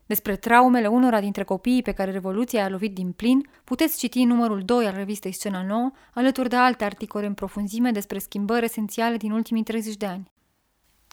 Despre 0.07 0.37
traumele 0.37 0.87
unora 0.87 1.21
dintre 1.21 1.45
copiii 1.45 1.83
pe 1.83 1.93
care 1.93 2.11
Revoluția 2.11 2.61
i-a 2.61 2.69
lovit 2.69 2.95
din 2.95 3.13
plin, 3.13 3.49
puteți 3.65 3.99
citi 3.99 4.25
numărul 4.25 4.63
2 4.65 4.87
al 4.87 4.95
revistei 4.95 5.33
Scena 5.33 5.63
Nouă, 5.63 5.91
alături 6.15 6.49
de 6.49 6.57
alte 6.57 6.85
articole 6.85 7.27
în 7.27 7.35
profunzime 7.35 7.91
despre 7.91 8.19
schimbări 8.19 8.65
esențiale 8.65 9.17
din 9.17 9.33
ultimii 9.33 9.63
30 9.63 9.97
de 9.97 10.07
ani. 10.07 10.31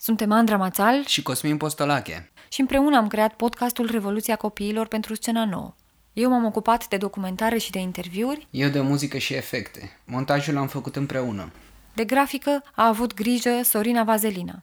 Suntem 0.04 0.32
Andra 0.32 0.56
Mațal 0.56 1.04
și 1.06 1.22
Cosmin 1.22 1.56
Postolache 1.56 2.30
și 2.48 2.60
împreună 2.60 2.96
am 2.96 3.06
creat 3.06 3.34
podcastul 3.34 3.90
Revoluția 3.90 4.36
Copiilor 4.36 4.86
pentru 4.86 5.14
Scena 5.14 5.44
Nouă. 5.44 5.74
Eu 6.12 6.30
m-am 6.30 6.44
ocupat 6.44 6.88
de 6.88 6.96
documentare 6.96 7.58
și 7.58 7.70
de 7.70 7.78
interviuri. 7.78 8.46
Eu 8.50 8.68
de 8.68 8.80
muzică 8.80 9.18
și 9.18 9.34
efecte. 9.34 10.00
Montajul 10.06 10.54
l-am 10.54 10.66
făcut 10.66 10.96
împreună. 10.96 11.52
De 11.94 12.04
grafică 12.04 12.62
a 12.74 12.86
avut 12.86 13.14
grijă 13.14 13.60
Sorina 13.62 14.02
Vazelina. 14.02 14.62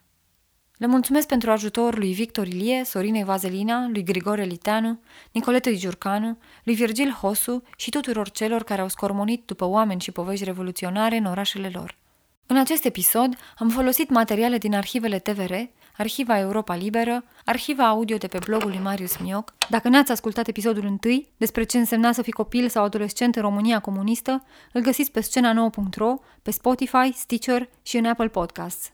Le 0.76 0.86
mulțumesc 0.86 1.26
pentru 1.26 1.50
ajutorul 1.50 1.98
lui 1.98 2.12
Victor 2.12 2.46
Ilie, 2.46 2.84
Sorinei 2.84 3.24
Vazelina, 3.24 3.88
lui 3.92 4.04
Grigore 4.04 4.44
Liteanu, 4.44 5.00
Nicoleta 5.32 5.70
Giurcanu, 5.70 6.38
lui 6.64 6.74
Virgil 6.74 7.10
Hosu 7.10 7.62
și 7.76 7.90
tuturor 7.90 8.30
celor 8.30 8.62
care 8.62 8.80
au 8.80 8.88
scormonit 8.88 9.42
după 9.46 9.64
oameni 9.64 10.00
și 10.00 10.10
povești 10.10 10.44
revoluționare 10.44 11.16
în 11.16 11.24
orașele 11.24 11.70
lor. 11.72 12.00
În 12.52 12.58
acest 12.58 12.84
episod 12.84 13.36
am 13.58 13.68
folosit 13.68 14.10
materiale 14.10 14.58
din 14.58 14.74
arhivele 14.74 15.18
TVR, 15.18 15.52
Arhiva 15.96 16.38
Europa 16.38 16.74
Liberă, 16.74 17.24
arhiva 17.44 17.88
audio 17.88 18.16
de 18.16 18.26
pe 18.26 18.38
blogul 18.44 18.68
lui 18.68 18.78
Marius 18.78 19.16
Mioc. 19.16 19.54
Dacă 19.68 19.88
n-ați 19.88 20.10
ascultat 20.10 20.48
episodul 20.48 20.84
întâi 20.84 21.28
despre 21.36 21.64
ce 21.64 21.78
însemna 21.78 22.12
să 22.12 22.22
fii 22.22 22.32
copil 22.32 22.68
sau 22.68 22.84
adolescent 22.84 23.36
în 23.36 23.42
România 23.42 23.80
comunistă, 23.80 24.44
îl 24.72 24.80
găsiți 24.80 25.10
pe 25.10 25.20
scena 25.20 25.70
9.ro, 25.70 26.14
pe 26.42 26.50
Spotify, 26.50 27.12
Stitcher 27.14 27.68
și 27.82 27.96
în 27.96 28.04
Apple 28.04 28.28
Podcasts. 28.28 28.92